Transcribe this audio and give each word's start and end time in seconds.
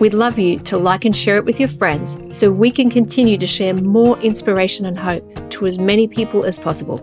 we'd 0.00 0.14
love 0.14 0.38
you 0.38 0.58
to 0.60 0.78
like 0.78 1.04
and 1.04 1.16
share 1.16 1.36
it 1.36 1.44
with 1.44 1.58
your 1.58 1.68
friends 1.68 2.18
so 2.30 2.50
we 2.50 2.70
can 2.70 2.90
continue 2.90 3.38
to 3.38 3.46
share 3.46 3.74
more 3.74 4.18
inspiration 4.20 4.86
and 4.86 4.98
hope 4.98 5.50
to 5.50 5.66
as 5.66 5.78
many 5.78 6.06
people 6.06 6.44
as 6.44 6.58
possible. 6.58 6.98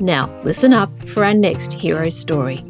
Now, 0.00 0.30
listen 0.42 0.72
up 0.72 0.90
for 1.08 1.24
our 1.24 1.34
next 1.34 1.72
hero 1.72 2.08
story. 2.08 2.64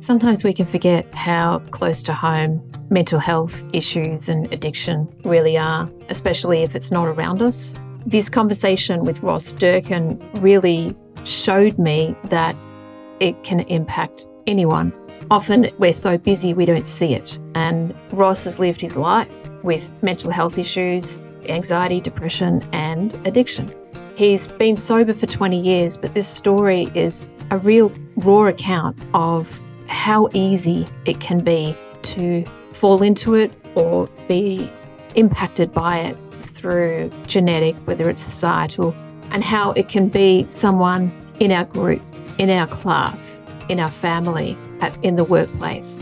Sometimes 0.00 0.42
we 0.42 0.52
can 0.52 0.66
forget 0.66 1.06
how 1.14 1.60
close 1.70 2.02
to 2.04 2.12
home 2.12 2.68
mental 2.90 3.20
health 3.20 3.64
issues 3.72 4.28
and 4.28 4.52
addiction 4.52 5.08
really 5.24 5.56
are, 5.56 5.88
especially 6.08 6.62
if 6.62 6.74
it's 6.74 6.90
not 6.90 7.06
around 7.06 7.40
us. 7.42 7.76
This 8.06 8.30
conversation 8.30 9.04
with 9.04 9.22
Ross 9.22 9.52
Durkin 9.52 10.18
really 10.40 10.96
showed 11.24 11.78
me 11.78 12.16
that 12.24 12.56
it 13.20 13.42
can 13.44 13.60
impact 13.60 14.26
anyone. 14.46 14.92
Often 15.30 15.68
we're 15.78 15.92
so 15.92 16.16
busy 16.16 16.54
we 16.54 16.64
don't 16.64 16.86
see 16.86 17.14
it. 17.14 17.38
And 17.54 17.94
Ross 18.12 18.44
has 18.44 18.58
lived 18.58 18.80
his 18.80 18.96
life 18.96 19.50
with 19.62 19.92
mental 20.02 20.30
health 20.30 20.56
issues, 20.58 21.20
anxiety, 21.48 22.00
depression, 22.00 22.62
and 22.72 23.14
addiction. 23.26 23.70
He's 24.16 24.48
been 24.48 24.76
sober 24.76 25.12
for 25.12 25.26
20 25.26 25.60
years, 25.60 25.96
but 25.98 26.14
this 26.14 26.26
story 26.26 26.88
is 26.94 27.26
a 27.50 27.58
real 27.58 27.92
raw 28.16 28.46
account 28.46 28.98
of 29.12 29.60
how 29.88 30.28
easy 30.32 30.86
it 31.04 31.20
can 31.20 31.44
be 31.44 31.76
to 32.02 32.44
fall 32.72 33.02
into 33.02 33.34
it 33.34 33.54
or 33.74 34.08
be 34.26 34.70
impacted 35.16 35.72
by 35.72 35.98
it 35.98 36.16
through 36.60 37.10
genetic, 37.26 37.74
whether 37.86 38.10
it's 38.10 38.22
societal, 38.22 38.94
and 39.32 39.42
how 39.42 39.72
it 39.72 39.88
can 39.88 40.08
be 40.08 40.44
someone 40.48 41.10
in 41.38 41.50
our 41.52 41.64
group, 41.64 42.02
in 42.38 42.50
our 42.50 42.66
class, 42.66 43.42
in 43.68 43.80
our 43.80 43.90
family, 43.90 44.56
at, 44.80 44.96
in 45.04 45.16
the 45.16 45.24
workplace. 45.24 45.98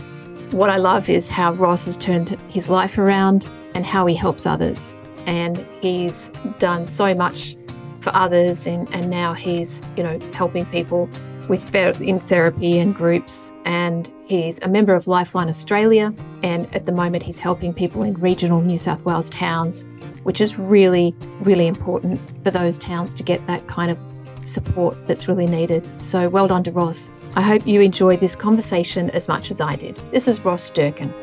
What 0.51 0.69
I 0.69 0.77
love 0.77 1.09
is 1.09 1.29
how 1.29 1.53
Ross 1.53 1.85
has 1.85 1.95
turned 1.95 2.29
his 2.49 2.69
life 2.69 2.97
around 2.97 3.49
and 3.75 3.85
how 3.85 4.05
he 4.07 4.15
helps 4.15 4.45
others. 4.45 4.95
And 5.27 5.57
he's 5.79 6.31
done 6.57 6.83
so 6.83 7.13
much 7.13 7.55
for 8.01 8.11
others, 8.15 8.65
and, 8.65 8.91
and 8.95 9.09
now 9.09 9.33
he's, 9.33 9.83
you 9.95 10.03
know, 10.03 10.17
helping 10.33 10.65
people 10.65 11.09
with 11.47 11.75
in 11.75 12.19
therapy 12.19 12.79
and 12.79 12.95
groups. 12.95 13.53
And 13.65 14.11
he's 14.25 14.59
a 14.61 14.67
member 14.67 14.95
of 14.95 15.07
Lifeline 15.07 15.49
Australia. 15.49 16.13
And 16.41 16.73
at 16.75 16.85
the 16.85 16.91
moment, 16.91 17.23
he's 17.23 17.39
helping 17.39 17.73
people 17.73 18.03
in 18.03 18.13
regional 18.15 18.61
New 18.61 18.77
South 18.77 19.03
Wales 19.03 19.29
towns, 19.29 19.87
which 20.23 20.41
is 20.41 20.57
really, 20.57 21.15
really 21.41 21.67
important 21.67 22.19
for 22.43 22.51
those 22.51 22.77
towns 22.77 23.13
to 23.15 23.23
get 23.23 23.45
that 23.47 23.67
kind 23.67 23.91
of 23.91 23.99
support 24.43 24.95
that's 25.07 25.27
really 25.27 25.45
needed. 25.45 25.87
So 26.03 26.29
well 26.29 26.47
done 26.47 26.63
to 26.63 26.71
Ross. 26.71 27.11
I 27.35 27.41
hope 27.41 27.65
you 27.67 27.81
enjoyed 27.81 28.19
this 28.19 28.35
conversation 28.35 29.09
as 29.11 29.27
much 29.27 29.51
as 29.51 29.61
I 29.61 29.75
did. 29.75 29.95
This 30.11 30.27
is 30.27 30.43
Ross 30.43 30.69
Durkin. 30.69 31.13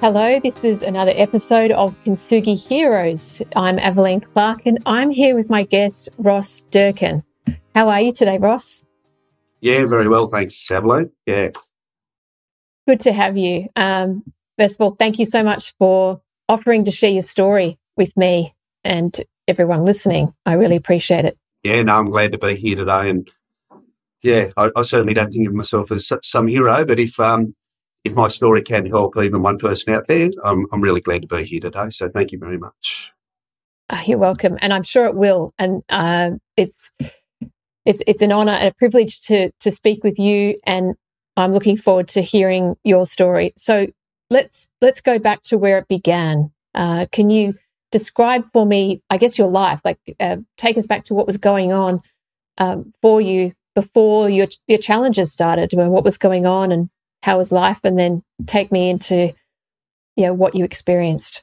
Hello, 0.00 0.40
this 0.40 0.64
is 0.64 0.82
another 0.82 1.12
episode 1.14 1.72
of 1.72 1.94
Kintsugi 2.04 2.56
Heroes. 2.56 3.42
I'm 3.54 3.78
Evelyn 3.78 4.20
Clark 4.20 4.62
and 4.64 4.78
I'm 4.86 5.10
here 5.10 5.34
with 5.34 5.50
my 5.50 5.62
guest, 5.64 6.08
Ross 6.16 6.62
Durkin. 6.70 7.22
How 7.74 7.88
are 7.90 8.00
you 8.00 8.10
today, 8.10 8.38
Ross? 8.38 8.82
Yeah, 9.60 9.84
very 9.84 10.08
well. 10.08 10.26
Thanks, 10.26 10.70
Evelyn. 10.70 11.10
Yeah. 11.26 11.50
Good 12.90 13.02
to 13.02 13.12
have 13.12 13.36
you. 13.36 13.68
Um, 13.76 14.24
first 14.58 14.80
of 14.80 14.84
all, 14.84 14.96
thank 14.96 15.20
you 15.20 15.24
so 15.24 15.44
much 15.44 15.74
for 15.78 16.20
offering 16.48 16.86
to 16.86 16.90
share 16.90 17.12
your 17.12 17.22
story 17.22 17.78
with 17.96 18.16
me 18.16 18.52
and 18.82 19.16
everyone 19.46 19.84
listening. 19.84 20.34
I 20.44 20.54
really 20.54 20.74
appreciate 20.74 21.24
it. 21.24 21.38
Yeah, 21.62 21.84
no, 21.84 21.96
I'm 21.96 22.10
glad 22.10 22.32
to 22.32 22.38
be 22.38 22.56
here 22.56 22.74
today. 22.74 23.10
And 23.10 23.30
yeah, 24.24 24.48
I, 24.56 24.72
I 24.74 24.82
certainly 24.82 25.14
don't 25.14 25.30
think 25.30 25.46
of 25.46 25.54
myself 25.54 25.92
as 25.92 26.10
some 26.24 26.48
hero, 26.48 26.84
but 26.84 26.98
if 26.98 27.20
um, 27.20 27.54
if 28.02 28.16
my 28.16 28.26
story 28.26 28.60
can 28.60 28.86
help 28.86 29.16
even 29.18 29.40
one 29.40 29.58
person 29.58 29.94
out 29.94 30.08
there, 30.08 30.30
I'm, 30.42 30.66
I'm 30.72 30.80
really 30.80 31.00
glad 31.00 31.22
to 31.22 31.28
be 31.28 31.44
here 31.44 31.60
today. 31.60 31.90
So 31.90 32.08
thank 32.08 32.32
you 32.32 32.40
very 32.40 32.58
much. 32.58 33.12
Uh, 33.88 34.02
you're 34.04 34.18
welcome, 34.18 34.58
and 34.60 34.72
I'm 34.72 34.82
sure 34.82 35.06
it 35.06 35.14
will. 35.14 35.54
And 35.60 35.80
uh, 35.90 36.32
it's 36.56 36.90
it's 37.84 38.02
it's 38.08 38.22
an 38.22 38.32
honour 38.32 38.50
and 38.50 38.66
a 38.66 38.74
privilege 38.74 39.20
to 39.26 39.52
to 39.60 39.70
speak 39.70 40.02
with 40.02 40.18
you, 40.18 40.58
and 40.66 40.96
I'm 41.40 41.52
looking 41.52 41.76
forward 41.76 42.08
to 42.08 42.22
hearing 42.22 42.76
your 42.84 43.06
story. 43.06 43.52
So 43.56 43.86
let's 44.30 44.68
let's 44.80 45.00
go 45.00 45.18
back 45.18 45.42
to 45.42 45.58
where 45.58 45.78
it 45.78 45.88
began. 45.88 46.50
Uh, 46.74 47.06
can 47.10 47.30
you 47.30 47.54
describe 47.90 48.50
for 48.52 48.64
me, 48.64 49.02
I 49.10 49.16
guess, 49.16 49.38
your 49.38 49.48
life? 49.48 49.80
Like, 49.84 49.98
uh, 50.20 50.36
take 50.56 50.78
us 50.78 50.86
back 50.86 51.04
to 51.04 51.14
what 51.14 51.26
was 51.26 51.36
going 51.36 51.72
on 51.72 52.00
um, 52.58 52.92
for 53.02 53.20
you 53.20 53.52
before 53.74 54.30
your 54.30 54.46
your 54.66 54.78
challenges 54.78 55.32
started. 55.32 55.70
What 55.72 56.04
was 56.04 56.18
going 56.18 56.46
on, 56.46 56.72
and 56.72 56.88
how 57.22 57.38
was 57.38 57.52
life, 57.52 57.80
and 57.84 57.98
then 57.98 58.22
take 58.46 58.70
me 58.70 58.90
into 58.90 59.32
you 60.16 60.26
know 60.26 60.34
what 60.34 60.54
you 60.54 60.64
experienced. 60.64 61.42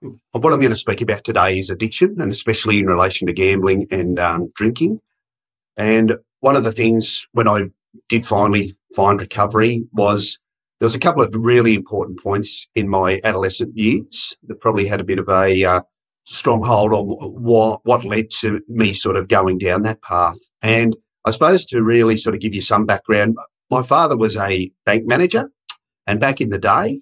What 0.00 0.52
I'm 0.52 0.60
going 0.60 0.70
to 0.70 0.76
speak 0.76 1.00
about 1.00 1.24
today 1.24 1.58
is 1.58 1.70
addiction, 1.70 2.20
and 2.20 2.30
especially 2.30 2.78
in 2.78 2.86
relation 2.86 3.26
to 3.26 3.32
gambling 3.32 3.88
and 3.90 4.18
um, 4.20 4.52
drinking. 4.54 5.00
And 5.76 6.16
one 6.40 6.54
of 6.54 6.62
the 6.62 6.72
things 6.72 7.26
when 7.32 7.48
I 7.48 7.70
did 8.08 8.26
finally 8.26 8.76
find 8.94 9.20
recovery 9.20 9.84
was 9.92 10.38
there 10.80 10.86
was 10.86 10.94
a 10.94 11.00
couple 11.00 11.22
of 11.22 11.34
really 11.34 11.74
important 11.74 12.22
points 12.22 12.66
in 12.74 12.88
my 12.88 13.20
adolescent 13.24 13.76
years 13.76 14.36
that 14.46 14.60
probably 14.60 14.86
had 14.86 15.00
a 15.00 15.04
bit 15.04 15.18
of 15.18 15.28
a 15.28 15.64
uh, 15.64 15.80
stronghold 16.24 16.92
on 16.92 17.06
what, 17.42 17.80
what 17.84 18.04
led 18.04 18.30
to 18.40 18.60
me 18.68 18.94
sort 18.94 19.16
of 19.16 19.28
going 19.28 19.58
down 19.58 19.82
that 19.82 20.02
path. 20.02 20.36
And 20.62 20.96
I 21.24 21.30
suppose 21.30 21.64
to 21.66 21.82
really 21.82 22.16
sort 22.16 22.34
of 22.34 22.40
give 22.40 22.54
you 22.54 22.60
some 22.60 22.86
background, 22.86 23.36
my 23.70 23.82
father 23.82 24.16
was 24.16 24.36
a 24.36 24.70
bank 24.86 25.04
manager, 25.06 25.50
and 26.06 26.20
back 26.20 26.40
in 26.40 26.50
the 26.50 26.58
day, 26.58 27.00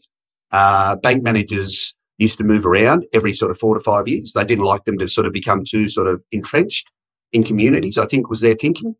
uh, 0.52 0.96
bank 0.96 1.22
managers 1.22 1.94
used 2.18 2.38
to 2.38 2.44
move 2.44 2.64
around 2.64 3.04
every 3.12 3.32
sort 3.32 3.50
of 3.50 3.58
four 3.58 3.74
to 3.74 3.80
five 3.80 4.08
years. 4.08 4.32
They 4.32 4.44
didn't 4.44 4.64
like 4.64 4.84
them 4.84 4.98
to 4.98 5.08
sort 5.08 5.26
of 5.26 5.32
become 5.32 5.64
too 5.68 5.86
sort 5.86 6.08
of 6.08 6.22
entrenched 6.32 6.90
in 7.32 7.44
communities. 7.44 7.98
I 7.98 8.06
think 8.06 8.30
was 8.30 8.40
their 8.40 8.54
thinking. 8.54 8.96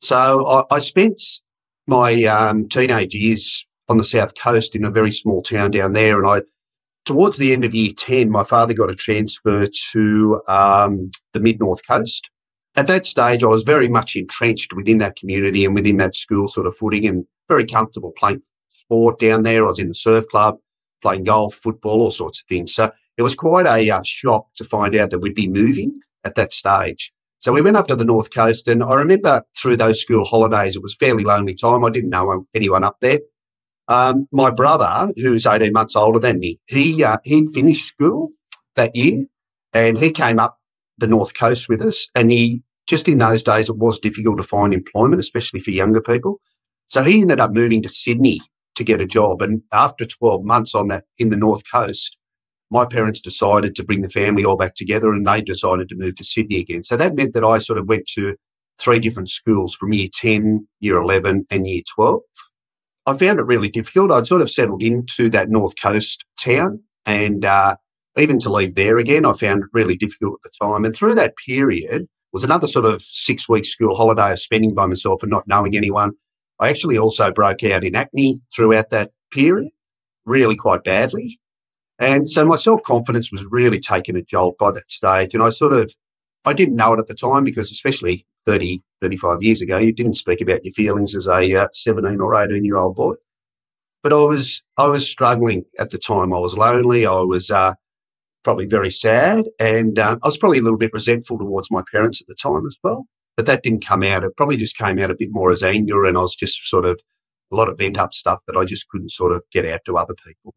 So 0.00 0.46
I, 0.46 0.76
I 0.76 0.78
spent 0.78 1.20
my 1.86 2.24
um, 2.24 2.68
teenage 2.68 3.14
years 3.14 3.64
on 3.88 3.98
the 3.98 4.04
south 4.04 4.32
coast 4.40 4.74
in 4.74 4.84
a 4.84 4.90
very 4.90 5.12
small 5.12 5.42
town 5.42 5.70
down 5.70 5.92
there, 5.92 6.18
and 6.18 6.26
I. 6.26 6.42
Towards 7.04 7.36
the 7.36 7.52
end 7.52 7.64
of 7.64 7.72
year 7.72 7.92
10, 7.96 8.30
my 8.30 8.42
father 8.42 8.74
got 8.74 8.90
a 8.90 8.94
transfer 8.96 9.68
to 9.92 10.42
um, 10.48 11.12
the 11.34 11.38
mid 11.38 11.60
north 11.60 11.86
coast 11.86 12.28
at 12.76 12.86
that 12.88 13.06
stage, 13.06 13.42
I 13.42 13.46
was 13.46 13.62
very 13.62 13.88
much 13.88 14.16
entrenched 14.16 14.74
within 14.74 14.98
that 14.98 15.16
community 15.16 15.64
and 15.64 15.74
within 15.74 15.96
that 15.96 16.14
school 16.14 16.46
sort 16.46 16.66
of 16.66 16.76
footing 16.76 17.06
and 17.06 17.26
very 17.48 17.64
comfortable 17.64 18.12
playing 18.12 18.42
sport 18.70 19.18
down 19.18 19.42
there. 19.42 19.64
I 19.64 19.68
was 19.68 19.78
in 19.78 19.88
the 19.88 19.94
surf 19.94 20.26
club, 20.28 20.58
playing 21.00 21.24
golf, 21.24 21.54
football, 21.54 22.02
all 22.02 22.10
sorts 22.10 22.40
of 22.40 22.46
things. 22.46 22.74
So 22.74 22.92
it 23.16 23.22
was 23.22 23.34
quite 23.34 23.66
a 23.66 23.90
uh, 23.90 24.02
shock 24.02 24.48
to 24.56 24.64
find 24.64 24.94
out 24.94 25.10
that 25.10 25.20
we'd 25.20 25.34
be 25.34 25.48
moving 25.48 26.00
at 26.24 26.34
that 26.34 26.52
stage. 26.52 27.12
So 27.46 27.52
we 27.52 27.62
went 27.62 27.76
up 27.76 27.86
to 27.86 27.94
the 27.94 28.04
north 28.04 28.34
coast, 28.34 28.66
and 28.66 28.82
I 28.82 28.94
remember 28.94 29.40
through 29.56 29.76
those 29.76 30.02
school 30.02 30.24
holidays, 30.24 30.74
it 30.74 30.82
was 30.82 30.96
fairly 30.96 31.22
lonely 31.22 31.54
time. 31.54 31.84
I 31.84 31.90
didn't 31.90 32.10
know 32.10 32.44
anyone 32.56 32.82
up 32.82 32.96
there. 33.00 33.20
Um, 33.86 34.26
my 34.32 34.50
brother, 34.50 35.12
who's 35.14 35.46
18 35.46 35.72
months 35.72 35.94
older 35.94 36.18
than 36.18 36.40
me, 36.40 36.58
he 36.66 37.04
uh, 37.04 37.18
he'd 37.22 37.50
finished 37.54 37.86
school 37.86 38.30
that 38.74 38.96
year, 38.96 39.26
and 39.72 39.96
he 39.96 40.10
came 40.10 40.40
up 40.40 40.58
the 40.98 41.06
north 41.06 41.38
coast 41.38 41.68
with 41.68 41.82
us, 41.82 42.08
and 42.16 42.32
he 42.32 42.62
just 42.88 43.06
in 43.06 43.18
those 43.18 43.44
days, 43.44 43.68
it 43.68 43.76
was 43.76 44.00
difficult 44.00 44.38
to 44.38 44.42
find 44.42 44.74
employment, 44.74 45.20
especially 45.20 45.60
for 45.60 45.70
younger 45.70 46.00
people. 46.00 46.40
So 46.88 47.04
he 47.04 47.20
ended 47.20 47.38
up 47.38 47.52
moving 47.52 47.80
to 47.82 47.88
Sydney 47.88 48.40
to 48.74 48.82
get 48.82 49.00
a 49.00 49.06
job. 49.06 49.40
And 49.40 49.62
after 49.72 50.04
12 50.04 50.42
months 50.42 50.74
on 50.74 50.88
that 50.88 51.04
in 51.16 51.28
the 51.28 51.36
North 51.36 51.62
Coast, 51.72 52.16
my 52.70 52.84
parents 52.84 53.20
decided 53.20 53.74
to 53.74 53.84
bring 53.84 54.00
the 54.00 54.08
family 54.08 54.44
all 54.44 54.56
back 54.56 54.74
together 54.74 55.12
and 55.12 55.26
they 55.26 55.40
decided 55.40 55.88
to 55.88 55.96
move 55.96 56.16
to 56.16 56.24
Sydney 56.24 56.60
again. 56.60 56.82
So 56.82 56.96
that 56.96 57.14
meant 57.14 57.32
that 57.34 57.44
I 57.44 57.58
sort 57.58 57.78
of 57.78 57.86
went 57.86 58.06
to 58.14 58.34
three 58.78 58.98
different 58.98 59.30
schools 59.30 59.74
from 59.74 59.92
year 59.92 60.08
10, 60.12 60.66
year 60.80 60.96
11, 60.96 61.46
and 61.50 61.66
year 61.66 61.82
12. 61.94 62.20
I 63.06 63.16
found 63.16 63.38
it 63.38 63.46
really 63.46 63.68
difficult. 63.68 64.10
I'd 64.10 64.26
sort 64.26 64.42
of 64.42 64.50
settled 64.50 64.82
into 64.82 65.30
that 65.30 65.48
North 65.48 65.74
Coast 65.80 66.24
town 66.38 66.82
and 67.06 67.44
uh, 67.44 67.76
even 68.18 68.38
to 68.40 68.52
leave 68.52 68.74
there 68.74 68.98
again, 68.98 69.24
I 69.24 69.32
found 69.32 69.62
it 69.62 69.68
really 69.72 69.96
difficult 69.96 70.40
at 70.44 70.50
the 70.50 70.66
time. 70.66 70.84
And 70.84 70.94
through 70.94 71.14
that 71.14 71.36
period, 71.36 72.08
was 72.32 72.44
another 72.44 72.66
sort 72.66 72.84
of 72.84 73.00
six 73.00 73.48
week 73.48 73.64
school 73.64 73.94
holiday 73.94 74.32
of 74.32 74.40
spending 74.40 74.74
by 74.74 74.84
myself 74.84 75.22
and 75.22 75.30
not 75.30 75.48
knowing 75.48 75.74
anyone. 75.74 76.12
I 76.60 76.68
actually 76.68 76.98
also 76.98 77.30
broke 77.30 77.62
out 77.64 77.82
in 77.82 77.94
acne 77.94 78.40
throughout 78.54 78.90
that 78.90 79.12
period, 79.30 79.70
really 80.26 80.56
quite 80.56 80.84
badly. 80.84 81.40
And 81.98 82.28
so 82.28 82.44
my 82.44 82.56
self 82.56 82.82
confidence 82.82 83.32
was 83.32 83.44
really 83.50 83.80
taken 83.80 84.16
a 84.16 84.22
jolt 84.22 84.58
by 84.58 84.70
that 84.72 84.90
stage. 84.90 85.34
And 85.34 85.42
I 85.42 85.50
sort 85.50 85.72
of, 85.72 85.92
I 86.44 86.52
didn't 86.52 86.76
know 86.76 86.92
it 86.94 87.00
at 87.00 87.06
the 87.06 87.14
time 87.14 87.44
because, 87.44 87.70
especially 87.70 88.26
30, 88.44 88.82
35 89.00 89.42
years 89.42 89.62
ago, 89.62 89.78
you 89.78 89.92
didn't 89.92 90.14
speak 90.14 90.40
about 90.40 90.64
your 90.64 90.72
feelings 90.72 91.14
as 91.14 91.26
a 91.26 91.54
uh, 91.54 91.68
17 91.72 92.20
or 92.20 92.34
18 92.34 92.64
year 92.64 92.76
old 92.76 92.96
boy. 92.96 93.14
But 94.02 94.12
I 94.12 94.16
was, 94.16 94.62
I 94.76 94.86
was 94.86 95.08
struggling 95.08 95.64
at 95.78 95.90
the 95.90 95.98
time. 95.98 96.32
I 96.32 96.38
was 96.38 96.56
lonely. 96.56 97.06
I 97.06 97.20
was 97.20 97.50
uh, 97.50 97.74
probably 98.44 98.66
very 98.66 98.90
sad. 98.90 99.46
And 99.58 99.98
uh, 99.98 100.18
I 100.22 100.26
was 100.26 100.38
probably 100.38 100.58
a 100.58 100.62
little 100.62 100.78
bit 100.78 100.92
resentful 100.92 101.38
towards 101.38 101.70
my 101.70 101.82
parents 101.90 102.20
at 102.20 102.28
the 102.28 102.34
time 102.34 102.66
as 102.66 102.76
well. 102.84 103.06
But 103.36 103.46
that 103.46 103.62
didn't 103.62 103.84
come 103.84 104.02
out. 104.02 104.22
It 104.22 104.36
probably 104.36 104.56
just 104.56 104.78
came 104.78 104.98
out 104.98 105.10
a 105.10 105.16
bit 105.16 105.30
more 105.32 105.50
as 105.50 105.62
anger. 105.62 106.04
And 106.04 106.16
I 106.16 106.20
was 106.20 106.36
just 106.36 106.62
sort 106.68 106.84
of 106.84 107.00
a 107.52 107.56
lot 107.56 107.68
of 107.68 107.78
vent 107.78 107.98
up 107.98 108.12
stuff 108.12 108.40
that 108.46 108.56
I 108.56 108.64
just 108.64 108.88
couldn't 108.88 109.10
sort 109.10 109.32
of 109.32 109.42
get 109.50 109.66
out 109.66 109.80
to 109.86 109.96
other 109.96 110.14
people. 110.24 110.54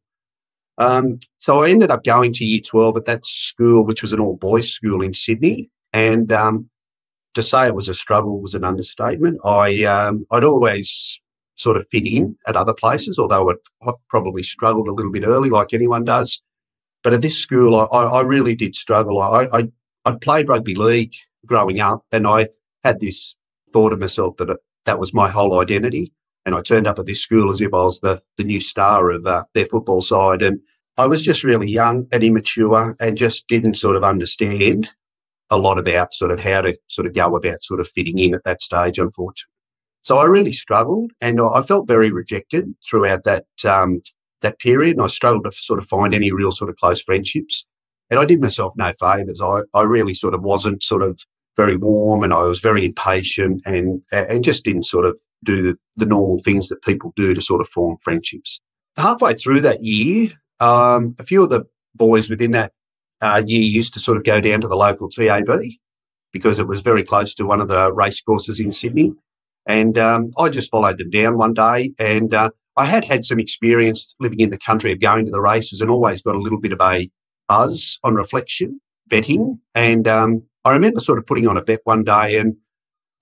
Um, 0.80 1.20
so 1.40 1.62
I 1.64 1.70
ended 1.70 1.92
up 1.92 2.04
going 2.04 2.32
to 2.34 2.46
year 2.46 2.62
12 2.66 2.98
at 2.98 3.06
that 3.06 3.26
school, 3.26 3.86
which 3.86 4.02
was 4.02 4.14
an 4.14 4.20
all 4.20 4.38
boys 4.38 4.72
school 4.72 5.02
in 5.02 5.14
Sydney. 5.14 5.70
And 5.94 6.32
um, 6.32 6.70
to 7.34 7.44
say 7.44 7.68
it 7.68 7.76
was 7.76 7.90
a 7.90 7.94
struggle 7.94 8.42
was 8.42 8.56
an 8.56 8.64
understatement. 8.64 9.40
I, 9.44 9.84
um, 9.84 10.26
I'd 10.32 10.44
always 10.44 11.20
sort 11.56 11.76
of 11.76 11.86
fit 11.92 12.06
in 12.06 12.38
at 12.48 12.56
other 12.56 12.74
places, 12.74 13.20
although 13.20 13.52
I 13.86 13.92
probably 14.10 14.44
struggled 14.44 14.88
a 14.88 14.94
little 14.94 15.12
bit 15.12 15.26
early, 15.26 15.50
like 15.50 15.74
anyone 15.74 16.06
does. 16.06 16.42
But 17.04 17.14
at 17.14 17.22
this 17.22 17.38
school, 17.38 17.76
I, 17.76 17.86
I 17.86 18.22
really 18.22 18.56
did 18.56 18.76
struggle. 18.76 19.22
I, 19.22 19.48
I, 19.52 19.68
I 20.06 20.14
played 20.14 20.50
rugby 20.50 20.76
league 20.76 21.14
growing 21.46 21.82
up, 21.82 22.06
and 22.12 22.26
I 22.26 22.48
had 22.84 23.00
this 23.00 23.36
thought 23.74 23.94
of 23.94 24.00
myself 24.00 24.38
that 24.38 24.58
that 24.86 25.00
was 25.00 25.14
my 25.14 25.30
whole 25.30 25.60
identity. 25.60 26.14
And 26.50 26.58
I 26.58 26.64
turned 26.64 26.88
up 26.88 26.98
at 26.98 27.06
this 27.06 27.22
school 27.22 27.52
as 27.52 27.62
if 27.62 27.72
I 27.76 27.84
was 27.84 28.00
the, 28.00 28.24
the 28.38 28.44
new 28.44 28.60
star 28.60 29.12
of 29.12 29.28
uh, 29.28 29.44
their 29.54 29.68
football 29.68 30.02
side. 30.02 30.42
And 30.42 30.60
I 30.98 31.06
was 31.06 31.22
just 31.22 31.44
really 31.44 31.70
young 31.70 32.08
and 32.12 32.24
immature 32.24 32.96
and 33.00 33.16
just 33.16 33.48
didn't 33.48 33.76
sort 33.76 33.96
of 33.96 34.04
understand 34.04 34.90
a 35.52 35.60
lot 35.60 35.78
about 35.78 36.16
sort 36.16 36.32
of 36.32 36.40
how 36.40 36.62
to 36.62 36.76
sort 36.88 37.06
of 37.06 37.14
go 37.14 37.36
about 37.36 37.64
sort 37.64 37.80
of 37.80 37.88
fitting 37.88 38.18
in 38.18 38.34
at 38.34 38.46
that 38.46 38.64
stage, 38.64 38.98
unfortunately. 38.98 39.54
So 40.02 40.18
I 40.18 40.24
really 40.24 40.52
struggled 40.52 41.12
and 41.22 41.40
I 41.40 41.62
felt 41.62 41.88
very 41.88 42.12
rejected 42.12 42.74
throughout 42.84 43.26
that, 43.26 43.46
um, 43.64 44.02
that 44.42 44.58
period. 44.58 44.98
And 44.98 45.04
I 45.04 45.08
struggled 45.08 45.44
to 45.44 45.52
sort 45.52 45.80
of 45.80 45.88
find 45.88 46.16
any 46.16 46.32
real 46.32 46.52
sort 46.52 46.72
of 46.72 46.78
close 46.78 47.00
friendships. 47.00 47.64
And 48.10 48.20
I 48.20 48.26
did 48.26 48.42
myself 48.42 48.74
no 48.76 48.92
favours. 49.00 49.40
I, 49.40 49.62
I 49.76 49.84
really 49.84 50.16
sort 50.16 50.34
of 50.34 50.42
wasn't 50.42 50.82
sort 50.82 51.04
of 51.04 51.20
very 51.56 51.78
warm 51.78 52.24
and 52.24 52.34
I 52.34 52.42
was 52.42 52.60
very 52.60 52.86
impatient 52.86 53.62
and, 53.68 54.02
and 54.12 54.44
just 54.44 54.66
didn't 54.66 54.88
sort 54.88 55.06
of 55.06 55.16
do 55.44 55.62
the, 55.62 55.78
the 55.96 56.06
normal 56.06 56.42
things 56.44 56.68
that 56.70 56.82
people 56.84 57.14
do 57.16 57.34
to 57.34 57.42
sort 57.42 57.62
of 57.62 57.68
form 57.68 57.98
friendships. 58.02 58.60
Halfway 58.98 59.34
through 59.34 59.62
that 59.62 59.84
year, 59.84 60.30
um, 60.60 61.16
a 61.20 61.24
few 61.24 61.44
of 61.44 61.50
the 61.50 61.64
boys 61.96 62.30
within 62.30 62.52
that 62.52 62.74
uh, 63.22 63.42
year 63.46 63.62
used 63.62 63.94
to 63.94 64.00
sort 64.00 64.18
of 64.18 64.24
go 64.24 64.42
down 64.42 64.62
to 64.62 64.68
the 64.68 64.76
local 64.76 65.10
TAB 65.10 65.50
because 66.32 66.60
it 66.60 66.68
was 66.68 66.82
very 66.82 67.04
close 67.04 67.34
to 67.36 67.46
one 67.46 67.62
of 67.62 67.68
the 67.68 67.92
race 67.94 68.22
courses 68.22 68.60
in 68.60 68.72
Sydney. 68.72 69.14
And 69.66 69.98
um, 69.98 70.32
I 70.38 70.50
just 70.50 70.72
followed 70.72 70.98
them 70.98 71.10
down 71.10 71.38
one 71.38 71.54
day. 71.54 71.94
And 72.00 72.34
uh, 72.34 72.52
I 72.78 72.86
had 72.86 73.06
had 73.06 73.26
some 73.26 73.40
experience 73.40 74.16
living 74.20 74.40
in 74.40 74.50
the 74.50 74.58
country 74.58 74.92
of 74.92 75.00
going 75.00 75.26
to 75.26 75.32
the 75.32 75.42
races 75.42 75.82
and 75.82 75.90
always 75.90 76.22
got 76.22 76.36
a 76.36 76.40
little 76.40 76.60
bit 76.60 76.72
of 76.72 76.82
a 76.82 77.10
buzz 77.48 78.00
on 78.04 78.16
reflection, 78.16 78.80
betting. 79.08 79.60
And 79.76 80.08
um, 80.08 80.44
I 80.66 80.72
remember 80.72 81.00
sort 81.00 81.20
of 81.20 81.26
putting 81.26 81.48
on 81.48 81.58
a 81.58 81.64
bet 81.64 81.82
one 81.84 82.04
day. 82.04 82.38
And 82.38 82.56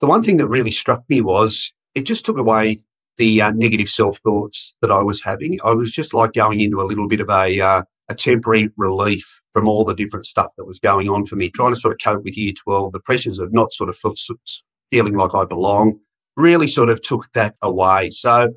the 0.00 0.06
one 0.06 0.22
thing 0.22 0.36
that 0.36 0.48
really 0.48 0.70
struck 0.70 1.02
me 1.08 1.20
was 1.20 1.72
it 1.94 2.02
just 2.02 2.24
took 2.24 2.38
away 2.38 2.82
the 3.16 3.42
uh, 3.42 3.50
negative 3.50 3.88
self 3.88 4.18
thoughts 4.18 4.74
that 4.80 4.90
I 4.90 5.02
was 5.02 5.22
having. 5.22 5.58
I 5.64 5.72
was 5.72 5.92
just 5.92 6.14
like 6.14 6.32
going 6.32 6.60
into 6.60 6.80
a 6.80 6.86
little 6.86 7.08
bit 7.08 7.20
of 7.20 7.28
a, 7.28 7.60
uh, 7.60 7.82
a 8.08 8.14
temporary 8.14 8.70
relief 8.76 9.42
from 9.52 9.68
all 9.68 9.84
the 9.84 9.94
different 9.94 10.26
stuff 10.26 10.52
that 10.56 10.64
was 10.64 10.78
going 10.78 11.08
on 11.08 11.26
for 11.26 11.36
me, 11.36 11.50
trying 11.50 11.74
to 11.74 11.80
sort 11.80 11.92
of 11.92 12.00
cope 12.02 12.24
with 12.24 12.38
year 12.38 12.52
12, 12.52 12.92
the 12.92 13.00
pressures 13.00 13.38
of 13.38 13.52
not 13.52 13.72
sort 13.72 13.90
of 13.90 13.98
feeling 14.90 15.14
like 15.14 15.34
I 15.34 15.44
belong, 15.44 15.98
really 16.36 16.68
sort 16.68 16.88
of 16.88 17.02
took 17.02 17.30
that 17.34 17.56
away. 17.60 18.10
So 18.10 18.54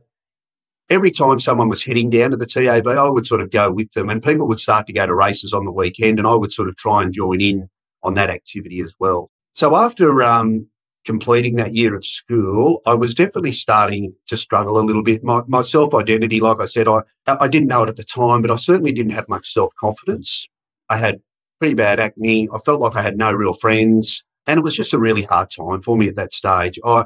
every 0.90 1.12
time 1.12 1.40
someone 1.40 1.70
was 1.70 1.84
heading 1.84 2.10
down 2.10 2.32
to 2.32 2.38
the 2.38 2.46
TAB, 2.46 2.88
I 2.88 3.10
would 3.10 3.26
sort 3.26 3.42
of 3.42 3.50
go 3.50 3.72
with 3.72 3.92
them 3.94 4.10
and 4.10 4.22
people 4.22 4.48
would 4.48 4.60
start 4.60 4.88
to 4.88 4.94
go 4.94 5.08
to 5.08 5.16
races 5.16 5.54
on 5.54 5.66
the 5.66 5.72
weekend 5.72 6.20
and 6.20 6.28
I 6.28 6.36
would 6.36 6.52
sort 6.52 6.70
of 6.70 6.76
try 6.76 7.02
and 7.02 7.12
join 7.12 7.42
in 7.42 7.70
on 8.04 8.14
that 8.16 8.30
activity 8.30 8.82
as 8.82 8.96
well. 9.00 9.32
So 9.54 9.76
after 9.76 10.22
um, 10.24 10.68
completing 11.06 11.56
that 11.56 11.76
year 11.76 11.96
at 11.96 12.06
school, 12.06 12.82
I 12.86 12.94
was 12.94 13.14
definitely 13.14 13.54
starting 13.54 14.14
to 14.28 14.38
struggle 14.38 14.80
a 14.80 14.84
little 14.84 15.04
bit. 15.04 15.24
My, 15.24 15.42
my 15.48 15.62
self 15.62 15.94
identity, 15.94 16.40
like 16.40 16.60
I 16.60 16.66
said, 16.66 16.88
I, 16.88 17.02
I 17.28 17.48
didn't 17.48 17.68
know 17.68 17.84
it 17.84 17.90
at 17.90 17.96
the 17.96 18.04
time, 18.04 18.42
but 18.42 18.52
I 18.52 18.56
certainly 18.56 18.92
didn't 18.92 19.14
have 19.14 19.30
much 19.30 19.52
self 19.52 19.74
confidence. 19.80 20.48
I 20.90 20.98
had 20.98 21.22
pretty 21.60 21.76
bad 21.76 22.00
acne. 22.00 22.50
I 22.54 22.58
felt 22.60 22.82
like 22.82 22.96
I 22.96 23.02
had 23.02 23.18
no 23.18 23.32
real 23.32 23.54
friends, 23.54 24.24
and 24.48 24.60
it 24.60 24.64
was 24.64 24.76
just 24.76 24.94
a 24.94 25.00
really 25.00 25.24
hard 25.24 25.50
time 25.50 25.82
for 25.82 25.98
me 25.98 26.08
at 26.08 26.16
that 26.16 26.34
stage. 26.34 26.80
I, 26.84 27.06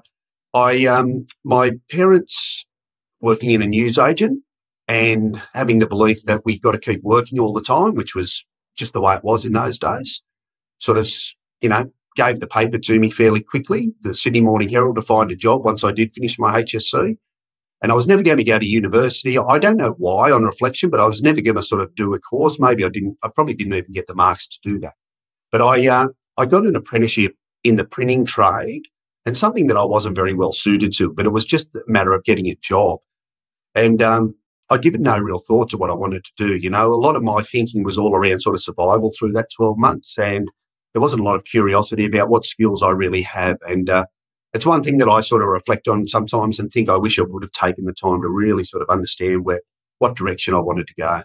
I, 0.53 0.85
um, 0.85 1.27
my 1.43 1.71
parents 1.91 2.65
working 3.21 3.51
in 3.51 3.61
a 3.61 3.65
news 3.65 3.97
agent 3.97 4.41
and 4.87 5.41
having 5.53 5.79
the 5.79 5.87
belief 5.87 6.23
that 6.25 6.43
we've 6.45 6.61
got 6.61 6.71
to 6.71 6.79
keep 6.79 7.01
working 7.03 7.39
all 7.39 7.53
the 7.53 7.61
time, 7.61 7.95
which 7.95 8.15
was 8.15 8.45
just 8.77 8.93
the 8.93 9.01
way 9.01 9.15
it 9.15 9.23
was 9.23 9.45
in 9.45 9.53
those 9.53 9.79
days, 9.79 10.21
sort 10.77 10.97
of, 10.97 11.09
you 11.61 11.69
know, 11.69 11.89
gave 12.15 12.39
the 12.39 12.47
paper 12.47 12.77
to 12.77 12.99
me 12.99 13.09
fairly 13.09 13.41
quickly, 13.41 13.93
the 14.01 14.15
Sydney 14.15 14.41
Morning 14.41 14.69
Herald, 14.69 14.95
to 14.95 15.01
find 15.01 15.31
a 15.31 15.35
job 15.35 15.63
once 15.63 15.83
I 15.83 15.91
did 15.91 16.13
finish 16.13 16.39
my 16.39 16.61
HSC. 16.61 17.17
And 17.81 17.91
I 17.91 17.95
was 17.95 18.07
never 18.07 18.23
going 18.23 18.37
to 18.37 18.43
go 18.43 18.57
to 18.57 18.65
university. 18.65 19.37
I 19.37 19.59
don't 19.59 19.77
know 19.77 19.95
why 19.97 20.31
on 20.31 20.43
reflection, 20.43 20.89
but 20.89 20.99
I 20.99 21.05
was 21.05 21.21
never 21.21 21.41
going 21.41 21.57
to 21.57 21.63
sort 21.63 21.81
of 21.81 21.93
do 21.95 22.13
a 22.13 22.19
course. 22.19 22.59
Maybe 22.59 22.83
I 22.83 22.89
didn't, 22.89 23.17
I 23.21 23.27
probably 23.27 23.53
didn't 23.53 23.73
even 23.73 23.91
get 23.91 24.07
the 24.07 24.15
marks 24.15 24.47
to 24.47 24.59
do 24.63 24.79
that. 24.79 24.93
But 25.51 25.61
I, 25.61 25.87
uh, 25.87 26.07
I 26.37 26.45
got 26.45 26.65
an 26.65 26.75
apprenticeship 26.75 27.35
in 27.63 27.75
the 27.75 27.83
printing 27.83 28.25
trade 28.25 28.83
and 29.25 29.35
something 29.35 29.67
that 29.67 29.77
I 29.77 29.83
wasn't 29.83 30.15
very 30.15 30.33
well 30.33 30.51
suited 30.51 30.93
to, 30.93 31.11
but 31.11 31.25
it 31.25 31.31
was 31.31 31.45
just 31.45 31.75
a 31.75 31.81
matter 31.87 32.13
of 32.13 32.23
getting 32.23 32.47
a 32.47 32.55
job. 32.55 32.99
And 33.73 34.01
um, 34.01 34.35
I'd 34.69 34.81
given 34.81 35.01
no 35.01 35.17
real 35.17 35.39
thought 35.39 35.69
to 35.69 35.77
what 35.77 35.89
I 35.89 35.95
wanted 35.95 36.23
to 36.23 36.31
do. 36.37 36.55
You 36.55 36.69
know, 36.69 36.91
a 36.91 36.95
lot 36.95 37.15
of 37.15 37.23
my 37.23 37.41
thinking 37.41 37.83
was 37.83 37.97
all 37.97 38.15
around 38.15 38.39
sort 38.39 38.55
of 38.55 38.63
survival 38.63 39.11
through 39.11 39.33
that 39.33 39.49
12 39.55 39.77
months. 39.77 40.17
And 40.17 40.49
there 40.95 41.01
wasn't 41.01 41.19
a 41.19 41.25
lot 41.25 41.35
of 41.35 41.43
curiosity 41.43 42.05
about 42.05 42.29
what 42.29 42.45
skills 42.45 42.81
I 42.81 42.89
really 42.91 43.21
have. 43.23 43.57
And 43.67 43.89
uh, 43.89 44.05
it's 44.53 44.65
one 44.65 44.81
thing 44.81 44.97
that 44.99 45.09
I 45.09 45.19
sort 45.19 45.41
of 45.41 45.49
reflect 45.49 45.89
on 45.89 46.07
sometimes 46.07 46.57
and 46.57 46.71
think 46.71 46.89
I 46.89 46.95
wish 46.95 47.19
I 47.19 47.23
would 47.23 47.43
have 47.43 47.51
taken 47.51 47.83
the 47.83 47.91
time 47.91 48.21
to 48.21 48.29
really 48.29 48.63
sort 48.63 48.81
of 48.81 48.89
understand 48.89 49.43
where 49.43 49.59
what 49.99 50.15
direction 50.15 50.53
I 50.53 50.59
wanted 50.59 50.87
to 50.87 50.93
go. 50.97 51.23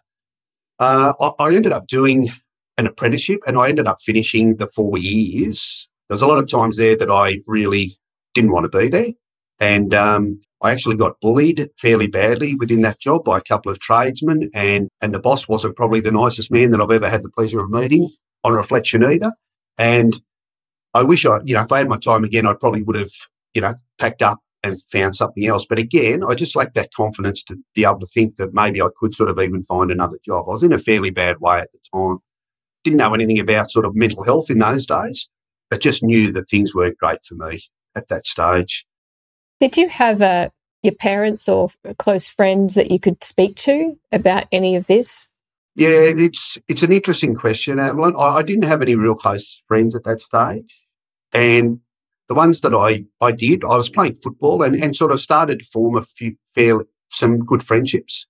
Uh, 0.81 1.12
I, 1.21 1.45
I 1.45 1.55
ended 1.55 1.71
up 1.71 1.87
doing 1.87 2.31
an 2.79 2.89
apprenticeship 2.89 3.43
and 3.47 3.57
I 3.57 3.69
ended 3.69 3.87
up 3.87 3.99
finishing 4.05 4.57
the 4.57 4.67
four 4.67 4.99
years. 4.99 5.89
There 6.09 6.17
was 6.17 6.23
a 6.23 6.27
lot 6.27 6.39
of 6.39 6.50
times 6.50 6.77
there 6.77 6.97
that 6.97 7.11
I 7.11 7.41
really 7.47 7.93
didn't 8.35 8.50
want 8.50 8.65
to 8.65 8.77
be 8.77 8.89
there. 8.89 9.12
And 9.61 9.95
um, 9.95 10.41
I 10.62 10.73
actually 10.73 10.97
got 10.97 11.21
bullied 11.21 11.71
fairly 11.79 12.09
badly 12.09 12.57
within 12.57 12.83
that 12.83 12.99
job 12.99 13.25
by 13.25 13.39
a 13.39 13.43
couple 13.43 13.71
of 13.71 13.79
tradesmen, 13.79 14.50
and 14.53 14.89
and 15.00 15.15
the 15.15 15.21
boss 15.21 15.47
wasn't 15.47 15.77
probably 15.77 16.00
the 16.00 16.11
nicest 16.11 16.50
man 16.50 16.73
that 16.73 16.81
I've 16.81 16.91
ever 16.91 17.09
had 17.09 17.23
the 17.23 17.31
pleasure 17.31 17.61
of 17.61 17.71
meeting 17.71 18.11
on 18.43 18.55
reflection 18.55 19.05
either. 19.05 19.31
And 19.81 20.21
I 20.93 21.03
wish 21.03 21.25
I, 21.25 21.39
you 21.43 21.55
know, 21.55 21.63
if 21.63 21.73
I 21.73 21.79
had 21.79 21.89
my 21.89 21.97
time 21.97 22.23
again, 22.23 22.47
I 22.47 22.53
probably 22.53 22.83
would 22.83 22.97
have, 22.97 23.13
you 23.55 23.63
know, 23.63 23.73
packed 23.99 24.21
up 24.21 24.39
and 24.63 24.81
found 24.93 25.17
something 25.17 25.47
else. 25.47 25.65
But 25.65 25.79
again, 25.79 26.23
I 26.23 26.35
just 26.35 26.55
lacked 26.55 26.75
that 26.75 26.93
confidence 26.93 27.43
to 27.45 27.57
be 27.75 27.85
able 27.85 28.01
to 28.01 28.07
think 28.07 28.37
that 28.37 28.53
maybe 28.53 28.83
I 28.83 28.89
could 28.95 29.15
sort 29.15 29.31
of 29.31 29.39
even 29.39 29.65
find 29.65 29.91
another 29.91 30.19
job. 30.23 30.45
I 30.47 30.51
was 30.51 30.63
in 30.63 30.75
a 30.75 30.79
fairly 30.79 31.09
bad 31.09 31.41
way 31.41 31.61
at 31.61 31.71
the 31.73 31.79
time. 31.95 32.19
Didn't 32.85 32.99
know 32.99 33.15
anything 33.15 33.39
about 33.39 33.71
sort 33.71 33.87
of 33.87 33.97
mental 33.97 34.23
health 34.23 34.51
in 34.51 34.59
those 34.59 34.85
days, 34.85 35.27
but 35.71 35.81
just 35.81 36.03
knew 36.03 36.31
that 36.33 36.51
things 36.51 36.75
weren't 36.75 36.99
great 36.99 37.25
for 37.25 37.37
me 37.37 37.61
at 37.97 38.09
that 38.09 38.27
stage. 38.27 38.85
Did 39.61 39.79
you 39.79 39.89
have 39.89 40.21
uh, 40.21 40.51
your 40.83 40.95
parents 40.95 41.49
or 41.49 41.71
close 41.99 42.29
friends 42.29 42.75
that 42.75 42.91
you 42.91 43.01
could 43.01 43.25
speak 43.25 43.57
to 43.57 43.99
about 44.13 44.45
any 44.53 44.77
of 44.77 44.89
this? 44.89 45.27
Yeah, 45.77 45.89
it's 45.89 46.59
it's 46.69 46.83
an 46.83 46.93
interesting 46.93 47.35
question. 47.35 47.79
I, 47.79 47.91
I 47.91 48.43
didn't 48.43 48.65
have 48.65 48.83
any 48.83 48.97
real 48.97 49.15
close 49.15 49.62
friends 49.69 49.95
at 49.95 50.05
that 50.05 50.21
stage, 50.21 50.87
and 51.33 51.81
the 52.29 52.35
ones 52.35 52.61
that 52.61 52.75
I, 52.75 53.05
I 53.21 53.33
did, 53.33 53.65
I 53.65 53.77
was 53.77 53.89
playing 53.89 54.15
football 54.15 54.62
and, 54.62 54.77
and 54.77 54.95
sort 54.95 55.11
of 55.11 55.21
started 55.21 55.59
to 55.59 55.65
form 55.65 55.97
a 55.97 56.05
few 56.05 56.37
fairly 56.55 56.85
some 57.11 57.45
good 57.45 57.62
friendships. 57.62 58.27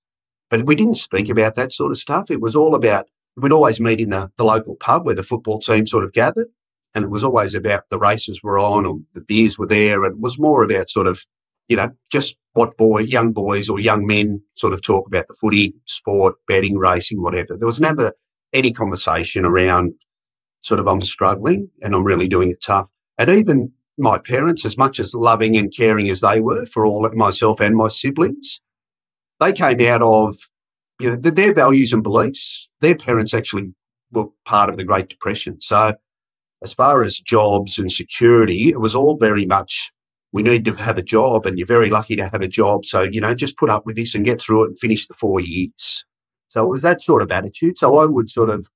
But 0.49 0.65
we 0.65 0.75
didn't 0.75 0.95
speak 0.95 1.29
about 1.29 1.55
that 1.55 1.73
sort 1.73 1.93
of 1.93 1.99
stuff. 1.99 2.31
It 2.31 2.41
was 2.41 2.57
all 2.57 2.75
about 2.75 3.09
we'd 3.37 3.53
always 3.53 3.81
meet 3.81 4.01
in 4.01 4.11
the, 4.11 4.31
the 4.37 4.45
local 4.45 4.75
pub 4.77 5.07
where 5.07 5.15
the 5.15 5.23
football 5.23 5.61
team 5.61 5.87
sort 5.87 6.05
of 6.05 6.13
gathered. 6.13 6.49
And 6.95 7.05
it 7.05 7.11
was 7.11 7.23
always 7.23 7.55
about 7.55 7.85
the 7.89 7.99
races 7.99 8.43
were 8.43 8.59
on 8.59 8.85
or 8.85 8.99
the 9.15 9.21
beers 9.21 9.59
were 9.59 9.67
there. 9.67 10.05
And 10.05 10.15
it 10.15 10.21
was 10.21 10.39
more 10.39 10.65
about 10.65 10.91
sort 10.91 11.07
of 11.07 11.25
you 11.71 11.77
know, 11.77 11.89
just 12.11 12.37
what 12.55 12.77
boy, 12.77 12.99
young 12.99 13.33
boys 13.33 13.69
or 13.69 13.79
young 13.79 14.05
men 14.05 14.43
sort 14.55 14.73
of 14.73 14.83
talk 14.83 15.07
about 15.07 15.29
the 15.29 15.37
footy, 15.41 15.73
sport, 15.87 16.35
betting, 16.49 16.77
racing, 16.77 17.23
whatever. 17.23 17.57
There 17.57 17.67
was 17.67 17.81
never 17.81 18.13
any 18.53 18.73
conversation 18.73 19.45
around 19.45 19.93
sort 20.63 20.81
of 20.81 20.89
I'm 20.89 21.01
struggling 21.01 21.71
and 21.81 21.95
I'm 21.95 22.03
really 22.03 22.27
doing 22.27 22.51
it 22.51 22.61
tough. 22.61 22.89
And 23.19 23.31
even 23.31 23.73
my 23.97 24.19
parents, 24.19 24.65
as 24.65 24.77
much 24.77 24.99
as 24.99 25.15
loving 25.15 25.57
and 25.57 25.73
caring 25.75 26.11
as 26.11 26.21
they 26.21 26.41
were 26.41 26.67
for 26.67 26.85
all 26.85 27.07
of 27.07 27.15
myself 27.15 27.61
and 27.61 27.77
my 27.77 27.89
siblings, 27.89 28.61
they 29.39 29.53
came 29.53 29.81
out 29.83 30.03
of 30.03 30.37
you 31.01 31.11
know 31.11 31.17
their 31.17 31.55
values 31.55 31.93
and 31.93 32.03
beliefs. 32.03 32.69
Their 32.81 32.97
parents 32.97 33.33
actually 33.33 33.73
were 34.11 34.27
part 34.45 34.71
of 34.71 34.77
the 34.77 34.85
Great 34.85 35.09
Depression. 35.09 35.61
So, 35.61 35.95
as 36.65 36.73
far 36.73 37.03
as 37.03 37.19
jobs 37.19 37.79
and 37.79 37.93
security, 37.93 38.71
it 38.71 38.81
was 38.81 38.97
all 38.97 39.17
very 39.17 39.47
much 39.47 39.93
we 40.33 40.43
need 40.43 40.65
to 40.65 40.75
have 40.75 40.99
a 40.99 41.03
job, 41.03 41.47
and 41.47 41.59
you're 41.59 41.67
very 41.67 41.91
lucky 41.91 42.17
to 42.17 42.29
have 42.29 42.43
a 42.43 42.49
job. 42.49 42.85
So, 42.85 43.03
you 43.03 43.21
know, 43.21 43.35
just 43.35 43.57
put 43.57 43.71
up 43.71 43.87
with 43.87 43.97
this 43.97 44.15
and 44.15 44.25
get 44.25 44.41
through 44.41 44.65
it 44.65 44.69
and 44.69 44.79
finish 44.79 45.07
the 45.07 45.15
four 45.15 45.41
years. 45.41 46.05
So 46.49 46.65
it 46.65 46.69
was 46.69 46.83
that 46.83 47.01
sort 47.01 47.23
of 47.23 47.31
attitude. 47.31 47.79
So 47.79 47.97
I 47.99 48.07
would 48.07 48.31
sort 48.31 48.51
of 48.51 48.67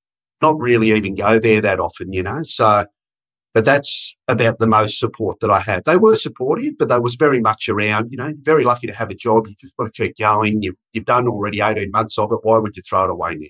not 0.41 0.59
really 0.59 0.91
even 0.91 1.15
go 1.15 1.39
there 1.39 1.61
that 1.61 1.79
often, 1.79 2.13
you 2.13 2.23
know. 2.23 2.41
So 2.43 2.85
but 3.55 3.63
that's 3.63 4.13
about 4.27 4.59
the 4.59 4.67
most 4.67 4.99
support 4.99 5.39
that 5.39 5.49
I 5.49 5.61
had. 5.61 5.85
They 5.85 5.95
were 5.95 6.17
supportive, 6.17 6.77
but 6.77 6.89
they 6.89 6.99
was 6.99 7.15
very 7.15 7.39
much 7.39 7.69
around, 7.69 8.11
you 8.11 8.17
know, 8.17 8.33
very 8.41 8.65
lucky 8.65 8.85
to 8.85 8.93
have 8.93 9.09
a 9.09 9.15
job. 9.15 9.47
You 9.47 9.55
just 9.57 9.77
got 9.77 9.85
to 9.85 9.91
keep 9.91 10.17
going. 10.17 10.61
You've, 10.61 10.75
you've 10.91 11.05
done 11.05 11.25
already 11.25 11.61
18 11.61 11.89
months 11.89 12.17
of 12.17 12.33
it. 12.33 12.39
Why 12.43 12.57
would 12.57 12.75
you 12.75 12.83
throw 12.83 13.05
it 13.05 13.11
away 13.11 13.35
now? 13.35 13.47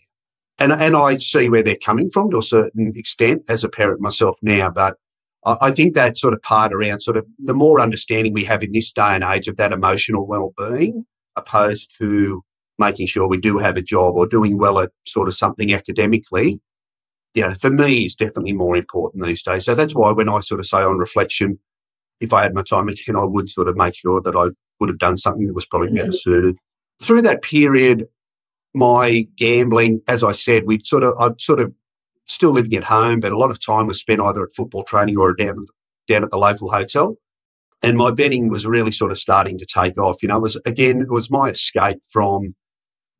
And, 0.59 0.71
and 0.73 0.95
I 0.95 1.17
see 1.17 1.49
where 1.49 1.63
they're 1.63 1.75
coming 1.75 2.11
from 2.11 2.29
to 2.29 2.37
a 2.37 2.43
certain 2.43 2.93
extent 2.95 3.45
as 3.49 3.63
a 3.63 3.69
parent 3.69 3.99
myself 3.99 4.37
now. 4.43 4.69
But 4.69 4.97
I, 5.45 5.71
think 5.71 5.93
that 5.93 6.17
sort 6.17 6.33
of 6.33 6.41
part 6.41 6.73
around 6.73 7.01
sort 7.01 7.17
of 7.17 7.25
the 7.37 7.53
more 7.53 7.79
understanding 7.79 8.33
we 8.33 8.45
have 8.45 8.63
in 8.63 8.71
this 8.71 8.91
day 8.91 9.13
and 9.15 9.23
age 9.23 9.47
of 9.47 9.57
that 9.57 9.71
emotional 9.71 10.25
well-being 10.25 11.05
opposed 11.35 11.95
to 11.99 12.43
making 12.79 13.07
sure 13.07 13.27
we 13.27 13.37
do 13.37 13.57
have 13.57 13.77
a 13.77 13.81
job 13.81 14.15
or 14.15 14.27
doing 14.27 14.57
well 14.57 14.79
at 14.79 14.91
sort 15.05 15.27
of 15.27 15.35
something 15.35 15.73
academically 15.73 16.59
yeah, 17.35 17.53
for 17.53 17.69
me, 17.69 18.05
is 18.05 18.15
definitely 18.15 18.53
more 18.53 18.77
important 18.77 19.23
these 19.23 19.43
days. 19.43 19.65
So 19.65 19.75
that's 19.75 19.93
why 19.93 20.11
when 20.13 20.29
I 20.29 20.39
sort 20.39 20.61
of 20.61 20.65
say 20.65 20.77
on 20.77 20.97
reflection, 20.97 21.59
if 22.21 22.31
I 22.31 22.41
had 22.41 22.55
my 22.55 22.63
time 22.63 22.87
again, 22.87 23.17
I 23.17 23.25
would 23.25 23.49
sort 23.49 23.67
of 23.67 23.75
make 23.75 23.93
sure 23.93 24.21
that 24.21 24.35
I 24.35 24.47
would 24.79 24.89
have 24.89 24.97
done 24.97 25.17
something 25.17 25.45
that 25.45 25.53
was 25.53 25.65
probably 25.65 25.89
better 25.89 26.05
mm-hmm. 26.05 26.13
suited. 26.13 26.57
Through 27.03 27.23
that 27.23 27.41
period, 27.41 28.07
my 28.73 29.27
gambling, 29.35 30.01
as 30.07 30.23
I 30.23 30.31
said, 30.31 30.63
we'd 30.65 30.85
sort 30.85 31.03
of, 31.03 31.13
I'd 31.19 31.41
sort 31.41 31.59
of 31.59 31.73
still 32.25 32.51
living 32.51 32.73
at 32.75 32.83
home, 32.83 33.19
but 33.19 33.31
a 33.31 33.37
lot 33.37 33.51
of 33.51 33.63
time 33.63 33.87
was 33.87 33.99
spent 33.99 34.21
either 34.21 34.43
at 34.43 34.55
football 34.55 34.83
training 34.83 35.17
or 35.17 35.33
down, 35.33 35.67
down 36.07 36.23
at 36.23 36.31
the 36.31 36.37
local 36.37 36.71
hotel. 36.71 37.15
And 37.81 37.97
my 37.97 38.11
betting 38.11 38.49
was 38.49 38.65
really 38.65 38.91
sort 38.91 39.11
of 39.11 39.19
starting 39.19 39.57
to 39.59 39.65
take 39.65 39.97
off. 39.97 40.23
You 40.23 40.29
know, 40.29 40.37
it 40.37 40.41
was 40.41 40.55
again, 40.65 41.01
it 41.01 41.09
was 41.09 41.29
my 41.29 41.49
escape 41.49 41.99
from 42.11 42.55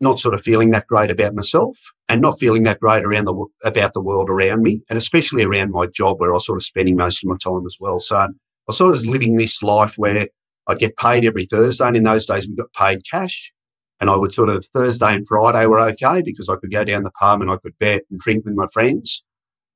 not 0.02 0.20
sort 0.20 0.34
of 0.34 0.42
feeling 0.42 0.72
that 0.72 0.88
great 0.88 1.12
about 1.12 1.36
myself 1.36 1.78
and 2.10 2.22
not 2.22 2.40
feeling 2.40 2.64
that 2.64 2.80
great 2.80 3.04
around 3.04 3.26
the 3.26 3.46
about 3.64 3.94
the 3.94 4.02
world 4.02 4.30
around 4.30 4.62
me, 4.62 4.82
and 4.90 4.98
especially 4.98 5.44
around 5.44 5.72
my 5.72 5.88
job 5.88 6.20
where 6.20 6.32
I 6.32 6.34
was 6.34 6.46
sort 6.46 6.58
of 6.58 6.64
spending 6.64 6.96
most 6.96 7.24
of 7.24 7.30
my 7.30 7.38
time 7.38 7.66
as 7.66 7.78
well. 7.80 8.00
So 8.00 8.18
I 8.18 8.28
was 8.68 8.78
sort 8.78 8.96
of 8.96 9.06
living 9.06 9.36
this 9.36 9.62
life 9.62 9.98
where 9.98 10.28
I'd 10.68 10.80
get 10.80 10.98
paid 10.98 11.26
every 11.26 11.46
Thursday, 11.46 11.86
and 11.86 11.96
in 11.96 12.04
those 12.04 12.26
days 12.26 12.48
we 12.48 12.56
got 12.56 12.74
paid 12.74 13.02
cash. 13.10 13.54
And 14.00 14.10
I 14.10 14.16
would 14.16 14.34
sort 14.34 14.50
of 14.50 14.66
Thursday 14.66 15.16
and 15.16 15.28
Friday 15.28 15.66
were 15.68 15.80
okay 15.80 16.22
because 16.22 16.50
I 16.50 16.58
could 16.58 16.72
go 16.72 16.84
down 16.84 17.04
the 17.04 17.12
pub 17.12 17.42
and 17.42 17.50
I 17.50 17.58
could 17.58 17.78
bet 17.80 18.04
and 18.12 18.20
drink 18.20 18.46
with 18.46 18.56
my 18.56 18.68
friends. 18.74 19.24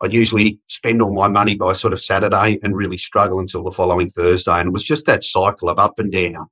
I'd 0.02 0.14
usually 0.14 0.60
spend 0.68 1.02
all 1.02 1.14
my 1.14 1.28
money 1.28 1.56
by 1.56 1.74
sort 1.74 1.94
of 1.94 2.02
Saturday 2.02 2.60
and 2.62 2.76
really 2.76 2.98
struggle 2.98 3.40
until 3.40 3.64
the 3.64 3.72
following 3.72 4.10
Thursday. 4.10 4.60
And 4.60 4.68
it 4.68 4.74
was 4.74 4.84
just 4.84 5.06
that 5.06 5.24
cycle 5.24 5.70
of 5.70 5.80
up 5.80 6.00
and 6.00 6.12
down 6.12 6.48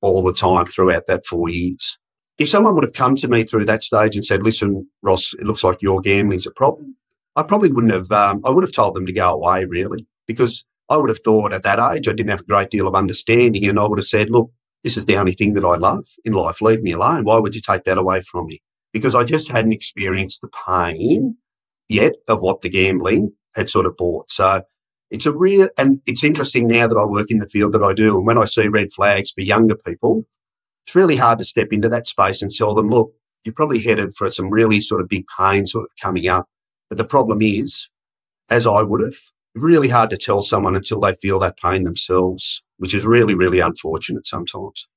all 0.00 0.22
the 0.22 0.32
time 0.32 0.66
throughout 0.66 1.06
that 1.06 1.26
four 1.26 1.48
years 1.48 1.98
if 2.38 2.48
someone 2.48 2.74
would 2.74 2.84
have 2.84 2.92
come 2.92 3.14
to 3.16 3.28
me 3.28 3.44
through 3.44 3.66
that 3.66 3.82
stage 3.82 4.14
and 4.14 4.24
said, 4.24 4.42
listen, 4.42 4.88
Ross, 5.02 5.34
it 5.34 5.44
looks 5.44 5.64
like 5.64 5.82
your 5.82 6.00
gambling's 6.00 6.46
a 6.46 6.50
problem, 6.50 6.96
I 7.36 7.42
probably 7.42 7.72
wouldn't 7.72 7.92
have, 7.92 8.10
um, 8.12 8.42
I 8.44 8.50
would 8.50 8.64
have 8.64 8.72
told 8.72 8.94
them 8.94 9.06
to 9.06 9.12
go 9.12 9.32
away 9.32 9.64
really, 9.64 10.06
because 10.26 10.64
I 10.88 10.96
would 10.96 11.08
have 11.08 11.20
thought 11.24 11.52
at 11.52 11.62
that 11.62 11.78
age 11.78 12.08
I 12.08 12.12
didn't 12.12 12.30
have 12.30 12.40
a 12.40 12.44
great 12.44 12.70
deal 12.70 12.88
of 12.88 12.94
understanding 12.94 13.66
and 13.66 13.78
I 13.78 13.86
would 13.86 13.98
have 13.98 14.06
said, 14.06 14.30
look, 14.30 14.50
this 14.84 14.96
is 14.96 15.06
the 15.06 15.16
only 15.16 15.32
thing 15.32 15.54
that 15.54 15.64
I 15.64 15.76
love 15.76 16.04
in 16.24 16.32
life. 16.32 16.60
Leave 16.60 16.82
me 16.82 16.92
alone. 16.92 17.24
Why 17.24 17.38
would 17.38 17.54
you 17.54 17.60
take 17.60 17.84
that 17.84 17.98
away 17.98 18.20
from 18.20 18.46
me? 18.46 18.60
Because 18.92 19.14
I 19.14 19.24
just 19.24 19.48
hadn't 19.48 19.72
experienced 19.72 20.40
the 20.40 20.50
pain 20.66 21.36
yet 21.88 22.14
of 22.28 22.42
what 22.42 22.62
the 22.62 22.68
gambling 22.68 23.32
had 23.54 23.70
sort 23.70 23.86
of 23.86 23.96
brought. 23.96 24.30
So 24.30 24.62
it's 25.10 25.26
a 25.26 25.32
real, 25.32 25.68
and 25.78 26.00
it's 26.06 26.24
interesting 26.24 26.66
now 26.66 26.86
that 26.86 26.96
I 26.96 27.04
work 27.04 27.30
in 27.30 27.38
the 27.38 27.48
field 27.48 27.72
that 27.74 27.82
I 27.82 27.92
do. 27.92 28.16
And 28.16 28.26
when 28.26 28.38
I 28.38 28.44
see 28.46 28.68
red 28.68 28.92
flags 28.92 29.30
for 29.30 29.42
younger 29.42 29.76
people, 29.76 30.24
it's 30.86 30.94
really 30.94 31.16
hard 31.16 31.38
to 31.38 31.44
step 31.44 31.68
into 31.70 31.88
that 31.90 32.06
space 32.06 32.42
and 32.42 32.50
tell 32.50 32.74
them, 32.74 32.88
look, 32.88 33.12
you're 33.44 33.54
probably 33.54 33.80
headed 33.80 34.14
for 34.14 34.30
some 34.30 34.50
really 34.50 34.80
sort 34.80 35.00
of 35.00 35.08
big 35.08 35.26
pain 35.36 35.66
sort 35.66 35.84
of 35.84 35.90
coming 36.00 36.28
up. 36.28 36.48
But 36.88 36.98
the 36.98 37.04
problem 37.04 37.40
is, 37.42 37.88
as 38.50 38.66
I 38.66 38.82
would 38.82 39.00
have, 39.00 39.16
really 39.54 39.88
hard 39.88 40.10
to 40.10 40.16
tell 40.16 40.42
someone 40.42 40.74
until 40.74 41.00
they 41.00 41.14
feel 41.16 41.38
that 41.40 41.58
pain 41.58 41.84
themselves, 41.84 42.62
which 42.82 42.94
is 42.94 43.06
really, 43.06 43.32
really 43.32 43.60
unfortunate 43.60 44.26
sometimes. 44.26 44.88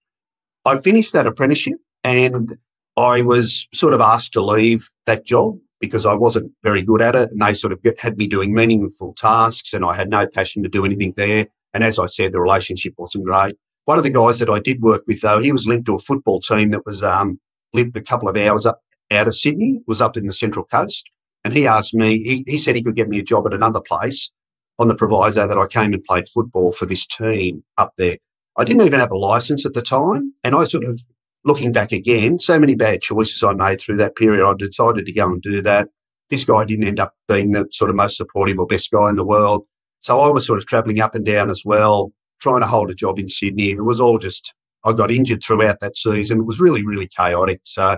I 0.65 0.79
finished 0.79 1.13
that 1.13 1.27
apprenticeship 1.27 1.75
and 2.03 2.57
I 2.97 3.21
was 3.21 3.67
sort 3.75 3.93
of 3.93 4.01
asked 4.01 4.33
to 4.33 4.43
leave 4.43 4.89
that 5.05 5.23
job 5.23 5.59
because 5.79 6.03
I 6.03 6.15
wasn't 6.15 6.51
very 6.63 6.81
good 6.81 6.99
at 6.99 7.15
it. 7.15 7.29
And 7.29 7.39
they 7.39 7.53
sort 7.53 7.73
of 7.73 7.79
had 7.99 8.17
me 8.17 8.25
doing 8.25 8.55
meaningful 8.55 9.13
tasks 9.13 9.71
and 9.71 9.85
I 9.85 9.93
had 9.93 10.09
no 10.09 10.25
passion 10.25 10.63
to 10.63 10.69
do 10.69 10.83
anything 10.83 11.13
there. 11.15 11.45
And 11.75 11.83
as 11.83 11.99
I 11.99 12.07
said, 12.07 12.31
the 12.31 12.41
relationship 12.41 12.95
wasn't 12.97 13.25
great. 13.25 13.55
One 13.83 13.99
of 13.99 14.03
the 14.03 14.09
guys 14.09 14.39
that 14.39 14.49
I 14.49 14.57
did 14.57 14.81
work 14.81 15.03
with, 15.05 15.21
though, 15.21 15.37
he 15.37 15.51
was 15.51 15.67
linked 15.67 15.85
to 15.85 15.93
a 15.93 15.99
football 15.99 16.39
team 16.39 16.71
that 16.71 16.87
was 16.87 17.03
um, 17.03 17.39
lived 17.71 17.95
a 17.95 18.01
couple 18.01 18.27
of 18.27 18.35
hours 18.35 18.65
up 18.65 18.81
out 19.11 19.27
of 19.27 19.35
Sydney, 19.35 19.81
was 19.85 20.01
up 20.01 20.17
in 20.17 20.25
the 20.25 20.33
Central 20.33 20.65
Coast. 20.65 21.07
And 21.43 21.53
he 21.53 21.67
asked 21.67 21.93
me, 21.93 22.23
he, 22.23 22.43
he 22.47 22.57
said 22.57 22.75
he 22.75 22.81
could 22.81 22.95
get 22.95 23.09
me 23.09 23.19
a 23.19 23.23
job 23.23 23.45
at 23.45 23.53
another 23.53 23.79
place 23.79 24.31
on 24.79 24.87
the 24.87 24.95
proviso 24.95 25.47
that 25.47 25.57
I 25.57 25.67
came 25.67 25.93
and 25.93 26.03
played 26.03 26.27
football 26.27 26.71
for 26.71 26.85
this 26.85 27.05
team 27.05 27.63
up 27.77 27.93
there. 27.97 28.17
I 28.57 28.63
didn't 28.63 28.85
even 28.85 28.99
have 28.99 29.11
a 29.11 29.17
license 29.17 29.65
at 29.65 29.73
the 29.73 29.81
time. 29.81 30.33
And 30.43 30.55
I 30.55 30.63
sort 30.63 30.85
of, 30.85 31.01
looking 31.43 31.71
back 31.71 31.91
again, 31.91 32.39
so 32.39 32.59
many 32.59 32.75
bad 32.75 33.01
choices 33.01 33.43
I 33.43 33.53
made 33.53 33.79
through 33.79 33.97
that 33.97 34.15
period. 34.15 34.45
I 34.45 34.53
decided 34.57 35.05
to 35.05 35.13
go 35.13 35.27
and 35.27 35.41
do 35.41 35.61
that. 35.61 35.89
This 36.29 36.43
guy 36.43 36.65
didn't 36.65 36.87
end 36.87 36.99
up 36.99 37.13
being 37.27 37.51
the 37.51 37.67
sort 37.71 37.89
of 37.89 37.95
most 37.95 38.17
supportive 38.17 38.59
or 38.59 38.65
best 38.65 38.91
guy 38.91 39.09
in 39.09 39.15
the 39.15 39.25
world. 39.25 39.65
So 39.99 40.19
I 40.19 40.29
was 40.29 40.45
sort 40.45 40.59
of 40.59 40.65
traveling 40.65 40.99
up 40.99 41.15
and 41.15 41.25
down 41.25 41.49
as 41.49 41.63
well, 41.63 42.11
trying 42.41 42.61
to 42.61 42.67
hold 42.67 42.89
a 42.89 42.95
job 42.95 43.19
in 43.19 43.27
Sydney. 43.27 43.71
It 43.71 43.85
was 43.85 43.99
all 43.99 44.17
just, 44.17 44.53
I 44.83 44.93
got 44.93 45.11
injured 45.11 45.43
throughout 45.43 45.79
that 45.81 45.97
season. 45.97 46.39
It 46.39 46.45
was 46.45 46.59
really, 46.59 46.85
really 46.85 47.07
chaotic. 47.07 47.61
So, 47.63 47.97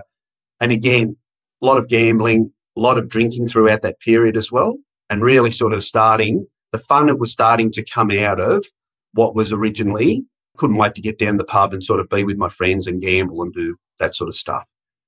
and 0.60 0.72
again, 0.72 1.16
a 1.62 1.66
lot 1.66 1.78
of 1.78 1.88
gambling, 1.88 2.52
a 2.76 2.80
lot 2.80 2.98
of 2.98 3.08
drinking 3.08 3.48
throughout 3.48 3.82
that 3.82 4.00
period 4.00 4.36
as 4.36 4.52
well. 4.52 4.76
And 5.10 5.22
really 5.22 5.50
sort 5.50 5.72
of 5.72 5.82
starting 5.82 6.46
the 6.72 6.78
fun 6.78 7.06
that 7.06 7.18
was 7.18 7.32
starting 7.32 7.70
to 7.72 7.84
come 7.84 8.10
out 8.10 8.40
of 8.40 8.66
what 9.12 9.34
was 9.34 9.52
originally 9.52 10.24
couldn't 10.56 10.76
wait 10.76 10.94
to 10.94 11.00
get 11.00 11.18
down 11.18 11.36
the 11.36 11.44
pub 11.44 11.72
and 11.72 11.82
sort 11.82 12.00
of 12.00 12.08
be 12.08 12.24
with 12.24 12.36
my 12.36 12.48
friends 12.48 12.86
and 12.86 13.00
gamble 13.00 13.42
and 13.42 13.54
do 13.54 13.76
that 13.98 14.14
sort 14.14 14.28
of 14.28 14.34
stuff 14.34 14.64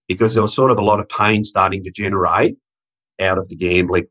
because 0.09 0.35
there 0.35 0.43
was 0.43 0.55
sort 0.55 0.71
of 0.71 0.79
a 0.79 0.83
lot 0.83 1.01
of 1.01 1.09
pain 1.09 1.45
starting 1.45 1.85
to 1.85 1.91
generate 1.91 2.57
out 3.21 3.39
of 3.39 3.49
the 3.49 3.57
gambling. 3.57 4.07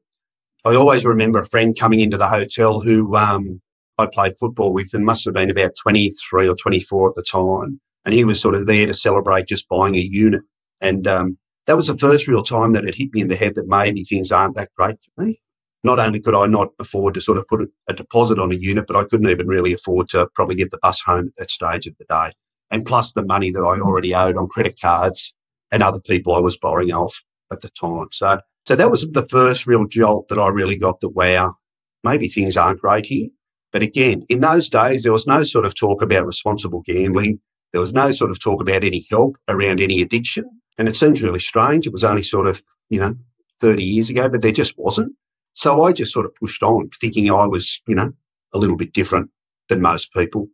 I 0.65 0.75
always 0.75 1.05
remember 1.05 1.39
a 1.39 1.47
friend 1.47 1.77
coming 1.77 2.01
into 2.01 2.17
the 2.17 2.27
hotel 2.27 2.79
who 2.79 3.15
um, 3.15 3.61
I 3.97 4.05
played 4.05 4.37
football 4.37 4.73
with 4.73 4.93
and 4.93 5.05
must 5.05 5.25
have 5.25 5.33
been 5.33 5.49
about 5.49 5.75
23 5.81 6.47
or 6.47 6.55
24 6.55 7.09
at 7.09 7.15
the 7.15 7.23
time. 7.23 7.79
And 8.05 8.13
he 8.13 8.23
was 8.23 8.39
sort 8.39 8.55
of 8.55 8.65
there 8.65 8.85
to 8.85 8.93
celebrate 8.93 9.47
just 9.47 9.67
buying 9.67 9.95
a 9.95 9.99
unit. 9.99 10.41
And 10.81 11.07
um, 11.07 11.37
that 11.65 11.75
was 11.75 11.87
the 11.87 11.97
first 11.97 12.27
real 12.27 12.43
time 12.43 12.73
that 12.73 12.85
it 12.85 12.95
hit 12.95 13.13
me 13.13 13.21
in 13.21 13.27
the 13.27 13.35
head 13.35 13.55
that 13.55 13.67
maybe 13.67 14.03
things 14.03 14.31
aren't 14.31 14.55
that 14.55 14.69
great 14.77 14.95
for 15.03 15.23
me. 15.23 15.41
Not 15.83 15.99
only 15.99 16.19
could 16.19 16.35
I 16.35 16.45
not 16.45 16.69
afford 16.79 17.13
to 17.13 17.21
sort 17.21 17.37
of 17.37 17.47
put 17.47 17.69
a 17.87 17.93
deposit 17.93 18.37
on 18.37 18.51
a 18.51 18.55
unit, 18.55 18.85
but 18.87 18.97
I 18.97 19.05
couldn't 19.05 19.29
even 19.29 19.47
really 19.47 19.73
afford 19.73 20.09
to 20.09 20.27
probably 20.35 20.55
get 20.55 20.71
the 20.71 20.79
bus 20.81 21.01
home 21.01 21.27
at 21.27 21.35
that 21.37 21.49
stage 21.49 21.87
of 21.87 21.95
the 21.97 22.05
day. 22.09 22.33
And 22.71 22.85
plus 22.85 23.13
the 23.13 23.25
money 23.25 23.51
that 23.51 23.61
I 23.61 23.79
already 23.79 24.13
owed 24.13 24.35
on 24.35 24.47
credit 24.47 24.79
cards 24.79 25.33
and 25.71 25.81
other 25.81 26.01
people 26.01 26.33
I 26.33 26.39
was 26.39 26.57
borrowing 26.57 26.91
off 26.91 27.23
at 27.51 27.61
the 27.61 27.69
time. 27.69 28.07
So, 28.11 28.39
so 28.65 28.75
that 28.75 28.91
was 28.91 29.07
the 29.09 29.25
first 29.25 29.65
real 29.67 29.85
jolt 29.85 30.27
that 30.27 30.37
I 30.37 30.49
really 30.49 30.77
got 30.77 30.99
that, 30.99 31.09
wow, 31.09 31.55
maybe 32.03 32.27
things 32.27 32.57
aren't 32.57 32.81
great 32.81 33.05
here. 33.05 33.29
But 33.71 33.83
again, 33.83 34.23
in 34.29 34.39
those 34.39 34.69
days, 34.69 35.03
there 35.03 35.11
was 35.11 35.27
no 35.27 35.43
sort 35.43 35.65
of 35.65 35.75
talk 35.75 36.01
about 36.01 36.25
responsible 36.25 36.81
gambling. 36.81 37.39
There 37.71 37.81
was 37.81 37.93
no 37.93 38.11
sort 38.11 38.31
of 38.31 38.39
talk 38.39 38.61
about 38.61 38.83
any 38.83 39.05
help 39.09 39.37
around 39.47 39.79
any 39.79 40.01
addiction. 40.01 40.45
And 40.77 40.87
it 40.87 40.95
seems 40.95 41.21
really 41.21 41.39
strange. 41.39 41.85
It 41.85 41.93
was 41.93 42.03
only 42.03 42.23
sort 42.23 42.47
of, 42.47 42.63
you 42.89 42.99
know, 42.99 43.15
30 43.61 43.83
years 43.83 44.09
ago, 44.09 44.29
but 44.29 44.41
there 44.41 44.51
just 44.51 44.77
wasn't. 44.77 45.13
So 45.53 45.83
I 45.83 45.91
just 45.91 46.13
sort 46.13 46.25
of 46.25 46.35
pushed 46.35 46.63
on 46.63 46.89
thinking 47.01 47.31
I 47.31 47.45
was, 47.45 47.81
you 47.87 47.95
know, 47.95 48.11
a 48.53 48.57
little 48.57 48.77
bit 48.77 48.93
different 48.93 49.29
than 49.67 49.81
most 49.81 50.13
people. 50.13 50.47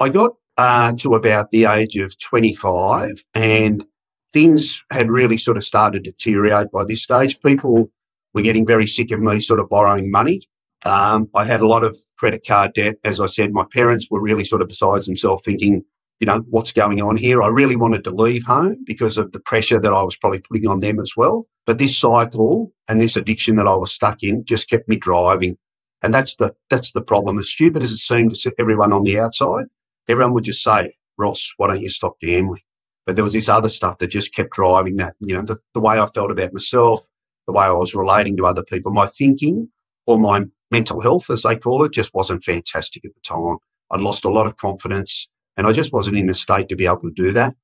I 0.00 0.08
got 0.08 0.32
uh, 0.56 0.92
to 0.98 1.14
about 1.14 1.50
the 1.50 1.66
age 1.66 1.96
of 1.96 2.18
25 2.18 3.22
and 3.34 3.84
things 4.32 4.82
had 4.90 5.10
really 5.10 5.36
sort 5.36 5.56
of 5.56 5.64
started 5.64 6.04
to 6.04 6.10
deteriorate 6.10 6.70
by 6.70 6.84
this 6.84 7.02
stage. 7.02 7.40
People 7.40 7.90
were 8.34 8.42
getting 8.42 8.66
very 8.66 8.86
sick 8.86 9.10
of 9.10 9.20
me 9.20 9.40
sort 9.40 9.60
of 9.60 9.68
borrowing 9.68 10.10
money 10.10 10.48
um, 10.86 11.28
I 11.34 11.44
had 11.44 11.60
a 11.60 11.66
lot 11.66 11.82
of 11.82 11.98
credit 12.16 12.46
card 12.46 12.74
debt. 12.74 12.96
As 13.02 13.20
I 13.20 13.26
said, 13.26 13.52
my 13.52 13.64
parents 13.72 14.08
were 14.10 14.20
really 14.20 14.44
sort 14.44 14.62
of 14.62 14.68
besides 14.68 15.06
themselves 15.06 15.42
thinking, 15.44 15.84
you 16.20 16.26
know, 16.26 16.42
what's 16.48 16.72
going 16.72 17.00
on 17.02 17.16
here? 17.16 17.42
I 17.42 17.48
really 17.48 17.76
wanted 17.76 18.04
to 18.04 18.10
leave 18.10 18.44
home 18.44 18.78
because 18.86 19.18
of 19.18 19.32
the 19.32 19.40
pressure 19.40 19.78
that 19.78 19.92
I 19.92 20.02
was 20.02 20.16
probably 20.16 20.40
putting 20.40 20.66
on 20.66 20.80
them 20.80 20.98
as 20.98 21.12
well. 21.16 21.46
But 21.66 21.78
this 21.78 21.98
cycle 21.98 22.72
and 22.88 23.00
this 23.00 23.16
addiction 23.16 23.56
that 23.56 23.66
I 23.66 23.74
was 23.76 23.92
stuck 23.92 24.22
in 24.22 24.44
just 24.44 24.70
kept 24.70 24.88
me 24.88 24.96
driving. 24.96 25.56
And 26.02 26.14
that's 26.14 26.36
the 26.36 26.54
that's 26.70 26.92
the 26.92 27.02
problem. 27.02 27.38
As 27.38 27.48
stupid 27.48 27.82
as 27.82 27.90
it 27.90 27.98
seemed 27.98 28.34
to 28.34 28.54
everyone 28.58 28.92
on 28.92 29.02
the 29.02 29.18
outside, 29.18 29.66
everyone 30.08 30.32
would 30.34 30.44
just 30.44 30.62
say, 30.62 30.94
Ross, 31.18 31.52
why 31.56 31.68
don't 31.68 31.80
you 31.80 31.88
stop 31.88 32.18
gambling? 32.20 32.62
But 33.04 33.16
there 33.16 33.24
was 33.24 33.34
this 33.34 33.48
other 33.48 33.68
stuff 33.68 33.98
that 33.98 34.08
just 34.08 34.34
kept 34.34 34.50
driving 34.50 34.96
that, 34.96 35.14
you 35.20 35.34
know, 35.34 35.42
the, 35.42 35.58
the 35.74 35.80
way 35.80 35.98
I 35.98 36.06
felt 36.06 36.30
about 36.30 36.52
myself, 36.52 37.06
the 37.46 37.52
way 37.52 37.64
I 37.64 37.72
was 37.72 37.94
relating 37.94 38.36
to 38.36 38.46
other 38.46 38.64
people, 38.64 38.92
my 38.92 39.06
thinking 39.06 39.68
or 40.06 40.18
my 40.18 40.44
mental 40.70 41.00
health, 41.00 41.30
as 41.30 41.42
they 41.42 41.56
call 41.56 41.84
it, 41.84 41.92
just 41.92 42.14
wasn't 42.14 42.44
fantastic 42.44 43.04
at 43.04 43.12
the 43.14 43.20
time. 43.22 43.58
I'd 43.90 44.00
lost 44.00 44.24
a 44.24 44.30
lot 44.30 44.46
of 44.46 44.56
confidence 44.56 45.28
and 45.56 45.66
I 45.66 45.72
just 45.72 45.92
wasn't 45.92 46.18
in 46.18 46.30
a 46.30 46.34
state 46.34 46.68
to 46.68 46.76
be 46.76 46.86
able 46.86 47.02
to 47.02 47.12
do 47.14 47.32
that. 47.32 47.54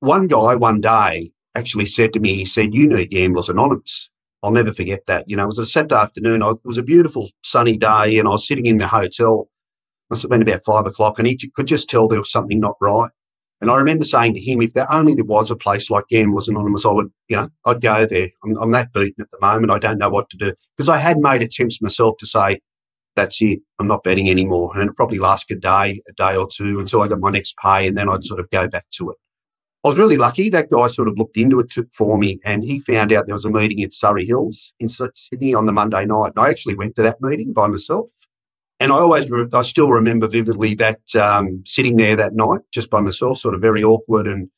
One 0.00 0.26
guy 0.26 0.54
one 0.54 0.80
day 0.80 1.32
actually 1.54 1.86
said 1.86 2.12
to 2.12 2.20
me, 2.20 2.34
he 2.34 2.44
said, 2.44 2.74
You 2.74 2.88
need 2.88 3.10
Gamblers 3.10 3.48
Anonymous. 3.48 4.10
I'll 4.42 4.50
never 4.50 4.72
forget 4.72 5.06
that. 5.06 5.24
You 5.26 5.36
know, 5.36 5.44
it 5.44 5.48
was 5.48 5.58
a 5.58 5.66
Saturday 5.66 5.94
afternoon. 5.94 6.42
I, 6.42 6.50
it 6.50 6.58
was 6.64 6.78
a 6.78 6.82
beautiful 6.82 7.30
sunny 7.42 7.78
day 7.78 8.18
and 8.18 8.28
I 8.28 8.32
was 8.32 8.46
sitting 8.46 8.66
in 8.66 8.78
the 8.78 8.86
hotel. 8.86 9.48
Must 10.10 10.22
have 10.22 10.30
been 10.30 10.42
about 10.42 10.64
five 10.66 10.86
o'clock 10.86 11.18
and 11.18 11.26
he 11.26 11.38
could 11.54 11.66
just 11.66 11.88
tell 11.88 12.08
there 12.08 12.18
was 12.18 12.30
something 12.30 12.60
not 12.60 12.76
right. 12.80 13.10
And 13.60 13.70
I 13.70 13.76
remember 13.76 14.04
saying 14.04 14.34
to 14.34 14.40
him, 14.40 14.60
if 14.60 14.74
there 14.74 14.92
only 14.92 15.14
there 15.14 15.24
was 15.24 15.50
a 15.50 15.56
place 15.56 15.88
like 15.88 16.04
Gamblers 16.10 16.48
Anonymous, 16.48 16.84
I 16.84 16.90
would, 16.90 17.10
you 17.28 17.36
know, 17.36 17.48
I'd 17.64 17.80
go 17.80 18.04
there. 18.04 18.28
I'm, 18.44 18.56
I'm 18.58 18.70
that 18.72 18.92
beaten 18.92 19.22
at 19.22 19.30
the 19.30 19.38
moment. 19.40 19.72
I 19.72 19.78
don't 19.78 19.96
know 19.96 20.10
what 20.10 20.28
to 20.30 20.36
do 20.36 20.52
because 20.76 20.90
I 20.90 20.98
had 20.98 21.16
made 21.18 21.42
attempts 21.42 21.80
myself 21.80 22.16
to 22.18 22.26
say, 22.26 22.60
that's 23.16 23.40
it. 23.40 23.60
I'm 23.78 23.86
not 23.86 24.04
betting 24.04 24.28
anymore. 24.30 24.72
And 24.74 24.88
it 24.88 24.96
probably 24.96 25.18
lasted 25.18 25.58
a 25.58 25.60
day, 25.60 26.02
a 26.08 26.12
day 26.12 26.36
or 26.36 26.48
two 26.50 26.80
until 26.80 27.02
I 27.02 27.08
got 27.08 27.20
my 27.20 27.30
next 27.30 27.56
pay 27.58 27.86
and 27.86 27.96
then 27.96 28.08
I'd 28.08 28.24
sort 28.24 28.40
of 28.40 28.50
go 28.50 28.68
back 28.68 28.86
to 28.92 29.10
it. 29.10 29.16
I 29.84 29.88
was 29.88 29.98
really 29.98 30.16
lucky. 30.16 30.48
That 30.48 30.70
guy 30.70 30.86
sort 30.86 31.08
of 31.08 31.18
looked 31.18 31.36
into 31.36 31.60
it 31.60 31.72
for 31.92 32.16
me 32.16 32.40
and 32.44 32.64
he 32.64 32.80
found 32.80 33.12
out 33.12 33.26
there 33.26 33.34
was 33.34 33.44
a 33.44 33.50
meeting 33.50 33.82
at 33.82 33.92
Surry 33.92 34.24
Hills 34.24 34.72
in 34.80 34.88
Sydney 34.88 35.54
on 35.54 35.66
the 35.66 35.72
Monday 35.72 36.06
night. 36.06 36.32
And 36.34 36.44
I 36.44 36.48
actually 36.48 36.74
went 36.74 36.96
to 36.96 37.02
that 37.02 37.20
meeting 37.20 37.52
by 37.52 37.66
myself. 37.66 38.08
And 38.80 38.92
I 38.92 38.96
always, 38.96 39.30
I 39.52 39.62
still 39.62 39.90
remember 39.90 40.26
vividly 40.26 40.74
that 40.76 41.14
um, 41.14 41.62
sitting 41.66 41.96
there 41.96 42.16
that 42.16 42.34
night 42.34 42.60
just 42.72 42.90
by 42.90 43.00
myself, 43.00 43.38
sort 43.38 43.54
of 43.54 43.60
very 43.60 43.84
awkward 43.84 44.26
and 44.26 44.48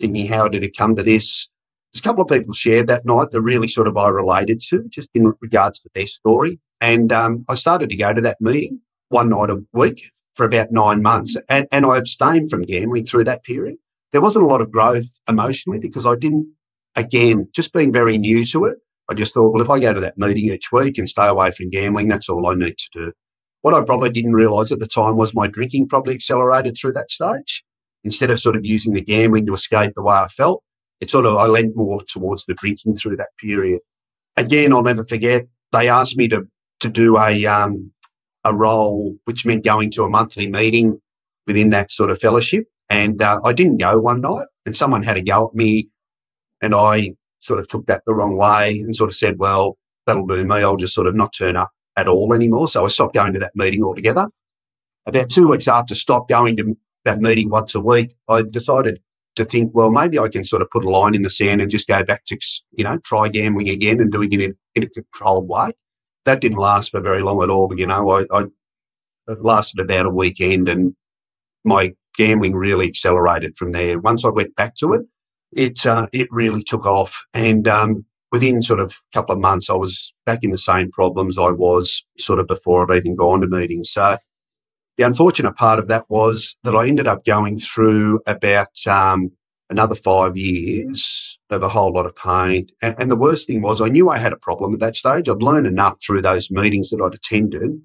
thinking, 0.00 0.26
how 0.26 0.48
did 0.48 0.64
it 0.64 0.76
come 0.76 0.96
to 0.96 1.02
this? 1.02 1.48
There's 1.92 2.00
a 2.00 2.02
couple 2.02 2.22
of 2.22 2.28
people 2.28 2.54
shared 2.54 2.86
that 2.88 3.04
night 3.04 3.30
that 3.30 3.42
really 3.42 3.68
sort 3.68 3.86
of 3.86 3.96
I 3.96 4.08
related 4.08 4.62
to, 4.68 4.84
just 4.88 5.10
in 5.14 5.34
regards 5.40 5.78
to 5.80 5.90
their 5.94 6.06
story. 6.06 6.58
And 6.82 7.12
um, 7.12 7.46
I 7.48 7.54
started 7.54 7.88
to 7.88 7.96
go 7.96 8.12
to 8.12 8.20
that 8.20 8.42
meeting 8.42 8.80
one 9.08 9.30
night 9.30 9.48
a 9.48 9.62
week 9.72 10.10
for 10.34 10.44
about 10.44 10.70
nine 10.70 11.00
months. 11.00 11.36
And, 11.48 11.66
and 11.72 11.86
I 11.86 11.96
abstained 11.96 12.50
from 12.50 12.62
gambling 12.62 13.06
through 13.06 13.24
that 13.24 13.42
period 13.44 13.76
there 14.12 14.20
wasn't 14.20 14.44
a 14.44 14.48
lot 14.48 14.60
of 14.60 14.70
growth 14.70 15.06
emotionally 15.28 15.78
because 15.78 16.06
I 16.06 16.14
didn't, 16.14 16.46
again, 16.94 17.48
just 17.54 17.72
being 17.72 17.92
very 17.92 18.18
new 18.18 18.44
to 18.46 18.66
it. 18.66 18.78
I 19.08 19.14
just 19.14 19.34
thought, 19.34 19.52
well, 19.52 19.62
if 19.62 19.70
I 19.70 19.80
go 19.80 19.92
to 19.92 20.00
that 20.00 20.16
meeting 20.16 20.44
each 20.44 20.70
week 20.70 20.96
and 20.98 21.08
stay 21.08 21.26
away 21.26 21.50
from 21.50 21.70
gambling, 21.70 22.08
that's 22.08 22.28
all 22.28 22.48
I 22.48 22.54
need 22.54 22.76
to 22.78 22.88
do. 22.92 23.12
What 23.62 23.74
I 23.74 23.82
probably 23.82 24.10
didn't 24.10 24.34
realize 24.34 24.70
at 24.70 24.78
the 24.78 24.86
time 24.86 25.16
was 25.16 25.34
my 25.34 25.46
drinking 25.46 25.88
probably 25.88 26.14
accelerated 26.14 26.76
through 26.76 26.92
that 26.92 27.10
stage. 27.10 27.64
Instead 28.04 28.30
of 28.30 28.40
sort 28.40 28.56
of 28.56 28.64
using 28.64 28.92
the 28.92 29.00
gambling 29.00 29.46
to 29.46 29.54
escape 29.54 29.92
the 29.94 30.02
way 30.02 30.14
I 30.14 30.28
felt, 30.28 30.62
it 31.00 31.10
sort 31.10 31.26
of, 31.26 31.36
I 31.36 31.46
leaned 31.46 31.74
more 31.74 32.02
towards 32.06 32.44
the 32.44 32.54
drinking 32.54 32.96
through 32.96 33.16
that 33.16 33.30
period. 33.38 33.80
Again, 34.36 34.72
I'll 34.72 34.82
never 34.82 35.04
forget, 35.04 35.46
they 35.72 35.88
asked 35.88 36.16
me 36.16 36.28
to, 36.28 36.42
to 36.82 36.88
do 36.88 37.18
a, 37.18 37.46
um, 37.46 37.92
a 38.44 38.54
role, 38.54 39.16
which 39.24 39.46
meant 39.46 39.64
going 39.64 39.90
to 39.92 40.04
a 40.04 40.10
monthly 40.10 40.48
meeting 40.48 41.00
within 41.46 41.70
that 41.70 41.90
sort 41.90 42.10
of 42.10 42.20
fellowship. 42.20 42.66
And 42.90 43.22
uh, 43.22 43.40
I 43.44 43.52
didn't 43.52 43.78
go 43.78 43.98
one 44.00 44.20
night, 44.20 44.46
and 44.66 44.76
someone 44.76 45.02
had 45.02 45.16
a 45.16 45.22
go 45.22 45.48
at 45.48 45.54
me, 45.54 45.88
and 46.60 46.74
I 46.74 47.14
sort 47.40 47.58
of 47.58 47.68
took 47.68 47.86
that 47.86 48.02
the 48.06 48.14
wrong 48.14 48.36
way 48.36 48.78
and 48.80 48.94
sort 48.94 49.08
of 49.08 49.16
said, 49.16 49.38
"Well, 49.38 49.78
that'll 50.06 50.26
do 50.26 50.44
me. 50.44 50.56
I'll 50.56 50.76
just 50.76 50.94
sort 50.94 51.06
of 51.06 51.14
not 51.14 51.32
turn 51.32 51.56
up 51.56 51.70
at 51.96 52.08
all 52.08 52.34
anymore." 52.34 52.68
So 52.68 52.84
I 52.84 52.88
stopped 52.88 53.14
going 53.14 53.32
to 53.32 53.38
that 53.38 53.56
meeting 53.56 53.82
altogether. 53.82 54.26
About 55.06 55.30
two 55.30 55.48
weeks 55.48 55.68
after 55.68 55.94
stop 55.94 56.28
going 56.28 56.56
to 56.58 56.76
that 57.04 57.20
meeting 57.20 57.48
once 57.48 57.74
a 57.74 57.80
week, 57.80 58.14
I 58.28 58.42
decided 58.42 59.00
to 59.36 59.44
think, 59.44 59.72
well, 59.74 59.90
maybe 59.90 60.18
I 60.18 60.28
can 60.28 60.44
sort 60.44 60.62
of 60.62 60.70
put 60.70 60.84
a 60.84 60.90
line 60.90 61.14
in 61.14 61.22
the 61.22 61.30
sand 61.30 61.60
and 61.60 61.70
just 61.70 61.88
go 61.88 62.04
back 62.04 62.24
to, 62.26 62.38
you 62.72 62.84
know, 62.84 62.98
try 62.98 63.28
gambling 63.28 63.68
again 63.70 64.00
and 64.00 64.12
doing 64.12 64.32
it 64.32 64.40
in, 64.40 64.54
in 64.74 64.82
a 64.82 64.88
controlled 64.88 65.48
way. 65.48 65.70
That 66.24 66.40
didn't 66.40 66.58
last 66.58 66.90
for 66.90 67.00
very 67.00 67.22
long 67.22 67.42
at 67.42 67.50
all. 67.50 67.68
But, 67.68 67.78
you 67.78 67.86
know, 67.86 68.10
I, 68.10 68.26
I 68.32 68.44
it 69.28 69.42
lasted 69.42 69.80
about 69.80 70.06
a 70.06 70.10
weekend 70.10 70.68
and 70.68 70.94
my 71.64 71.92
gambling 72.16 72.54
really 72.54 72.88
accelerated 72.88 73.56
from 73.56 73.72
there. 73.72 73.98
Once 73.98 74.24
I 74.24 74.28
went 74.28 74.54
back 74.56 74.76
to 74.76 74.92
it, 74.94 75.02
it 75.52 75.86
uh, 75.86 76.06
it 76.12 76.28
really 76.30 76.62
took 76.62 76.86
off, 76.86 77.24
and 77.34 77.68
um, 77.68 78.04
within 78.32 78.62
sort 78.62 78.80
of 78.80 78.92
a 78.92 79.16
couple 79.16 79.34
of 79.34 79.40
months, 79.40 79.68
I 79.68 79.74
was 79.74 80.12
back 80.24 80.40
in 80.42 80.50
the 80.50 80.58
same 80.58 80.90
problems 80.90 81.38
I 81.38 81.50
was 81.50 82.02
sort 82.18 82.40
of 82.40 82.46
before 82.46 82.90
I'd 82.90 82.96
even 82.96 83.16
gone 83.16 83.42
to 83.42 83.46
meetings. 83.46 83.92
So 83.92 84.16
the 84.96 85.04
unfortunate 85.04 85.56
part 85.56 85.78
of 85.78 85.88
that 85.88 86.06
was 86.08 86.56
that 86.64 86.74
I 86.74 86.88
ended 86.88 87.06
up 87.06 87.24
going 87.24 87.58
through 87.58 88.20
about 88.26 88.86
um, 88.86 89.30
another 89.72 89.94
five 89.94 90.36
years 90.36 91.38
of 91.50 91.62
a 91.62 91.68
whole 91.68 91.92
lot 91.92 92.06
of 92.06 92.14
pain. 92.14 92.68
And, 92.82 92.94
and, 92.98 93.10
the 93.10 93.16
worst 93.16 93.46
thing 93.46 93.62
was 93.62 93.80
I 93.80 93.88
knew 93.88 94.10
I 94.10 94.18
had 94.18 94.32
a 94.32 94.36
problem 94.36 94.74
at 94.74 94.80
that 94.80 94.96
stage. 94.96 95.28
I'd 95.28 95.42
learned 95.42 95.66
enough 95.66 95.96
through 96.00 96.22
those 96.22 96.50
meetings 96.50 96.90
that 96.90 97.00
I'd 97.00 97.14
attended 97.14 97.80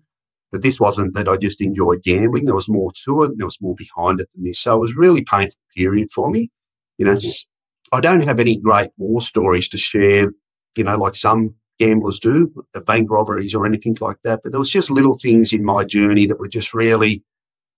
that 0.52 0.62
this 0.62 0.80
wasn't 0.80 1.14
that 1.16 1.28
I 1.28 1.38
just 1.38 1.62
enjoyed 1.62 2.04
gambling. 2.04 2.46
There 2.46 2.56
was 2.56 2.70
more 2.70 2.92
to 3.06 3.24
it. 3.24 3.32
There 3.38 3.48
was 3.48 3.62
more 3.62 3.76
behind 3.76 4.20
it 4.20 4.30
than 4.34 4.44
this. 4.44 4.60
So 4.60 4.76
it 4.76 4.80
was 4.80 4.96
really 4.96 5.24
painful 5.24 5.60
period 5.76 6.10
for 6.12 6.30
me. 6.30 6.52
You 6.98 7.06
know, 7.06 7.18
just, 7.18 7.48
I 7.92 8.02
don't 8.02 8.24
have 8.24 8.40
any 8.40 8.58
great 8.58 8.90
war 8.98 9.22
stories 9.22 9.70
to 9.70 9.78
share, 9.78 10.32
you 10.76 10.84
know, 10.84 10.98
like 10.98 11.16
some 11.16 11.56
gamblers 11.80 12.20
do, 12.20 12.52
uh, 12.76 12.82
bank 12.82 13.10
robberies 13.10 13.56
or 13.56 13.66
anything 13.66 13.98
like 14.02 14.18
that. 14.24 14.42
But 14.44 14.52
there 14.52 14.60
was 14.60 14.72
just 14.72 14.92
little 14.92 15.18
things 15.18 15.54
in 15.54 15.64
my 15.64 15.84
journey 15.84 16.26
that 16.26 16.40
were 16.40 16.48
just 16.48 16.74
really 16.74 17.24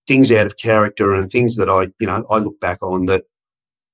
things 0.07 0.31
out 0.31 0.47
of 0.47 0.57
character 0.57 1.13
and 1.13 1.29
things 1.29 1.55
that 1.57 1.69
I, 1.69 1.87
you 1.99 2.07
know, 2.07 2.25
I 2.29 2.37
look 2.37 2.59
back 2.59 2.81
on 2.81 3.05
that 3.05 3.23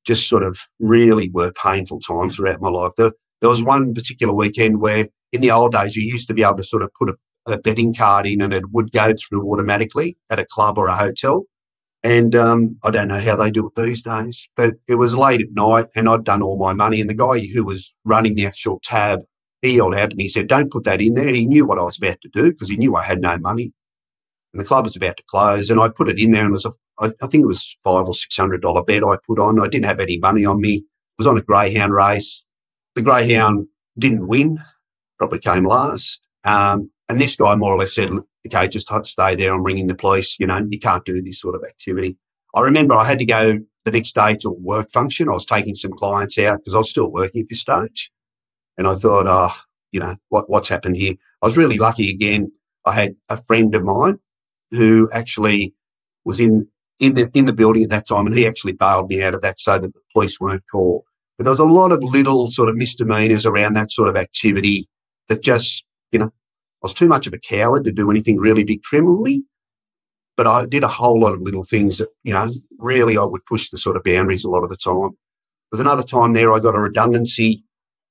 just 0.05 0.29
sort 0.29 0.43
of 0.43 0.59
really 0.79 1.29
were 1.29 1.51
painful 1.53 1.99
times 1.99 2.35
throughout 2.35 2.61
my 2.61 2.69
life. 2.69 2.91
There, 2.97 3.11
there 3.41 3.49
was 3.49 3.63
one 3.63 3.93
particular 3.93 4.33
weekend 4.33 4.79
where 4.79 5.07
in 5.31 5.41
the 5.41 5.51
old 5.51 5.73
days 5.73 5.95
you 5.95 6.03
used 6.03 6.27
to 6.27 6.33
be 6.33 6.43
able 6.43 6.57
to 6.57 6.63
sort 6.63 6.83
of 6.83 6.93
put 6.93 7.09
a 7.09 7.15
a 7.45 7.57
betting 7.57 7.93
card 7.93 8.25
in 8.25 8.41
and 8.41 8.53
it 8.53 8.71
would 8.71 8.91
go 8.91 9.13
through 9.13 9.51
automatically 9.51 10.17
at 10.29 10.39
a 10.39 10.45
club 10.45 10.77
or 10.77 10.87
a 10.87 10.95
hotel. 10.95 11.43
And 12.03 12.35
um, 12.35 12.77
I 12.83 12.91
don't 12.91 13.07
know 13.07 13.19
how 13.19 13.35
they 13.35 13.49
do 13.49 13.67
it 13.67 13.81
these 13.81 14.03
days, 14.03 14.47
but 14.55 14.75
it 14.87 14.95
was 14.95 15.15
late 15.15 15.41
at 15.41 15.51
night 15.51 15.87
and 15.95 16.07
I'd 16.07 16.23
done 16.23 16.41
all 16.41 16.57
my 16.57 16.73
money. 16.73 17.01
And 17.01 17.09
the 17.09 17.15
guy 17.15 17.47
who 17.53 17.63
was 17.63 17.93
running 18.03 18.35
the 18.35 18.45
actual 18.45 18.79
tab, 18.83 19.21
he 19.61 19.75
yelled 19.77 19.95
out 19.95 20.15
me, 20.15 20.23
he 20.23 20.29
said, 20.29 20.47
Don't 20.47 20.71
put 20.71 20.83
that 20.83 21.01
in 21.01 21.15
there. 21.15 21.29
He 21.29 21.45
knew 21.45 21.65
what 21.65 21.79
I 21.79 21.83
was 21.83 21.97
about 21.97 22.21
to 22.21 22.29
do 22.29 22.51
because 22.51 22.69
he 22.69 22.77
knew 22.77 22.95
I 22.95 23.03
had 23.03 23.21
no 23.21 23.37
money. 23.39 23.73
And 24.53 24.61
the 24.61 24.65
club 24.65 24.85
was 24.85 24.95
about 24.95 25.17
to 25.17 25.23
close. 25.27 25.69
And 25.69 25.79
I 25.79 25.89
put 25.89 26.09
it 26.09 26.19
in 26.19 26.31
there 26.31 26.43
and 26.43 26.51
it 26.51 26.53
was 26.53 26.67
I, 26.99 27.12
I 27.21 27.27
think 27.27 27.43
it 27.43 27.47
was 27.47 27.77
five 27.84 28.05
or 28.08 28.13
six 28.13 28.36
hundred 28.38 28.62
dollar 28.62 28.84
bet 28.84 29.03
I 29.03 29.17
put 29.27 29.39
on. 29.39 29.60
I 29.60 29.67
didn't 29.67 29.86
have 29.86 29.99
any 29.99 30.17
money 30.17 30.45
on 30.45 30.62
me. 30.62 30.75
It 30.75 30.84
was 31.17 31.27
on 31.27 31.38
a 31.38 31.41
greyhound 31.41 31.93
race. 31.93 32.43
The 32.95 33.01
greyhound 33.01 33.67
didn't 33.97 34.27
win, 34.27 34.60
probably 35.17 35.39
came 35.39 35.65
last. 35.65 36.25
Um, 36.43 36.89
and 37.10 37.19
this 37.19 37.36
guy 37.36 37.55
more 37.55 37.73
or 37.73 37.77
less 37.77 37.95
said, 37.95 38.10
okay, 38.47 38.67
just 38.67 38.89
stay 39.03 39.36
there. 39.36 39.53
I'm 39.53 39.63
ringing 39.63 39.88
the 39.88 39.95
police. 39.95 40.38
You 40.39 40.47
know, 40.47 40.65
you 40.69 40.79
can't 40.79 41.05
do 41.05 41.21
this 41.21 41.39
sort 41.39 41.55
of 41.55 41.63
activity. 41.63 42.17
I 42.53 42.62
remember 42.62 42.95
I 42.95 43.05
had 43.05 43.19
to 43.19 43.25
go 43.25 43.60
the 43.84 43.91
next 43.91 44.15
day 44.15 44.36
to 44.36 44.49
a 44.49 44.53
work 44.53 44.91
function. 44.91 45.29
I 45.29 45.34
was 45.34 45.45
taking 45.45 45.75
some 45.75 45.91
clients 45.91 46.38
out 46.38 46.60
because 46.60 46.73
I 46.73 46.79
was 46.79 46.89
still 46.89 47.12
working 47.12 47.41
at 47.41 47.49
this 47.49 47.62
stage. 47.62 48.12
And 48.77 48.88
I 48.88 48.95
thought, 48.95 49.25
oh, 49.27 49.53
you 49.91 49.99
know, 49.99 50.15
what, 50.29 50.49
what's 50.49 50.69
happened 50.69 50.97
here? 50.97 51.13
I 51.41 51.45
was 51.45 51.58
really 51.58 51.77
lucky 51.77 52.10
again. 52.10 52.51
I 52.86 52.93
had 52.93 53.15
a 53.29 53.38
friend 53.38 53.73
of 53.75 53.84
mine 53.84 54.19
who 54.71 55.10
actually 55.13 55.73
was 56.25 56.39
in, 56.39 56.67
in 56.99 57.13
the, 57.13 57.29
in 57.34 57.45
the 57.45 57.53
building 57.53 57.84
at 57.84 57.89
that 57.89 58.08
time 58.08 58.25
and 58.25 58.36
he 58.36 58.47
actually 58.47 58.73
bailed 58.73 59.10
me 59.10 59.21
out 59.21 59.34
of 59.34 59.41
that 59.41 59.60
so 59.60 59.77
that 59.77 59.93
the 59.93 59.99
police 60.13 60.39
weren't 60.39 60.63
called. 60.71 61.03
But 61.38 61.43
there 61.43 61.51
was 61.51 61.60
a 61.60 61.65
lot 61.65 61.91
of 61.91 62.01
little 62.03 62.49
sort 62.49 62.69
of 62.69 62.75
misdemeanors 62.75 63.45
around 63.45 63.73
that 63.73 63.91
sort 63.91 64.08
of 64.08 64.15
activity 64.15 64.88
that 65.27 65.43
just, 65.43 65.84
you 66.12 66.19
know, 66.19 66.27
I 66.27 66.31
was 66.81 66.93
too 66.93 67.08
much 67.08 67.27
of 67.27 67.34
a 67.34 67.39
coward 67.39 67.84
to 67.86 67.91
do 67.91 68.10
anything 68.10 68.38
really 68.38 68.63
big 68.63 68.84
criminally. 68.84 69.43
But 70.38 70.47
I 70.47 70.65
did 70.65 70.84
a 70.84 70.89
whole 70.89 71.19
lot 71.19 71.34
of 71.34 71.41
little 71.41 71.63
things 71.63 71.97
that, 71.97 72.10
you 72.23 72.34
know, 72.34 72.53
really 72.77 73.17
I 73.17 73.23
would 73.23 73.45
push 73.45 73.69
the 73.69 73.77
sort 73.77 73.95
of 73.95 74.03
boundaries 74.03 74.43
a 74.43 74.49
lot 74.49 74.63
of 74.63 74.69
the 74.69 74.75
time. 74.75 75.12
There's 75.71 75.79
another 75.79 76.03
time 76.03 76.34
there 76.34 76.53
I 76.53 76.60
got 76.60 76.75
a 76.75 76.79
redundancy 76.79 77.63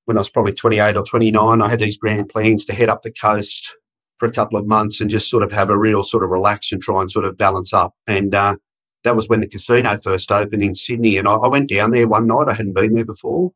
when 0.06 0.16
I 0.16 0.20
was 0.20 0.30
probably 0.30 0.52
28 0.52 0.96
or 0.96 1.04
29. 1.04 1.62
I 1.62 1.68
had 1.68 1.80
these 1.80 1.96
grand 1.96 2.28
plans 2.28 2.64
to 2.66 2.74
head 2.74 2.88
up 2.88 3.02
the 3.02 3.12
coast 3.12 3.74
for 4.18 4.26
a 4.26 4.32
couple 4.32 4.58
of 4.58 4.66
months 4.66 5.00
and 5.00 5.10
just 5.10 5.30
sort 5.30 5.42
of 5.42 5.52
have 5.52 5.70
a 5.70 5.78
real 5.78 6.02
sort 6.02 6.24
of 6.24 6.30
relax 6.30 6.72
and 6.72 6.80
try 6.82 7.00
and 7.00 7.10
sort 7.10 7.24
of 7.24 7.36
balance 7.36 7.72
up. 7.72 7.94
And 8.06 8.34
uh, 8.34 8.56
that 9.04 9.14
was 9.14 9.28
when 9.28 9.40
the 9.40 9.48
casino 9.48 9.96
first 9.98 10.32
opened 10.32 10.62
in 10.62 10.74
Sydney. 10.74 11.18
And 11.18 11.28
I, 11.28 11.34
I 11.34 11.48
went 11.48 11.68
down 11.68 11.90
there 11.90 12.08
one 12.08 12.26
night. 12.26 12.48
I 12.48 12.54
hadn't 12.54 12.74
been 12.74 12.94
there 12.94 13.04
before. 13.04 13.52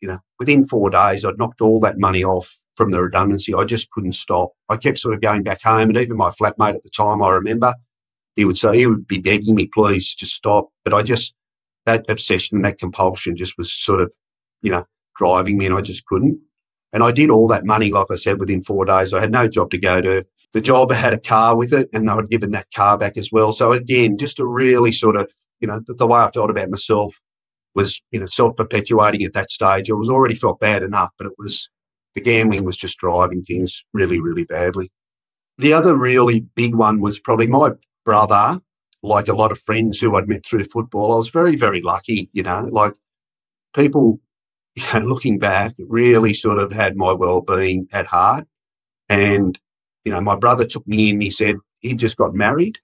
You 0.00 0.08
know, 0.08 0.18
within 0.38 0.64
four 0.64 0.90
days, 0.90 1.24
I'd 1.24 1.38
knocked 1.38 1.60
all 1.60 1.80
that 1.80 1.98
money 1.98 2.22
off 2.22 2.54
from 2.76 2.90
the 2.90 3.02
redundancy. 3.02 3.54
I 3.54 3.64
just 3.64 3.90
couldn't 3.90 4.12
stop. 4.12 4.52
I 4.68 4.76
kept 4.76 4.98
sort 4.98 5.14
of 5.14 5.20
going 5.20 5.42
back 5.42 5.62
home, 5.62 5.88
and 5.88 5.96
even 5.96 6.16
my 6.16 6.30
flatmate 6.30 6.74
at 6.74 6.84
the 6.84 6.90
time, 6.90 7.22
I 7.22 7.30
remember, 7.30 7.74
he 8.36 8.44
would 8.44 8.58
say 8.58 8.76
he 8.76 8.86
would 8.86 9.08
be 9.08 9.18
begging 9.18 9.56
me, 9.56 9.68
"Please, 9.72 10.14
just 10.14 10.34
stop." 10.34 10.68
But 10.84 10.94
I 10.94 11.02
just 11.02 11.34
that 11.86 12.08
obsession 12.08 12.58
and 12.58 12.64
that 12.64 12.78
compulsion 12.78 13.36
just 13.36 13.58
was 13.58 13.72
sort 13.72 14.00
of, 14.00 14.14
you 14.62 14.70
know, 14.70 14.84
driving 15.16 15.58
me, 15.58 15.66
and 15.66 15.74
I 15.74 15.80
just 15.80 16.06
couldn't. 16.06 16.38
And 16.92 17.02
I 17.02 17.10
did 17.12 17.30
all 17.30 17.48
that 17.48 17.64
money, 17.64 17.90
like 17.90 18.06
I 18.10 18.14
said, 18.14 18.38
within 18.38 18.62
four 18.62 18.84
days. 18.84 19.12
I 19.12 19.20
had 19.20 19.32
no 19.32 19.48
job 19.48 19.70
to 19.72 19.78
go 19.78 20.00
to. 20.00 20.24
The 20.54 20.60
job 20.60 20.90
had 20.90 21.12
a 21.12 21.20
car 21.20 21.56
with 21.56 21.72
it 21.72 21.88
and 21.92 22.08
they 22.08 22.14
were 22.14 22.26
given 22.26 22.50
that 22.52 22.72
car 22.74 22.96
back 22.96 23.16
as 23.16 23.30
well. 23.30 23.52
So 23.52 23.72
again, 23.72 24.16
just 24.16 24.38
a 24.38 24.46
really 24.46 24.92
sort 24.92 25.16
of, 25.16 25.30
you 25.60 25.68
know, 25.68 25.80
the, 25.86 25.94
the 25.94 26.06
way 26.06 26.20
I 26.20 26.30
felt 26.30 26.50
about 26.50 26.70
myself 26.70 27.20
was, 27.74 28.00
you 28.10 28.20
know, 28.20 28.26
self 28.26 28.56
perpetuating 28.56 29.22
at 29.24 29.34
that 29.34 29.50
stage. 29.50 29.90
I 29.90 29.94
was 29.94 30.08
already 30.08 30.34
felt 30.34 30.60
bad 30.60 30.82
enough, 30.82 31.10
but 31.18 31.26
it 31.26 31.34
was, 31.38 31.68
the 32.14 32.20
gambling 32.20 32.64
was 32.64 32.76
just 32.76 32.98
driving 32.98 33.42
things 33.42 33.84
really, 33.92 34.20
really 34.20 34.44
badly. 34.44 34.90
The 35.58 35.72
other 35.72 35.96
really 35.96 36.40
big 36.54 36.74
one 36.74 37.00
was 37.00 37.20
probably 37.20 37.46
my 37.46 37.72
brother, 38.04 38.60
like 39.02 39.28
a 39.28 39.34
lot 39.34 39.52
of 39.52 39.58
friends 39.58 40.00
who 40.00 40.16
I'd 40.16 40.28
met 40.28 40.46
through 40.46 40.64
football. 40.64 41.12
I 41.12 41.16
was 41.16 41.28
very, 41.28 41.56
very 41.56 41.82
lucky, 41.82 42.30
you 42.32 42.42
know, 42.42 42.68
like 42.72 42.94
people, 43.74 44.20
you 44.76 44.84
know, 44.94 45.00
looking 45.06 45.38
back, 45.38 45.74
really 45.78 46.32
sort 46.32 46.58
of 46.58 46.72
had 46.72 46.96
my 46.96 47.12
well 47.12 47.42
being 47.42 47.86
at 47.92 48.06
heart. 48.06 48.46
And 49.10 49.58
you 50.08 50.14
know, 50.14 50.22
my 50.22 50.36
brother 50.36 50.64
took 50.64 50.88
me 50.88 51.10
in. 51.10 51.20
He 51.20 51.30
said 51.30 51.56
he 51.80 51.92
just 51.92 52.16
got 52.16 52.32
married, 52.32 52.78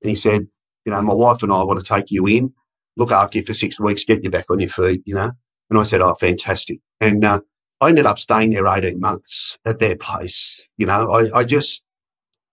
and 0.00 0.08
he 0.08 0.16
said, 0.16 0.46
you 0.86 0.92
know, 0.92 1.02
my 1.02 1.12
wife 1.12 1.42
and 1.42 1.52
I 1.52 1.62
want 1.62 1.78
to 1.78 1.84
take 1.84 2.10
you 2.10 2.26
in, 2.26 2.54
look 2.96 3.12
after 3.12 3.36
you 3.36 3.44
for 3.44 3.52
six 3.52 3.78
weeks, 3.78 4.02
get 4.02 4.24
you 4.24 4.30
back 4.30 4.46
on 4.48 4.60
your 4.60 4.70
feet, 4.70 5.02
you 5.04 5.14
know. 5.14 5.32
And 5.68 5.78
I 5.78 5.82
said, 5.82 6.00
oh, 6.00 6.14
fantastic. 6.14 6.80
And 6.98 7.22
uh, 7.22 7.40
I 7.82 7.90
ended 7.90 8.06
up 8.06 8.18
staying 8.18 8.48
there 8.48 8.66
18 8.66 8.98
months 8.98 9.58
at 9.66 9.78
their 9.78 9.94
place. 9.94 10.64
You 10.78 10.86
know, 10.86 11.10
I, 11.10 11.40
I 11.40 11.44
just, 11.44 11.84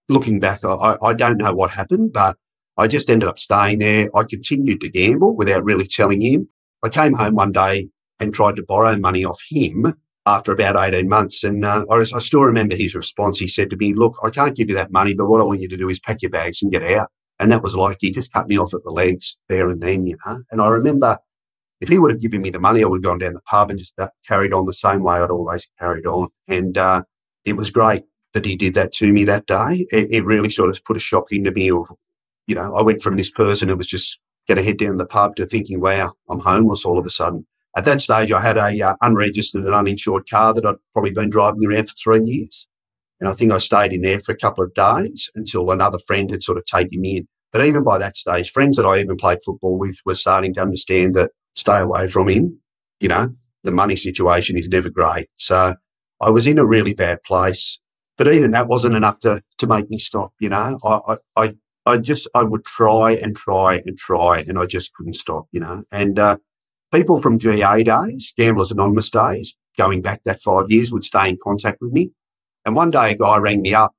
looking 0.09 0.41
back, 0.41 0.65
I, 0.65 0.97
I 1.01 1.13
don't 1.13 1.37
know 1.37 1.53
what 1.53 1.71
happened, 1.71 2.11
but 2.11 2.35
I 2.75 2.87
just 2.87 3.09
ended 3.09 3.29
up 3.29 3.39
staying 3.39 3.79
there. 3.79 4.09
I 4.13 4.23
continued 4.25 4.81
to 4.81 4.89
gamble 4.89 5.37
without 5.37 5.63
really 5.63 5.87
telling 5.87 6.19
him. 6.19 6.49
I 6.83 6.89
came 6.89 7.13
home 7.13 7.35
one 7.35 7.53
day 7.53 7.87
and 8.19 8.33
tried 8.33 8.57
to 8.57 8.63
borrow 8.63 8.97
money 8.97 9.23
off 9.23 9.39
him 9.49 9.95
after 10.27 10.51
about 10.51 10.75
18 10.75 11.07
months. 11.07 11.43
And 11.43 11.63
uh, 11.65 11.85
I, 11.89 11.95
I, 11.95 12.19
still 12.19 12.41
remember 12.41 12.75
his 12.75 12.93
response. 12.93 13.39
He 13.39 13.47
said 13.47 13.69
to 13.69 13.77
me, 13.77 13.93
Look, 13.93 14.17
I 14.23 14.29
can't 14.29 14.55
give 14.55 14.69
you 14.69 14.75
that 14.75 14.91
money, 14.91 15.13
but 15.13 15.27
what 15.27 15.39
I 15.39 15.45
want 15.45 15.61
you 15.61 15.69
to 15.69 15.77
do 15.77 15.89
is 15.89 15.99
pack 15.99 16.21
your 16.21 16.29
bags 16.29 16.61
and 16.61 16.71
get 16.71 16.83
out. 16.83 17.09
And 17.39 17.51
that 17.51 17.63
was 17.63 17.75
like, 17.75 17.97
he 18.01 18.11
just 18.11 18.33
cut 18.33 18.47
me 18.47 18.57
off 18.57 18.73
at 18.73 18.83
the 18.83 18.91
legs 18.91 19.39
there 19.47 19.69
and 19.69 19.81
then, 19.81 20.05
you 20.05 20.17
know. 20.25 20.43
And 20.51 20.61
I 20.61 20.67
remember 20.67 21.17
if 21.79 21.89
he 21.89 21.97
would 21.97 22.11
have 22.11 22.21
given 22.21 22.41
me 22.41 22.49
the 22.49 22.59
money, 22.59 22.83
I 22.83 22.87
would 22.87 22.97
have 22.97 23.03
gone 23.03 23.19
down 23.19 23.33
the 23.33 23.41
pub 23.41 23.69
and 23.69 23.79
just 23.79 23.93
uh, 23.97 24.09
carried 24.27 24.53
on 24.53 24.65
the 24.65 24.73
same 24.73 25.01
way 25.01 25.17
I'd 25.17 25.31
always 25.31 25.67
carried 25.79 26.05
on. 26.05 26.27
And 26.47 26.77
uh, 26.77 27.03
it 27.45 27.53
was 27.53 27.69
great 27.69 28.03
that 28.33 28.45
he 28.45 28.55
did 28.55 28.73
that 28.73 28.91
to 28.93 29.13
me 29.13 29.23
that 29.25 29.45
day. 29.45 29.87
It, 29.91 30.11
it 30.11 30.25
really 30.25 30.49
sort 30.49 30.69
of 30.69 30.83
put 30.83 30.97
a 30.97 30.99
shock 30.99 31.31
into 31.31 31.51
me 31.51 31.71
of, 31.71 31.85
you 32.47 32.55
know, 32.55 32.75
I 32.75 32.81
went 32.81 33.01
from 33.01 33.15
this 33.15 33.31
person 33.31 33.69
who 33.69 33.77
was 33.77 33.87
just 33.87 34.19
going 34.47 34.57
to 34.57 34.63
head 34.63 34.77
down 34.77 34.97
the 34.97 35.05
pub 35.05 35.35
to 35.35 35.45
thinking, 35.45 35.79
wow, 35.79 36.13
I'm 36.29 36.39
homeless 36.39 36.83
all 36.83 36.97
of 36.97 37.05
a 37.05 37.09
sudden. 37.09 37.45
At 37.77 37.85
that 37.85 38.01
stage, 38.01 38.31
I 38.31 38.41
had 38.41 38.57
a 38.57 38.81
uh, 38.81 38.95
unregistered 39.01 39.63
and 39.63 39.71
uninsured 39.75 40.27
car 40.27 40.51
that 40.51 40.65
I'd 40.65 40.77
probably 40.93 41.11
been 41.11 41.29
driving 41.29 41.63
around 41.63 41.87
for 41.87 41.93
three 41.93 42.23
years. 42.25 42.67
And 43.19 43.29
I 43.29 43.33
think 43.33 43.51
I 43.51 43.59
stayed 43.59 43.93
in 43.93 44.01
there 44.01 44.19
for 44.19 44.31
a 44.31 44.37
couple 44.37 44.63
of 44.63 44.73
days 44.73 45.29
until 45.35 45.69
another 45.69 45.99
friend 45.99 46.31
had 46.31 46.41
sort 46.41 46.57
of 46.57 46.65
taken 46.65 46.99
me 46.99 47.17
in. 47.17 47.27
But 47.51 47.63
even 47.63 47.83
by 47.83 47.99
that 47.99 48.17
stage, 48.17 48.49
friends 48.49 48.77
that 48.77 48.85
I 48.87 48.97
even 48.97 49.15
played 49.15 49.43
football 49.45 49.77
with 49.77 49.95
were 50.05 50.15
starting 50.15 50.55
to 50.55 50.61
understand 50.61 51.15
that 51.17 51.29
stay 51.55 51.77
away 51.77 52.07
from 52.07 52.29
him. 52.29 52.59
You 52.99 53.09
know, 53.09 53.35
the 53.63 53.69
money 53.69 53.95
situation 53.95 54.57
is 54.57 54.69
never 54.69 54.89
great. 54.89 55.29
So 55.35 55.75
I 56.19 56.31
was 56.31 56.47
in 56.47 56.57
a 56.57 56.65
really 56.65 56.95
bad 56.95 57.21
place. 57.21 57.77
But 58.17 58.33
even 58.33 58.49
that 58.51 58.67
wasn't 58.67 58.95
enough 58.95 59.19
to, 59.19 59.43
to 59.59 59.67
make 59.67 59.87
me 59.91 59.99
stop, 59.99 60.33
you 60.39 60.49
know. 60.49 60.79
I, 60.83 61.17
I, 61.35 61.53
I 61.85 61.97
just, 61.99 62.27
I 62.33 62.41
would 62.41 62.65
try 62.65 63.11
and 63.11 63.35
try 63.35 63.83
and 63.85 63.95
try 63.99 64.39
and 64.39 64.57
I 64.57 64.65
just 64.65 64.95
couldn't 64.95 65.13
stop, 65.13 65.45
you 65.51 65.59
know. 65.59 65.83
And 65.91 66.17
uh, 66.17 66.37
people 66.93 67.21
from 67.21 67.39
GA 67.39 67.84
days, 67.84 68.34
Gamblers 68.38 68.71
Anonymous 68.71 69.10
days, 69.10 69.56
going 69.78 70.02
back 70.02 70.21
that 70.26 70.41
five 70.41 70.69
years, 70.69 70.91
would 70.91 71.04
stay 71.04 71.30
in 71.30 71.38
contact 71.43 71.80
with 71.82 71.91
me. 71.91 72.12
And 72.65 72.76
one 72.76 72.91
day 72.91 73.12
a 73.12 73.17
guy 73.17 73.38
rang 73.38 73.62
me 73.62 73.73
up 73.73 73.93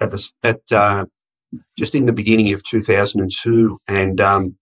at 0.00 0.10
the, 0.10 0.30
at, 0.42 0.60
uh, 0.70 1.06
just 1.76 1.94
in 1.94 2.06
the 2.06 2.12
beginning 2.12 2.52
of 2.52 2.62
2002. 2.62 3.78
And 3.88 4.20
um, 4.20 4.56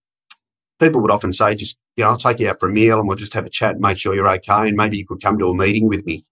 people 0.79 1.01
would 1.01 1.11
often 1.11 1.33
say, 1.33 1.55
just, 1.55 1.77
you 1.95 2.03
know, 2.03 2.11
I'll 2.11 2.17
take 2.17 2.39
you 2.39 2.49
out 2.49 2.59
for 2.59 2.69
a 2.69 2.71
meal 2.71 2.99
and 2.99 3.07
we'll 3.07 3.17
just 3.17 3.33
have 3.33 3.45
a 3.45 3.49
chat 3.49 3.73
and 3.73 3.81
make 3.81 3.97
sure 3.97 4.15
you're 4.15 4.29
okay. 4.29 4.67
And 4.67 4.77
maybe 4.77 4.97
you 4.97 5.05
could 5.05 5.21
come 5.21 5.37
to 5.39 5.49
a 5.49 5.55
meeting 5.55 5.87
with 5.87 6.05
me. 6.05 6.23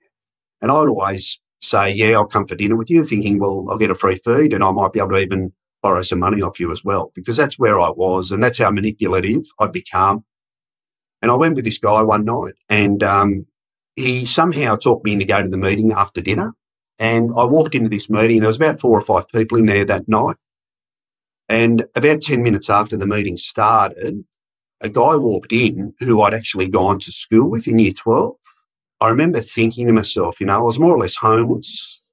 And 0.61 0.71
I'd 0.71 0.75
always 0.75 1.39
say, 1.61 1.91
yeah, 1.91 2.13
I'll 2.13 2.25
come 2.25 2.47
for 2.47 2.55
dinner 2.55 2.75
with 2.75 2.89
you, 2.89 3.03
thinking, 3.03 3.39
well, 3.39 3.65
I'll 3.69 3.77
get 3.77 3.91
a 3.91 3.95
free 3.95 4.15
feed 4.15 4.53
and 4.53 4.63
I 4.63 4.71
might 4.71 4.93
be 4.93 4.99
able 4.99 5.09
to 5.09 5.17
even 5.17 5.51
borrow 5.81 6.01
some 6.01 6.19
money 6.19 6.41
off 6.41 6.59
you 6.59 6.71
as 6.71 6.83
well, 6.83 7.11
because 7.13 7.37
that's 7.37 7.59
where 7.59 7.79
I 7.79 7.89
was. 7.89 8.31
And 8.31 8.41
that's 8.41 8.59
how 8.59 8.71
manipulative 8.71 9.43
I'd 9.59 9.71
become. 9.71 10.23
And 11.25 11.31
I 11.31 11.35
went 11.37 11.55
with 11.55 11.65
this 11.65 11.79
guy 11.79 12.03
one 12.03 12.23
night 12.23 12.53
and 12.69 13.01
um, 13.01 13.47
he 13.95 14.27
somehow 14.27 14.75
talked 14.75 15.03
me 15.03 15.13
into 15.13 15.25
going 15.25 15.45
to 15.45 15.49
the 15.49 15.57
meeting 15.57 15.91
after 15.91 16.21
dinner. 16.21 16.53
And 16.99 17.31
I 17.35 17.45
walked 17.45 17.73
into 17.73 17.89
this 17.89 18.11
meeting. 18.11 18.41
There 18.41 18.47
was 18.47 18.57
about 18.57 18.79
four 18.79 18.95
or 18.95 19.01
five 19.01 19.27
people 19.29 19.57
in 19.57 19.65
there 19.65 19.85
that 19.85 20.07
night. 20.07 20.35
And 21.49 21.87
about 21.95 22.21
10 22.21 22.43
minutes 22.43 22.69
after 22.69 22.95
the 22.95 23.07
meeting 23.07 23.37
started, 23.37 24.23
a 24.81 24.87
guy 24.87 25.15
walked 25.15 25.51
in 25.51 25.95
who 25.99 26.21
I'd 26.21 26.35
actually 26.35 26.67
gone 26.67 26.99
to 26.99 27.11
school 27.11 27.49
with 27.49 27.67
in 27.67 27.79
year 27.79 27.93
12. 27.93 28.35
I 29.01 29.09
remember 29.09 29.39
thinking 29.39 29.87
to 29.87 29.93
myself, 29.93 30.39
you 30.39 30.45
know, 30.45 30.59
I 30.59 30.61
was 30.61 30.77
more 30.77 30.93
or 30.93 30.99
less 30.99 31.15
homeless. 31.15 32.03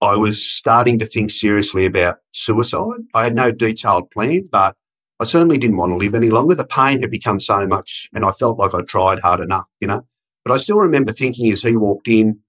I 0.00 0.14
was 0.14 0.46
starting 0.48 1.00
to 1.00 1.06
think 1.06 1.32
seriously 1.32 1.86
about 1.86 2.18
suicide. 2.30 3.00
I 3.14 3.24
had 3.24 3.34
no 3.34 3.50
detailed 3.50 4.12
plan, 4.12 4.48
but 4.52 4.76
I 5.20 5.24
certainly 5.24 5.58
didn't 5.58 5.76
want 5.76 5.90
to 5.90 5.96
live 5.96 6.14
any 6.14 6.30
longer. 6.30 6.54
The 6.54 6.64
pain 6.64 7.02
had 7.02 7.10
become 7.10 7.40
so 7.40 7.66
much, 7.66 8.08
and 8.14 8.24
I 8.24 8.32
felt 8.32 8.58
like 8.58 8.72
I 8.72 8.80
tried 8.80 9.18
hard 9.18 9.40
enough, 9.40 9.66
you 9.78 9.86
know. 9.86 10.06
But 10.46 10.54
I 10.54 10.56
still 10.56 10.78
remember 10.78 11.12
thinking 11.12 11.52
as 11.52 11.60
he 11.60 11.76
walked 11.76 12.08
in, 12.08 12.40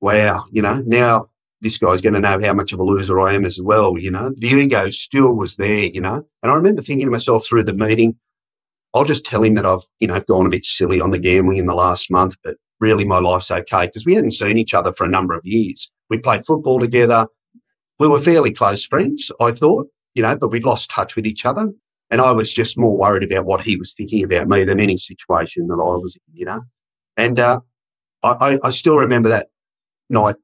wow, 0.00 0.46
you 0.50 0.62
know, 0.62 0.82
now 0.86 1.28
this 1.60 1.76
guy's 1.76 2.00
going 2.00 2.14
to 2.14 2.20
know 2.20 2.40
how 2.40 2.54
much 2.54 2.72
of 2.72 2.80
a 2.80 2.82
loser 2.82 3.20
I 3.20 3.34
am 3.34 3.44
as 3.44 3.60
well, 3.60 3.98
you 3.98 4.10
know. 4.10 4.32
The 4.38 4.46
ego 4.46 4.88
still 4.88 5.34
was 5.34 5.56
there, 5.56 5.84
you 5.84 6.00
know. 6.00 6.26
And 6.42 6.50
I 6.50 6.54
remember 6.54 6.80
thinking 6.80 7.08
to 7.08 7.12
myself 7.12 7.46
through 7.46 7.64
the 7.64 7.74
meeting, 7.74 8.16
I'll 8.94 9.04
just 9.04 9.26
tell 9.26 9.42
him 9.42 9.52
that 9.54 9.66
I've, 9.66 9.84
you 10.00 10.08
know, 10.08 10.18
gone 10.20 10.46
a 10.46 10.50
bit 10.50 10.64
silly 10.64 11.02
on 11.02 11.10
the 11.10 11.18
gambling 11.18 11.58
in 11.58 11.66
the 11.66 11.74
last 11.74 12.10
month, 12.10 12.36
but 12.42 12.54
really 12.80 13.04
my 13.04 13.18
life's 13.18 13.50
okay 13.50 13.84
because 13.84 14.06
we 14.06 14.14
hadn't 14.14 14.32
seen 14.32 14.56
each 14.56 14.72
other 14.72 14.94
for 14.94 15.04
a 15.04 15.10
number 15.10 15.34
of 15.34 15.44
years. 15.44 15.90
We 16.08 16.16
played 16.16 16.46
football 16.46 16.80
together. 16.80 17.26
We 17.98 18.08
were 18.08 18.18
fairly 18.18 18.52
close 18.52 18.86
friends, 18.86 19.30
I 19.40 19.52
thought 19.52 19.88
you 20.16 20.22
know, 20.22 20.36
but 20.36 20.48
we'd 20.48 20.64
lost 20.64 20.90
touch 20.90 21.14
with 21.14 21.26
each 21.26 21.44
other. 21.44 21.70
And 22.10 22.20
I 22.20 22.32
was 22.32 22.52
just 22.52 22.78
more 22.78 22.96
worried 22.96 23.30
about 23.30 23.44
what 23.44 23.62
he 23.62 23.76
was 23.76 23.92
thinking 23.92 24.24
about 24.24 24.48
me 24.48 24.64
than 24.64 24.80
any 24.80 24.96
situation 24.96 25.66
that 25.68 25.74
I 25.74 25.96
was 25.96 26.16
in, 26.16 26.36
you 26.36 26.46
know. 26.46 26.62
And 27.16 27.38
uh, 27.38 27.60
I, 28.22 28.58
I 28.62 28.70
still 28.70 28.96
remember 28.96 29.28
that 29.28 29.48
night 30.08 30.36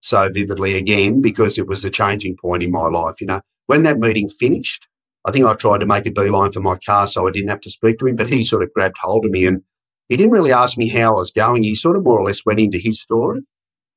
so 0.00 0.28
vividly 0.30 0.74
again 0.74 1.20
because 1.20 1.58
it 1.58 1.66
was 1.66 1.84
a 1.84 1.90
changing 1.90 2.36
point 2.36 2.62
in 2.62 2.70
my 2.70 2.88
life, 2.88 3.20
you 3.20 3.26
know. 3.26 3.40
When 3.66 3.82
that 3.82 3.98
meeting 3.98 4.28
finished, 4.28 4.88
I 5.24 5.32
think 5.32 5.44
I 5.44 5.54
tried 5.54 5.78
to 5.78 5.86
make 5.86 6.06
a 6.06 6.10
beeline 6.10 6.52
for 6.52 6.60
my 6.60 6.76
car 6.76 7.08
so 7.08 7.26
I 7.26 7.32
didn't 7.32 7.50
have 7.50 7.60
to 7.62 7.70
speak 7.70 7.98
to 7.98 8.06
him, 8.06 8.16
but 8.16 8.28
he 8.28 8.44
sort 8.44 8.62
of 8.62 8.72
grabbed 8.72 8.96
hold 8.98 9.24
of 9.24 9.32
me 9.32 9.46
and 9.46 9.62
he 10.08 10.16
didn't 10.16 10.32
really 10.32 10.52
ask 10.52 10.78
me 10.78 10.88
how 10.88 11.16
I 11.16 11.18
was 11.18 11.32
going. 11.32 11.64
He 11.64 11.74
sort 11.74 11.96
of 11.96 12.04
more 12.04 12.18
or 12.18 12.24
less 12.24 12.46
went 12.46 12.60
into 12.60 12.78
his 12.78 13.00
story 13.00 13.40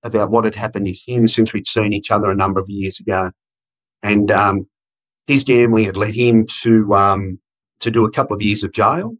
about 0.03 0.31
what 0.31 0.45
had 0.45 0.55
happened 0.55 0.87
to 0.87 0.93
him 0.93 1.27
since 1.27 1.53
we'd 1.53 1.67
seen 1.67 1.93
each 1.93 2.09
other 2.09 2.31
a 2.31 2.35
number 2.35 2.59
of 2.59 2.69
years 2.69 2.99
ago. 2.99 3.31
And 4.01 4.31
um, 4.31 4.67
his 5.29 5.43
gambling 5.43 5.85
had 5.85 5.95
led 5.95 6.15
him 6.15 6.47
to 6.63 6.91
um, 6.95 7.39
to 7.81 7.91
do 7.91 8.03
a 8.03 8.11
couple 8.11 8.35
of 8.35 8.41
years 8.41 8.63
of 8.63 8.73
jail, 8.73 9.13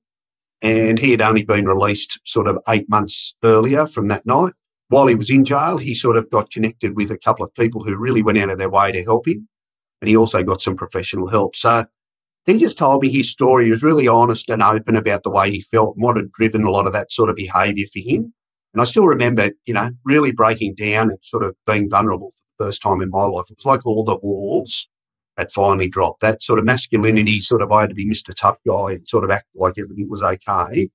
and 0.60 0.98
he 0.98 1.12
had 1.12 1.22
only 1.22 1.44
been 1.44 1.68
released 1.68 2.20
sort 2.26 2.48
of 2.48 2.58
eight 2.68 2.90
months 2.90 3.36
earlier 3.44 3.86
from 3.86 4.08
that 4.08 4.26
night. 4.26 4.54
While 4.88 5.06
he 5.06 5.14
was 5.14 5.30
in 5.30 5.46
jail, 5.46 5.78
he 5.78 5.94
sort 5.94 6.18
of 6.18 6.28
got 6.32 6.50
connected 6.50 6.96
with 6.96 7.12
a 7.12 7.18
couple 7.20 7.46
of 7.46 7.54
people 7.54 7.84
who 7.84 7.96
really 7.96 8.24
went 8.24 8.40
out 8.40 8.50
of 8.50 8.58
their 8.58 8.72
way 8.72 8.92
to 8.92 9.04
help 9.04 9.28
him, 9.28 9.48
and 10.02 10.10
he 10.10 10.18
also 10.18 10.42
got 10.42 10.62
some 10.62 10.76
professional 10.76 11.28
help. 11.28 11.56
So 11.56 11.86
he 12.48 12.58
just 12.58 12.80
told 12.80 13.04
me 13.04 13.10
his 13.10 13.30
story. 13.30 13.66
He 13.66 13.72
was 13.72 13.84
really 13.84 14.08
honest 14.08 14.50
and 14.50 14.64
open 14.64 14.96
about 14.96 15.22
the 15.22 15.30
way 15.30 15.52
he 15.52 15.62
felt 15.62 15.96
and 15.96 16.04
what 16.04 16.18
had 16.18 16.32
driven 16.32 16.64
a 16.64 16.72
lot 16.72 16.88
of 16.88 16.94
that 16.94 17.12
sort 17.12 17.30
of 17.30 17.36
behaviour 17.36 17.86
for 17.94 18.00
him. 18.00 18.34
And 18.74 18.82
I 18.82 18.86
still 18.86 19.06
remember, 19.06 19.52
you 19.68 19.76
know, 19.76 19.92
really 20.06 20.32
breaking 20.32 20.74
down 20.74 21.12
and 21.12 21.20
sort 21.22 21.44
of 21.44 21.56
being 21.68 21.88
vulnerable 21.88 22.34
for 22.36 22.64
the 22.64 22.70
first 22.70 22.82
time 22.82 23.02
in 23.02 23.12
my 23.12 23.26
life. 23.26 23.46
It 23.52 23.58
was 23.58 23.66
like 23.66 23.86
all 23.86 24.04
the 24.04 24.18
walls 24.18 24.88
had 25.40 25.52
finally 25.52 25.88
dropped. 25.88 26.22
That 26.22 26.44
sort 26.44 26.60
of 26.60 26.66
masculinity, 26.66 27.40
sort 27.42 27.62
of 27.62 27.72
I 27.72 27.82
had 27.82 27.90
to 27.90 27.96
be 27.96 28.06
Mr. 28.06 28.36
Tough 28.36 28.58
Guy 28.68 28.92
and 28.92 29.08
sort 29.08 29.24
of 29.24 29.32
act 29.32 29.48
like 29.56 29.76
everything 29.78 30.10
was 30.10 30.22
okay, 30.22 30.90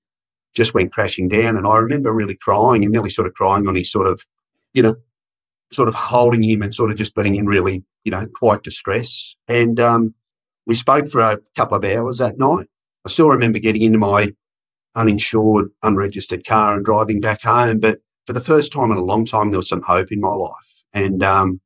just 0.54 0.74
went 0.74 0.92
crashing 0.92 1.28
down. 1.28 1.56
And 1.56 1.66
I 1.66 1.76
remember 1.78 2.12
really 2.12 2.36
crying 2.36 2.84
and 2.84 2.92
nearly 2.92 3.10
sort 3.10 3.26
of 3.26 3.34
crying 3.34 3.66
on 3.66 3.74
his 3.74 3.90
sort 3.90 4.06
of, 4.06 4.22
you 4.74 4.82
know, 4.82 4.96
sort 5.72 5.88
of 5.88 5.94
holding 5.94 6.42
him 6.42 6.62
and 6.62 6.74
sort 6.74 6.90
of 6.90 6.96
just 6.98 7.14
being 7.14 7.34
in 7.36 7.46
really, 7.46 7.82
you 8.04 8.12
know, 8.12 8.26
quite 8.38 8.62
distress. 8.62 9.34
And 9.48 9.80
um, 9.80 10.14
we 10.66 10.74
spoke 10.74 11.08
for 11.08 11.20
a 11.20 11.38
couple 11.56 11.76
of 11.76 11.84
hours 11.84 12.18
that 12.18 12.38
night. 12.38 12.68
I 13.06 13.08
still 13.08 13.30
remember 13.30 13.58
getting 13.58 13.82
into 13.82 13.98
my 13.98 14.32
uninsured, 14.94 15.70
unregistered 15.82 16.46
car 16.46 16.76
and 16.76 16.84
driving 16.84 17.20
back 17.20 17.42
home. 17.42 17.80
But 17.80 18.00
for 18.26 18.34
the 18.34 18.40
first 18.40 18.72
time 18.72 18.92
in 18.92 18.98
a 18.98 19.04
long 19.04 19.24
time, 19.24 19.50
there 19.50 19.58
was 19.58 19.68
some 19.68 19.82
hope 19.82 20.12
in 20.12 20.20
my 20.20 20.28
life. 20.28 20.84
And 20.92 21.22
um, 21.22 21.60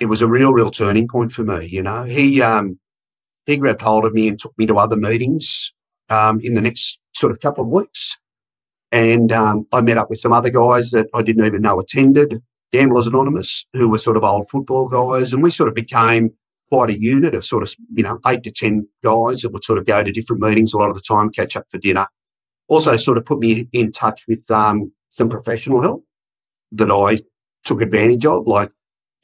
it 0.00 0.06
was 0.06 0.22
a 0.22 0.28
real, 0.28 0.52
real 0.52 0.70
turning 0.70 1.08
point 1.08 1.32
for 1.32 1.44
me. 1.44 1.66
You 1.66 1.82
know, 1.82 2.04
he 2.04 2.42
um, 2.42 2.78
he 3.46 3.56
grabbed 3.56 3.82
hold 3.82 4.04
of 4.04 4.14
me 4.14 4.28
and 4.28 4.38
took 4.38 4.56
me 4.58 4.66
to 4.66 4.78
other 4.78 4.96
meetings 4.96 5.72
um, 6.08 6.40
in 6.42 6.54
the 6.54 6.60
next 6.60 6.98
sort 7.12 7.32
of 7.32 7.40
couple 7.40 7.64
of 7.64 7.70
weeks, 7.70 8.16
and 8.92 9.32
um, 9.32 9.66
I 9.72 9.80
met 9.80 9.98
up 9.98 10.10
with 10.10 10.18
some 10.18 10.32
other 10.32 10.50
guys 10.50 10.90
that 10.90 11.08
I 11.14 11.22
didn't 11.22 11.44
even 11.44 11.62
know 11.62 11.78
attended. 11.78 12.42
Gamblers 12.72 13.06
Anonymous, 13.06 13.64
who 13.72 13.88
were 13.88 13.98
sort 13.98 14.16
of 14.16 14.24
old 14.24 14.50
football 14.50 14.88
guys, 14.88 15.32
and 15.32 15.42
we 15.42 15.50
sort 15.50 15.68
of 15.68 15.76
became 15.76 16.30
quite 16.68 16.90
a 16.90 17.00
unit 17.00 17.34
of 17.34 17.44
sort 17.44 17.62
of, 17.62 17.72
you 17.94 18.02
know, 18.02 18.18
eight 18.26 18.42
to 18.42 18.50
10 18.50 18.88
guys 19.02 19.42
that 19.42 19.52
would 19.52 19.62
sort 19.62 19.78
of 19.78 19.86
go 19.86 20.02
to 20.02 20.10
different 20.10 20.42
meetings 20.42 20.72
a 20.72 20.78
lot 20.78 20.90
of 20.90 20.96
the 20.96 21.02
time, 21.02 21.30
catch 21.30 21.56
up 21.56 21.64
for 21.70 21.78
dinner. 21.78 22.06
Also, 22.66 22.96
sort 22.96 23.18
of 23.18 23.24
put 23.24 23.38
me 23.38 23.68
in 23.72 23.92
touch 23.92 24.24
with 24.26 24.50
um, 24.50 24.90
some 25.10 25.28
professional 25.28 25.82
help 25.82 26.04
that 26.72 26.90
I 26.90 27.20
took 27.64 27.80
advantage 27.80 28.26
of. 28.26 28.46
Like 28.46 28.70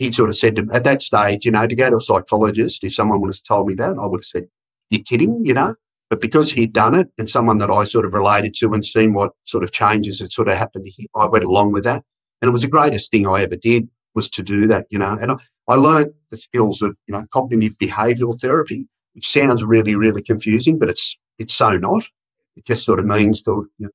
he 0.00 0.10
sort 0.10 0.30
of 0.30 0.36
said 0.36 0.56
to, 0.56 0.66
at 0.72 0.84
that 0.84 1.02
stage, 1.02 1.44
you 1.44 1.50
know, 1.50 1.66
to 1.66 1.76
go 1.76 1.90
to 1.90 1.98
a 1.98 2.00
psychologist, 2.00 2.82
if 2.82 2.94
someone 2.94 3.20
would 3.20 3.34
have 3.34 3.42
told 3.42 3.68
me 3.68 3.74
that, 3.74 3.98
I 3.98 4.06
would 4.06 4.20
have 4.20 4.24
said, 4.24 4.48
You're 4.88 5.02
kidding, 5.02 5.44
you 5.44 5.52
know? 5.52 5.74
But 6.08 6.22
because 6.22 6.50
he'd 6.50 6.72
done 6.72 6.94
it 6.94 7.08
and 7.18 7.28
someone 7.28 7.58
that 7.58 7.70
I 7.70 7.84
sort 7.84 8.06
of 8.06 8.14
related 8.14 8.54
to 8.54 8.72
and 8.72 8.84
seen 8.84 9.12
what 9.12 9.32
sort 9.44 9.62
of 9.62 9.72
changes 9.72 10.18
had 10.18 10.32
sort 10.32 10.48
of 10.48 10.56
happened 10.56 10.86
to 10.86 10.90
him, 10.90 11.08
I 11.14 11.26
went 11.26 11.44
along 11.44 11.72
with 11.72 11.84
that. 11.84 12.02
And 12.40 12.48
it 12.48 12.52
was 12.52 12.62
the 12.62 12.68
greatest 12.68 13.10
thing 13.10 13.28
I 13.28 13.42
ever 13.42 13.56
did 13.56 13.88
was 14.14 14.30
to 14.30 14.42
do 14.42 14.66
that, 14.68 14.86
you 14.88 14.98
know. 14.98 15.18
And 15.20 15.32
I, 15.32 15.36
I 15.68 15.74
learned 15.74 16.14
the 16.30 16.38
skills 16.38 16.80
of, 16.80 16.96
you 17.06 17.12
know, 17.12 17.26
cognitive 17.30 17.76
behavioral 17.76 18.40
therapy, 18.40 18.88
which 19.12 19.30
sounds 19.30 19.62
really, 19.62 19.94
really 19.94 20.22
confusing, 20.22 20.78
but 20.78 20.88
it's 20.88 21.14
it's 21.38 21.54
so 21.54 21.76
not. 21.76 22.08
It 22.56 22.64
just 22.64 22.86
sort 22.86 23.00
of 23.00 23.04
means 23.04 23.42
that 23.42 23.52
you 23.52 23.68
know, 23.86 23.90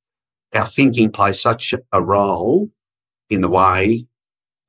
our 0.54 0.68
thinking 0.68 1.12
plays 1.12 1.41
such 1.41 1.74
a 1.91 2.02
role 2.02 2.70
in 3.32 3.41
the 3.41 3.50
way 3.50 4.06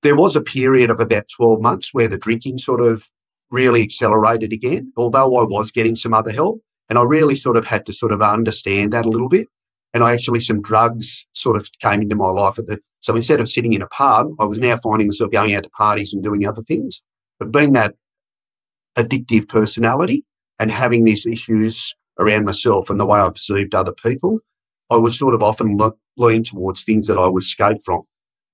There 0.00 0.16
was 0.16 0.34
a 0.34 0.40
period 0.40 0.88
of 0.88 0.98
about 0.98 1.28
12 1.36 1.60
months 1.60 1.92
where 1.92 2.08
the 2.08 2.16
drinking 2.16 2.56
sort 2.56 2.80
of 2.80 3.04
really 3.50 3.82
accelerated 3.82 4.50
again, 4.50 4.90
although 4.96 5.36
I 5.36 5.44
was 5.44 5.70
getting 5.70 5.94
some 5.94 6.14
other 6.14 6.32
help. 6.32 6.62
And 6.88 6.98
I 6.98 7.02
really 7.02 7.36
sort 7.36 7.58
of 7.58 7.66
had 7.66 7.84
to 7.84 7.92
sort 7.92 8.12
of 8.12 8.22
understand 8.22 8.94
that 8.94 9.04
a 9.04 9.10
little 9.10 9.28
bit. 9.28 9.46
And 9.92 10.02
I 10.02 10.14
actually, 10.14 10.40
some 10.40 10.62
drugs 10.62 11.26
sort 11.34 11.58
of 11.58 11.68
came 11.82 12.00
into 12.00 12.16
my 12.16 12.30
life 12.30 12.58
at 12.58 12.66
the, 12.66 12.78
so 13.00 13.14
instead 13.14 13.40
of 13.40 13.50
sitting 13.50 13.74
in 13.74 13.82
a 13.82 13.88
pub, 13.88 14.28
I 14.40 14.46
was 14.46 14.58
now 14.58 14.78
finding 14.78 15.08
myself 15.08 15.32
going 15.32 15.54
out 15.54 15.64
to 15.64 15.70
parties 15.70 16.14
and 16.14 16.22
doing 16.22 16.46
other 16.46 16.62
things. 16.62 17.02
But 17.38 17.52
being 17.52 17.74
that 17.74 17.94
addictive 18.96 19.48
personality 19.48 20.24
and 20.58 20.70
having 20.70 21.04
these 21.04 21.26
issues 21.26 21.94
around 22.18 22.44
myself 22.44 22.90
and 22.90 22.98
the 22.98 23.06
way 23.06 23.20
I 23.20 23.28
perceived 23.28 23.74
other 23.74 23.92
people, 23.92 24.40
I 24.90 24.96
would 24.96 25.12
sort 25.14 25.34
of 25.34 25.42
often 25.42 25.76
look, 25.76 25.98
lean 26.16 26.42
towards 26.42 26.82
things 26.82 27.06
that 27.06 27.18
I 27.18 27.28
would 27.28 27.42
escape 27.42 27.78
from. 27.84 28.02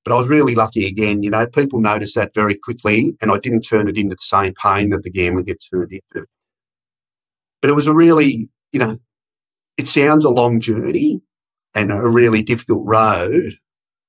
But 0.05 0.13
I 0.13 0.19
was 0.19 0.29
really 0.29 0.55
lucky 0.55 0.87
again, 0.87 1.23
you 1.23 1.31
know, 1.31 1.47
people 1.47 1.81
noticed 1.81 2.15
that 2.17 2.35
very 2.35 2.55
quickly 2.55 3.17
and 3.23 3.31
I 3.31 3.39
didn't 3.39 3.63
turn 3.63 3.89
it 3.89 3.97
into 3.97 4.17
the 4.17 4.21
same 4.21 4.53
pain 4.63 4.91
that 4.91 5.03
the 5.03 5.11
gambling 5.11 5.47
gets 5.47 5.69
turned 5.69 5.93
into. 5.93 6.27
But 7.63 7.71
it 7.71 7.75
was 7.75 7.87
a 7.87 7.95
really, 7.95 8.51
you 8.73 8.81
know, 8.81 8.99
it 9.79 9.89
sounds 9.89 10.27
a 10.27 10.31
long 10.31 10.61
journey 10.61 11.23
and 11.75 11.91
a 11.91 12.07
really 12.07 12.43
difficult 12.43 12.83
road, 12.85 13.55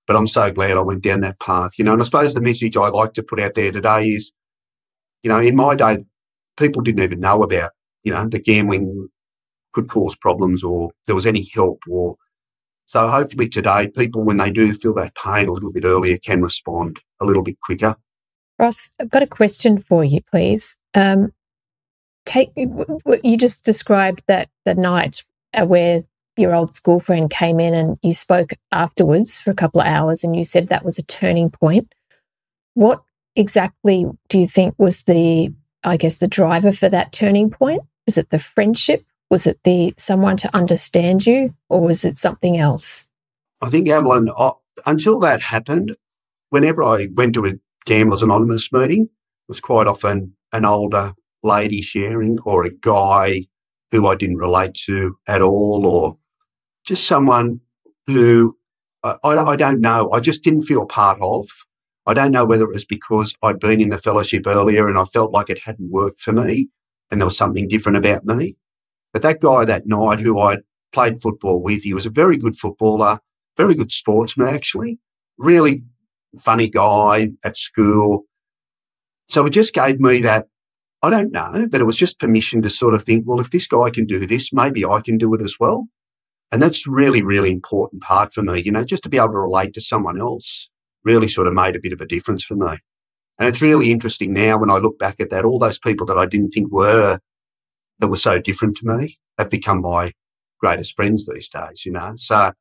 but 0.05 0.17
I'm 0.17 0.27
so 0.27 0.51
glad 0.51 0.77
I 0.77 0.81
went 0.81 1.01
down 1.01 1.21
that 1.21 1.39
path, 1.39 1.71
you 1.77 1.85
know. 1.85 1.93
And 1.93 2.01
I 2.01 2.05
suppose 2.05 2.33
the 2.33 2.41
message 2.41 2.75
I 2.75 2.89
like 2.89 3.13
to 3.13 3.23
put 3.23 3.39
out 3.39 3.53
there 3.55 3.71
today 3.71 4.09
is, 4.09 4.33
you 5.23 5.29
know, 5.29 5.39
in 5.39 5.55
my 5.55 5.75
day, 5.75 5.99
people 6.57 6.81
didn't 6.81 7.03
even 7.03 7.19
know 7.19 7.41
about, 7.41 7.71
you 8.05 8.13
know, 8.13 8.27
the 8.27 8.39
gambling 8.39 9.09
could 9.73 9.89
cause 9.89 10.15
problems 10.15 10.63
or 10.63 10.91
there 11.05 11.15
was 11.15 11.25
any 11.25 11.49
help 11.53 11.79
or 11.89 12.15
so 12.85 13.09
hopefully 13.09 13.49
today 13.49 13.89
people 13.89 14.23
when 14.23 14.37
they 14.37 14.51
do 14.51 14.71
feel 14.73 14.93
that 14.93 15.15
pain 15.15 15.47
a 15.47 15.51
little 15.51 15.73
bit 15.73 15.83
earlier 15.83 16.17
can 16.19 16.41
respond 16.41 16.99
a 17.19 17.25
little 17.25 17.43
bit 17.43 17.59
quicker. 17.61 17.95
Ross, 18.57 18.91
I've 19.01 19.09
got 19.09 19.23
a 19.23 19.27
question 19.27 19.81
for 19.81 20.05
you, 20.05 20.21
please. 20.31 20.77
Um, 20.93 21.33
take 22.25 22.51
you 22.55 23.37
just 23.37 23.65
described 23.65 24.23
that 24.27 24.49
the 24.65 24.75
night 24.75 25.23
uh, 25.53 25.65
where 25.65 26.03
your 26.37 26.55
old 26.55 26.75
school 26.75 26.99
friend 26.99 27.29
came 27.29 27.59
in 27.59 27.73
and 27.73 27.97
you 28.01 28.13
spoke 28.13 28.51
afterwards 28.71 29.39
for 29.39 29.51
a 29.51 29.55
couple 29.55 29.81
of 29.81 29.87
hours 29.87 30.23
and 30.23 30.35
you 30.35 30.43
said 30.43 30.67
that 30.67 30.83
was 30.83 30.97
a 30.97 31.03
turning 31.03 31.49
point 31.49 31.93
what 32.73 33.03
exactly 33.35 34.05
do 34.27 34.39
you 34.39 34.47
think 34.47 34.73
was 34.77 35.03
the 35.03 35.53
i 35.83 35.95
guess 35.95 36.17
the 36.17 36.27
driver 36.27 36.71
for 36.71 36.89
that 36.89 37.11
turning 37.11 37.49
point 37.49 37.81
was 38.05 38.17
it 38.17 38.29
the 38.29 38.39
friendship 38.39 39.05
was 39.29 39.47
it 39.47 39.59
the 39.63 39.93
someone 39.97 40.37
to 40.37 40.53
understand 40.55 41.25
you 41.25 41.53
or 41.69 41.81
was 41.81 42.05
it 42.05 42.17
something 42.17 42.57
else 42.57 43.05
i 43.61 43.69
think 43.69 43.87
evelyn 43.89 44.29
uh, 44.37 44.51
until 44.85 45.19
that 45.19 45.41
happened 45.41 45.95
whenever 46.49 46.83
i 46.83 47.07
went 47.13 47.33
to 47.33 47.45
a 47.45 47.53
gamblers 47.85 48.23
anonymous 48.23 48.71
meeting 48.71 49.03
it 49.03 49.49
was 49.49 49.59
quite 49.59 49.87
often 49.87 50.35
an 50.51 50.65
older 50.65 51.13
lady 51.43 51.81
sharing 51.81 52.39
or 52.43 52.65
a 52.65 52.71
guy 52.71 53.45
who 53.91 54.07
I 54.07 54.15
didn't 54.15 54.37
relate 54.37 54.73
to 54.85 55.17
at 55.27 55.41
all 55.41 55.85
or 55.85 56.17
just 56.85 57.07
someone 57.07 57.61
who 58.07 58.57
I, 59.03 59.15
I, 59.23 59.55
don't 59.55 59.81
know. 59.81 60.11
I 60.11 60.19
just 60.19 60.43
didn't 60.43 60.63
feel 60.63 60.85
part 60.85 61.19
of. 61.21 61.47
I 62.07 62.13
don't 62.13 62.31
know 62.31 62.45
whether 62.45 62.65
it 62.65 62.73
was 62.73 62.85
because 62.85 63.35
I'd 63.41 63.59
been 63.59 63.81
in 63.81 63.89
the 63.89 63.97
fellowship 63.97 64.45
earlier 64.47 64.87
and 64.87 64.97
I 64.97 65.05
felt 65.05 65.31
like 65.31 65.49
it 65.49 65.59
hadn't 65.59 65.91
worked 65.91 66.19
for 66.19 66.33
me 66.33 66.69
and 67.11 67.19
there 67.19 67.25
was 67.25 67.37
something 67.37 67.67
different 67.67 67.97
about 67.97 68.25
me. 68.25 68.55
But 69.13 69.21
that 69.21 69.41
guy 69.41 69.65
that 69.65 69.87
night 69.87 70.19
who 70.19 70.39
I 70.39 70.57
played 70.91 71.21
football 71.21 71.61
with, 71.61 71.83
he 71.83 71.93
was 71.93 72.05
a 72.05 72.09
very 72.09 72.37
good 72.37 72.55
footballer, 72.55 73.19
very 73.57 73.75
good 73.75 73.91
sportsman, 73.91 74.47
actually, 74.47 74.99
really 75.37 75.83
funny 76.39 76.67
guy 76.67 77.29
at 77.43 77.57
school. 77.57 78.25
So 79.29 79.45
it 79.45 79.51
just 79.51 79.73
gave 79.73 79.99
me 79.99 80.21
that 80.21 80.47
I 81.01 81.09
don't 81.09 81.31
know, 81.31 81.67
but 81.69 81.81
it 81.81 81.85
was 81.85 81.97
just 81.97 82.19
permission 82.19 82.61
to 82.63 82.69
sort 82.69 82.95
of 82.95 83.03
think, 83.03 83.25
well, 83.27 83.39
if 83.39 83.51
this 83.51 83.67
guy 83.67 83.89
can 83.91 84.05
do 84.05 84.25
this, 84.25 84.51
maybe 84.51 84.83
I 84.83 85.01
can 85.01 85.17
do 85.17 85.33
it 85.35 85.41
as 85.41 85.55
well. 85.59 85.87
And 86.51 86.61
that's 86.61 86.87
really, 86.87 87.21
really 87.21 87.51
important 87.51 88.01
part 88.01 88.33
for 88.33 88.41
me, 88.41 88.61
you 88.61 88.71
know, 88.71 88.83
just 88.83 89.03
to 89.03 89.09
be 89.09 89.17
able 89.17 89.29
to 89.29 89.39
relate 89.39 89.73
to 89.73 89.81
someone 89.81 90.19
else 90.19 90.69
really 91.03 91.27
sort 91.27 91.47
of 91.47 91.53
made 91.53 91.75
a 91.75 91.79
bit 91.79 91.93
of 91.93 92.01
a 92.01 92.07
difference 92.07 92.43
for 92.43 92.55
me. 92.55 92.77
And 93.39 93.49
it's 93.49 93.61
really 93.61 93.91
interesting 93.91 94.33
now 94.33 94.57
when 94.57 94.71
I 94.71 94.77
look 94.77 94.99
back 94.99 95.19
at 95.19 95.29
that, 95.31 95.45
all 95.45 95.59
those 95.59 95.79
people 95.79 96.05
that 96.07 96.17
I 96.17 96.25
didn't 96.25 96.51
think 96.51 96.71
were, 96.71 97.19
that 97.99 98.07
were 98.07 98.15
so 98.17 98.39
different 98.39 98.77
to 98.77 98.87
me 98.87 99.19
have 99.37 99.49
become 99.49 99.81
my 99.81 100.11
greatest 100.59 100.95
friends 100.95 101.25
these 101.25 101.49
days, 101.49 101.85
you 101.85 101.91
know. 101.91 102.13
So 102.17 102.53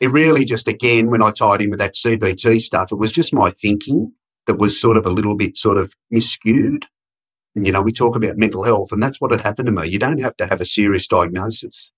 it 0.00 0.08
really 0.08 0.44
just, 0.44 0.68
again, 0.68 1.10
when 1.10 1.22
I 1.22 1.30
tied 1.32 1.62
in 1.62 1.70
with 1.70 1.78
that 1.80 1.94
CBT 1.94 2.60
stuff, 2.62 2.92
it 2.92 2.96
was 2.96 3.12
just 3.12 3.34
my 3.34 3.50
thinking 3.50 4.12
that 4.46 4.58
was 4.58 4.80
sort 4.80 4.96
of 4.96 5.06
a 5.06 5.10
little 5.10 5.36
bit 5.36 5.56
sort 5.58 5.78
of 5.78 5.92
miscued 6.14 6.84
And, 7.54 7.66
you 7.66 7.72
know, 7.72 7.82
we 7.82 7.92
talk 7.92 8.16
about 8.16 8.36
mental 8.36 8.64
health, 8.64 8.92
and 8.92 9.02
that's 9.02 9.20
what 9.20 9.32
had 9.32 9.42
happened 9.42 9.66
to 9.66 9.72
me. 9.72 9.88
You 9.88 9.98
don't 9.98 10.20
have 10.20 10.36
to 10.38 10.46
have 10.46 10.60
a 10.60 10.66
serious 10.66 11.06
diagnosis. 11.06 11.92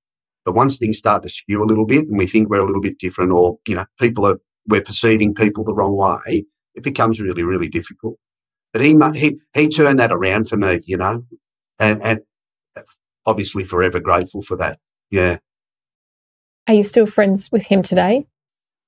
But 0.44 0.54
once 0.54 0.78
things 0.78 0.98
start 0.98 1.22
to 1.24 1.28
skew 1.28 1.62
a 1.62 1.66
little 1.66 1.86
bit 1.86 2.08
and 2.08 2.18
we 2.18 2.26
think 2.26 2.48
we're 2.48 2.60
a 2.62 2.66
little 2.66 2.80
bit 2.82 2.98
different, 2.98 3.32
or, 3.32 3.58
you 3.68 3.74
know, 3.76 3.86
people 4.00 4.26
are, 4.26 4.38
we're 4.68 4.82
perceiving 4.82 5.34
people 5.34 5.64
the 5.64 5.74
wrong 5.74 5.96
way, 5.96 6.46
it 6.78 6.84
becomes 6.84 7.20
really, 7.20 7.42
really 7.42 7.68
difficult. 7.68 8.18
But 8.72 8.82
he, 8.82 8.96
he, 9.14 9.36
he 9.54 9.68
turned 9.68 9.98
that 9.98 10.12
around 10.12 10.48
for 10.48 10.56
me, 10.56 10.80
you 10.84 10.96
know, 10.96 11.24
and, 11.78 12.02
and 12.02 12.20
obviously 13.26 13.64
forever 13.64 14.00
grateful 14.00 14.42
for 14.42 14.56
that. 14.56 14.78
Yeah. 15.10 15.38
Are 16.66 16.74
you 16.74 16.84
still 16.84 17.06
friends 17.06 17.50
with 17.50 17.66
him 17.66 17.82
today? 17.82 18.26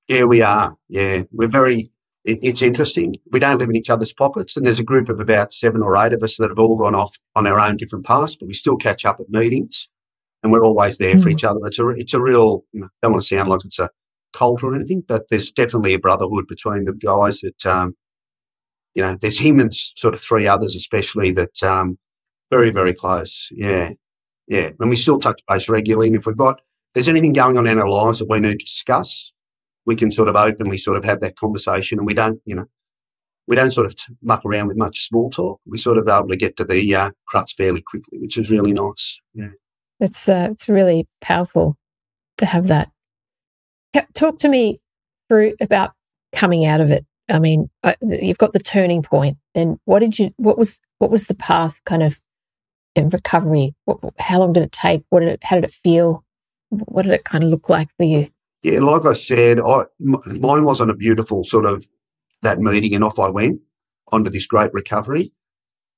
Yeah, 0.07 0.25
we 0.25 0.43
are. 0.43 0.77
Yeah. 0.89 1.23
We're 1.33 1.49
very, 1.49 1.91
it, 2.25 2.39
it's 2.43 2.63
interesting. 2.63 3.17
We 3.33 3.41
don't 3.41 3.59
live 3.59 3.71
in 3.71 3.77
each 3.77 3.91
other's 3.91 4.13
pockets, 4.13 4.57
and 4.57 4.65
there's 4.65 4.79
a 4.79 4.85
group 4.85 5.09
of 5.09 5.19
about 5.19 5.53
seven 5.53 5.83
or 5.83 5.97
eight 5.97 6.13
of 6.13 6.23
us 6.23 6.37
that 6.37 6.51
have 6.51 6.59
all 6.59 6.77
gone 6.77 6.95
off 6.95 7.19
on 7.35 7.47
our 7.47 7.59
own 7.59 7.77
different 7.77 8.05
paths, 8.05 8.37
but 8.37 8.47
we 8.47 8.53
still 8.53 8.77
catch 8.77 9.05
up 9.05 9.19
at 9.19 9.31
meetings, 9.31 9.89
and 10.43 10.53
we're 10.53 10.65
always 10.65 10.99
there 10.99 11.15
mm. 11.15 11.23
for 11.23 11.31
each 11.31 11.45
other. 11.45 11.61
It's 11.65 11.79
a 11.79 11.89
it's 11.89 12.13
a 12.13 12.21
real. 12.21 12.65
You 12.73 12.83
know, 12.83 12.89
don't 13.03 13.13
want 13.13 13.23
to 13.23 13.27
sound 13.27 13.49
like 13.49 13.65
it's 13.65 13.79
a 13.79 13.89
cult 14.33 14.63
or 14.63 14.75
anything, 14.75 15.03
but 15.07 15.25
there's 15.31 15.51
definitely 15.51 15.95
a 15.95 15.99
brotherhood 15.99 16.47
between 16.49 16.85
the 16.85 16.93
guys 16.93 17.41
that. 17.41 17.67
Um, 17.67 17.97
you 18.93 19.05
know, 19.05 19.17
there's 19.21 19.39
him 19.39 19.61
and 19.61 19.73
sort 19.73 20.15
of 20.15 20.21
three 20.21 20.49
others, 20.49 20.75
especially 20.75 21.31
that 21.31 21.63
um, 21.63 21.97
very 22.51 22.71
very 22.71 22.93
close. 22.93 23.49
Yeah, 23.53 23.91
yeah, 24.49 24.71
and 24.81 24.91
we 24.91 24.97
still 24.97 25.21
touch 25.21 25.41
base 25.47 25.69
regularly. 25.69 26.09
And 26.09 26.17
if 26.17 26.27
we've 26.27 26.37
got 26.37 26.61
there's 26.95 27.09
anything 27.09 27.33
going 27.33 27.57
on 27.57 27.67
in 27.67 27.79
our 27.79 27.89
lives 27.89 28.19
that 28.19 28.29
we 28.29 28.41
need 28.41 28.59
to 28.59 28.65
discuss, 28.65 29.33
we 29.87 29.97
can 29.97 30.11
sort 30.11 30.29
of 30.29 30.37
openly 30.37 30.79
sort 30.79 30.97
of 30.97 31.05
have 31.05 31.21
that 31.21 31.37
conversation 31.37 31.99
and 31.99 32.07
we 32.07 32.15
don't, 32.15 32.41
you 32.45 32.55
know, 32.55 32.67
we 33.47 33.57
don't 33.57 33.73
sort 33.73 33.87
of 33.87 33.95
muck 34.23 34.45
around 34.45 34.69
with 34.69 34.77
much 34.77 35.09
small 35.09 35.31
talk. 35.31 35.61
We 35.67 35.79
sort 35.79 35.99
of 35.99 36.09
able 36.09 36.29
to 36.29 36.37
get 36.37 36.57
to 36.57 36.65
the 36.65 36.95
uh, 36.95 37.11
crux 37.27 37.53
fairly 37.53 37.83
quickly, 37.83 38.19
which 38.19 38.37
is 38.37 38.51
really 38.51 38.73
nice. 38.73 39.21
Yeah. 39.35 39.49
It's, 39.99 40.29
uh, 40.29 40.49
it's 40.51 40.69
really 40.69 41.07
powerful 41.21 41.77
to 42.39 42.47
have 42.47 42.69
that. 42.69 42.91
Talk 44.15 44.39
to 44.41 44.49
me 44.49 44.81
through 45.29 45.55
about 45.61 45.93
coming 46.33 46.65
out 46.65 46.81
of 46.81 46.91
it. 46.91 47.05
I 47.29 47.39
mean, 47.39 47.71
uh, 47.83 47.95
you've 48.03 48.39
got 48.39 48.53
the 48.53 48.59
turning 48.59 49.03
point. 49.03 49.39
What 49.85 50.01
did 50.01 50.19
you? 50.19 50.33
What 50.37 50.59
was 50.59 50.81
what 50.99 51.11
was 51.11 51.27
the 51.27 51.35
path 51.35 51.81
kind 51.85 52.03
of 52.03 52.21
in 52.95 53.09
recovery? 53.09 53.75
What, 53.85 53.99
how 54.19 54.41
long 54.41 54.53
did 54.53 54.65
it 54.65 54.73
take? 54.73 55.05
What 55.11 55.21
did 55.21 55.31
it? 55.31 55.45
How 55.45 55.57
did 55.57 55.65
it 55.65 55.73
feel? 55.73 56.25
What 56.71 57.03
did 57.03 57.13
it 57.13 57.25
kind 57.25 57.45
of 57.45 57.51
look 57.51 57.69
like 57.69 57.89
for 57.97 58.05
you? 58.05 58.31
Yeah, 58.63 58.81
like 58.81 59.07
I 59.07 59.15
said, 59.15 59.59
I, 59.59 59.85
mine 59.99 60.65
wasn't 60.65 60.91
a 60.91 60.95
beautiful 60.95 61.45
sort 61.45 61.65
of 61.65 61.89
that 62.43 62.59
meeting, 62.59 62.95
and 62.95 63.05
off 63.05 63.19
I 63.19 63.29
went 63.29 63.61
onto 64.13 64.31
this 64.31 64.47
great 64.47 64.73
recovery. 64.75 65.33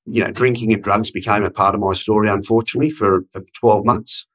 You 0.07 0.24
know, 0.24 0.31
drinking 0.31 0.72
and 0.72 0.83
drugs 0.83 1.11
became 1.11 1.44
a 1.44 1.50
part 1.50 1.74
of 1.74 1.81
my 1.81 1.92
story, 1.92 2.28
unfortunately, 2.28 2.90
for 2.90 3.24
uh, 3.35 3.40
12 3.55 3.85
months. 3.85 4.26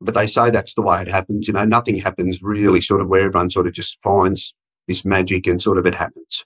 But 0.00 0.14
they 0.14 0.26
say 0.26 0.50
that's 0.50 0.74
the 0.74 0.82
way 0.82 1.00
it 1.00 1.08
happens. 1.08 1.46
You 1.46 1.54
know, 1.54 1.64
nothing 1.64 1.98
happens 1.98 2.42
really 2.42 2.80
sort 2.80 3.00
of 3.00 3.08
where 3.08 3.26
everyone 3.26 3.50
sort 3.50 3.66
of 3.66 3.72
just 3.72 3.98
finds 4.02 4.54
this 4.86 5.04
magic 5.04 5.46
and 5.46 5.62
sort 5.62 5.78
of 5.78 5.86
it 5.86 5.94
happens. 5.94 6.44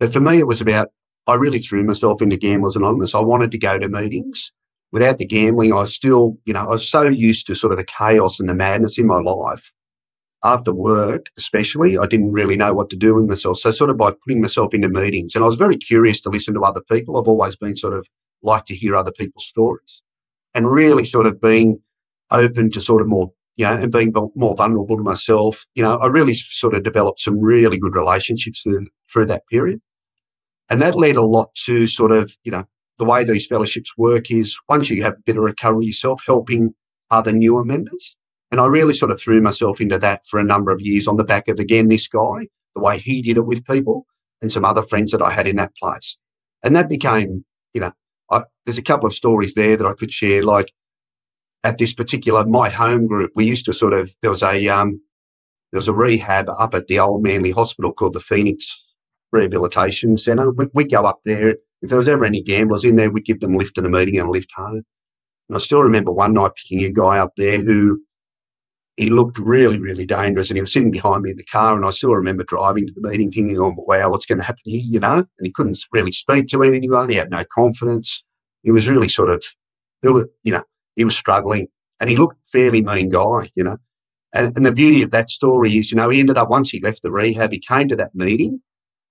But 0.00 0.12
for 0.12 0.20
me, 0.20 0.38
it 0.38 0.46
was 0.46 0.60
about, 0.60 0.88
I 1.26 1.34
really 1.34 1.60
threw 1.60 1.84
myself 1.84 2.20
into 2.20 2.36
Gamblers 2.36 2.74
Anonymous. 2.74 3.14
I 3.14 3.20
wanted 3.20 3.50
to 3.52 3.58
go 3.58 3.78
to 3.78 3.88
meetings. 3.88 4.50
Without 4.90 5.18
the 5.18 5.26
gambling, 5.26 5.72
I 5.72 5.84
still, 5.84 6.38
you 6.44 6.52
know, 6.52 6.60
I 6.60 6.68
was 6.68 6.88
so 6.88 7.02
used 7.02 7.46
to 7.46 7.54
sort 7.54 7.72
of 7.72 7.78
the 7.78 7.84
chaos 7.84 8.40
and 8.40 8.48
the 8.48 8.54
madness 8.54 8.98
in 8.98 9.06
my 9.06 9.20
life 9.20 9.72
after 10.44 10.72
work, 10.72 11.26
especially, 11.38 11.96
I 11.96 12.06
didn't 12.06 12.32
really 12.32 12.56
know 12.56 12.74
what 12.74 12.90
to 12.90 12.96
do 12.96 13.14
with 13.14 13.26
myself. 13.26 13.58
So 13.58 13.70
sort 13.70 13.90
of 13.90 13.96
by 13.96 14.10
putting 14.10 14.40
myself 14.40 14.74
into 14.74 14.88
meetings 14.88 15.34
and 15.34 15.44
I 15.44 15.46
was 15.46 15.56
very 15.56 15.76
curious 15.76 16.20
to 16.22 16.30
listen 16.30 16.54
to 16.54 16.62
other 16.62 16.82
people. 16.90 17.16
I've 17.16 17.28
always 17.28 17.56
been 17.56 17.76
sort 17.76 17.94
of 17.94 18.06
like 18.42 18.64
to 18.66 18.74
hear 18.74 18.96
other 18.96 19.12
people's 19.12 19.46
stories 19.46 20.02
and 20.52 20.70
really 20.70 21.04
sort 21.04 21.26
of 21.26 21.40
being 21.40 21.80
open 22.32 22.70
to 22.72 22.80
sort 22.80 23.02
of 23.02 23.08
more, 23.08 23.30
you 23.56 23.64
know, 23.64 23.72
and 23.72 23.92
being 23.92 24.12
more 24.34 24.56
vulnerable 24.56 24.96
to 24.96 25.02
myself. 25.02 25.66
You 25.74 25.82
know, 25.82 25.96
I 25.96 26.06
really 26.06 26.34
sort 26.34 26.74
of 26.74 26.82
developed 26.82 27.20
some 27.20 27.38
really 27.38 27.78
good 27.78 27.94
relationships 27.94 28.62
through, 28.62 28.88
through 29.12 29.26
that 29.26 29.46
period. 29.48 29.80
And 30.68 30.80
that 30.82 30.96
led 30.96 31.16
a 31.16 31.22
lot 31.22 31.54
to 31.66 31.86
sort 31.86 32.12
of, 32.12 32.36
you 32.44 32.52
know, 32.52 32.64
the 32.98 33.04
way 33.04 33.24
these 33.24 33.46
fellowships 33.46 33.96
work 33.96 34.30
is 34.30 34.58
once 34.68 34.90
you 34.90 35.02
have 35.02 35.14
a 35.14 35.22
bit 35.24 35.36
of 35.36 35.42
recovery 35.42 35.86
yourself, 35.86 36.22
helping 36.26 36.74
other 37.10 37.32
newer 37.32 37.64
members 37.64 38.16
and 38.52 38.60
I 38.60 38.66
really 38.66 38.92
sort 38.92 39.10
of 39.10 39.18
threw 39.18 39.40
myself 39.40 39.80
into 39.80 39.96
that 39.98 40.26
for 40.26 40.38
a 40.38 40.44
number 40.44 40.70
of 40.70 40.82
years 40.82 41.08
on 41.08 41.16
the 41.16 41.24
back 41.24 41.48
of, 41.48 41.58
again, 41.58 41.88
this 41.88 42.06
guy, 42.06 42.48
the 42.74 42.82
way 42.82 42.98
he 42.98 43.22
did 43.22 43.38
it 43.38 43.46
with 43.46 43.64
people 43.64 44.06
and 44.42 44.52
some 44.52 44.64
other 44.64 44.82
friends 44.82 45.10
that 45.12 45.22
I 45.22 45.30
had 45.30 45.48
in 45.48 45.56
that 45.56 45.74
place. 45.74 46.18
And 46.62 46.76
that 46.76 46.88
became, 46.88 47.46
you 47.72 47.80
know, 47.80 47.92
I, 48.30 48.42
there's 48.66 48.76
a 48.76 48.82
couple 48.82 49.06
of 49.06 49.14
stories 49.14 49.54
there 49.54 49.78
that 49.78 49.86
I 49.86 49.94
could 49.94 50.12
share. 50.12 50.42
Like 50.42 50.70
at 51.64 51.78
this 51.78 51.94
particular, 51.94 52.44
my 52.44 52.68
home 52.68 53.06
group, 53.06 53.32
we 53.34 53.44
used 53.44 53.64
to 53.66 53.72
sort 53.72 53.92
of, 53.92 54.10
there 54.20 54.30
was 54.30 54.42
a, 54.42 54.68
um, 54.68 55.00
there 55.70 55.78
was 55.78 55.88
a 55.88 55.94
rehab 55.94 56.48
up 56.48 56.74
at 56.74 56.88
the 56.88 56.98
old 56.98 57.22
Manly 57.22 57.50
Hospital 57.50 57.92
called 57.92 58.14
the 58.14 58.20
Phoenix 58.20 58.94
Rehabilitation 59.30 60.16
Centre. 60.16 60.50
We, 60.50 60.66
would 60.74 60.90
go 60.90 61.04
up 61.04 61.20
there. 61.24 61.56
If 61.80 61.88
there 61.88 61.98
was 61.98 62.08
ever 62.08 62.24
any 62.24 62.42
gamblers 62.42 62.84
in 62.84 62.96
there, 62.96 63.10
we'd 63.10 63.24
give 63.24 63.40
them 63.40 63.54
a 63.54 63.58
lift 63.58 63.74
to 63.76 63.80
the 63.80 63.88
meeting 63.88 64.18
and 64.18 64.28
a 64.28 64.30
lift 64.30 64.50
home. 64.54 64.82
And 65.48 65.56
I 65.56 65.58
still 65.58 65.82
remember 65.82 66.12
one 66.12 66.34
night 66.34 66.52
picking 66.56 66.84
a 66.84 66.92
guy 66.92 67.18
up 67.18 67.32
there 67.36 67.58
who 67.58 68.00
he 68.96 69.08
looked 69.08 69.38
really, 69.38 69.78
really 69.78 70.04
dangerous. 70.04 70.50
And 70.50 70.56
he 70.56 70.60
was 70.60 70.72
sitting 70.72 70.90
behind 70.90 71.22
me 71.22 71.30
in 71.30 71.36
the 71.36 71.44
car. 71.44 71.74
And 71.74 71.84
I 71.84 71.90
still 71.90 72.14
remember 72.14 72.44
driving 72.44 72.86
to 72.86 72.92
the 72.94 73.08
meeting 73.08 73.32
thinking, 73.32 73.58
oh, 73.58 73.74
wow, 73.76 74.10
what's 74.10 74.26
going 74.26 74.38
to 74.38 74.44
happen 74.44 74.60
here, 74.64 74.82
you 74.84 75.00
know? 75.00 75.16
And 75.16 75.46
he 75.46 75.50
couldn't 75.50 75.78
really 75.92 76.12
speak 76.12 76.48
to 76.48 76.62
anyone. 76.62 77.08
He 77.08 77.16
had 77.16 77.30
no 77.30 77.44
confidence. 77.52 78.22
He 78.62 78.70
was 78.70 78.88
really 78.88 79.08
sort 79.08 79.30
of, 79.30 79.42
you 80.02 80.52
know, 80.52 80.62
he 80.96 81.04
was 81.04 81.16
struggling. 81.16 81.68
And 82.00 82.10
he 82.10 82.16
looked 82.16 82.38
fairly 82.50 82.82
mean 82.82 83.10
guy, 83.10 83.50
you 83.54 83.62
know. 83.64 83.78
And, 84.34 84.56
and 84.56 84.66
the 84.66 84.72
beauty 84.72 85.02
of 85.02 85.10
that 85.12 85.30
story 85.30 85.76
is, 85.76 85.90
you 85.90 85.96
know, 85.96 86.08
he 86.08 86.20
ended 86.20 86.38
up, 86.38 86.50
once 86.50 86.70
he 86.70 86.80
left 86.80 87.02
the 87.02 87.12
rehab, 87.12 87.52
he 87.52 87.58
came 87.60 87.88
to 87.88 87.96
that 87.96 88.14
meeting. 88.14 88.60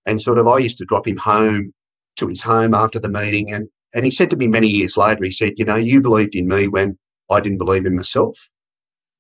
And 0.06 0.22
sort 0.22 0.40
of, 0.40 0.48
I 0.48 0.58
used 0.58 0.78
to 0.80 0.86
drop 0.86 1.08
him 1.08 1.18
home 1.18 1.74
to 2.18 2.28
his 2.28 2.42
home 2.42 2.74
after 2.74 3.00
the 3.00 3.10
meeting. 3.10 3.54
And, 3.54 3.70
and 3.94 4.04
he 4.04 4.12
said 4.12 4.30
to 4.32 4.36
me 4.36 4.48
many 4.48 4.68
years 4.68 4.98
later, 4.98 5.24
he 5.24 5.32
said, 5.32 5.54
you 5.58 5.66
know, 5.66 5.76
you 5.76 6.02
believed 6.02 6.36
in 6.36 6.48
me 6.48 6.68
when 6.68 6.98
I 7.30 7.40
didn't 7.40 7.60
believe 7.60 7.86
in 7.86 7.96
myself. 7.96 8.38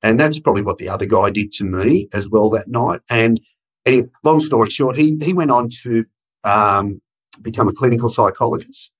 And 0.04 0.20
that's 0.20 0.40
probably 0.40 0.64
what 0.64 0.80
the 0.80 0.90
other 0.90 1.06
guy 1.06 1.30
did 1.30 1.52
to 1.54 1.64
me 1.64 2.10
as 2.14 2.28
well 2.28 2.50
that 2.50 2.68
night. 2.68 3.02
And 3.10 3.40
anyway, 3.86 4.08
long 4.24 4.40
story 4.40 4.70
short, 4.70 4.98
he, 4.98 5.18
he 5.22 5.34
went 5.34 5.52
on 5.52 5.70
to 5.84 6.04
um, 6.44 7.00
become 7.42 7.68
a 7.68 7.74
clinical 7.74 8.10
psychologist. 8.10 8.92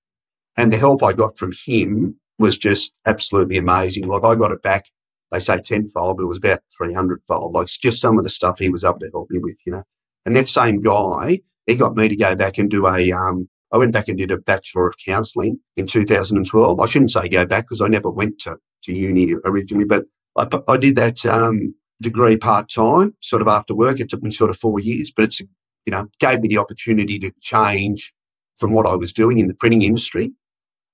And 0.56 0.72
the 0.72 0.78
help 0.78 1.02
I 1.02 1.14
got 1.14 1.38
from 1.38 1.54
him 1.66 2.20
was 2.42 2.58
just 2.58 2.94
absolutely 3.06 3.58
amazing. 3.58 4.08
Like 4.08 4.24
I 4.24 4.36
got 4.36 4.52
it 4.52 4.62
back, 4.62 4.86
they 5.32 5.40
say 5.40 5.60
tenfold, 5.60 6.18
but 6.18 6.24
it 6.24 6.28
was 6.28 6.38
about 6.38 6.60
300 6.78 7.22
fold. 7.28 7.54
Like 7.54 7.68
just 7.68 8.02
some 8.02 8.18
of 8.18 8.24
the 8.24 8.30
stuff 8.30 8.60
he 8.60 8.70
was 8.70 8.84
able 8.84 9.00
to 9.00 9.10
help 9.12 9.30
me 9.30 9.40
with, 9.40 9.58
you 9.66 9.72
know. 9.72 9.84
And 10.26 10.36
that 10.36 10.48
same 10.48 10.82
guy, 10.82 11.40
he 11.66 11.76
got 11.76 11.96
me 11.96 12.10
to 12.10 12.16
go 12.16 12.36
back 12.36 12.58
and 12.58 12.70
do 12.70 12.88
a, 12.88 13.12
um, 13.12 13.48
I 13.72 13.78
went 13.78 13.94
back 13.94 14.10
and 14.10 14.18
did 14.18 14.32
a 14.32 14.38
Bachelor 14.38 14.88
of 14.88 14.96
Counselling 15.04 15.60
in 15.78 15.88
2012. 15.88 16.80
I 16.80 16.86
shouldn't 16.86 17.12
say 17.12 17.30
go 17.30 17.46
back 17.46 17.66
because 17.66 17.82
I 17.82 17.88
never 17.88 18.10
went 18.10 18.40
to, 18.40 18.58
to 18.84 18.94
uni 18.94 19.36
originally, 19.46 19.86
but 19.86 20.04
I, 20.36 20.48
I 20.68 20.78
did 20.78 20.98
that 20.98 21.26
um, 21.26 21.74
degree 22.02 22.36
part 22.36 22.70
time, 22.70 23.16
sort 23.22 23.42
of 23.42 23.48
after 23.48 23.74
work. 23.74 24.00
It 24.00 24.10
took 24.10 24.24
me 24.24 24.32
sort 24.32 24.50
of 24.50 24.58
four 24.58 24.80
years, 24.80 25.12
but 25.16 25.24
it's 25.24 25.40
you 25.40 25.48
know 25.92 26.08
gave 26.20 26.42
me 26.42 26.48
the 26.48 26.58
opportunity 26.58 27.18
to 27.20 27.32
change 27.42 28.14
from 28.58 28.74
what 28.74 28.86
I 28.86 28.96
was 28.96 29.14
doing 29.14 29.40
in 29.40 29.48
the 29.48 29.56
printing 29.56 29.82
industry 29.82 30.34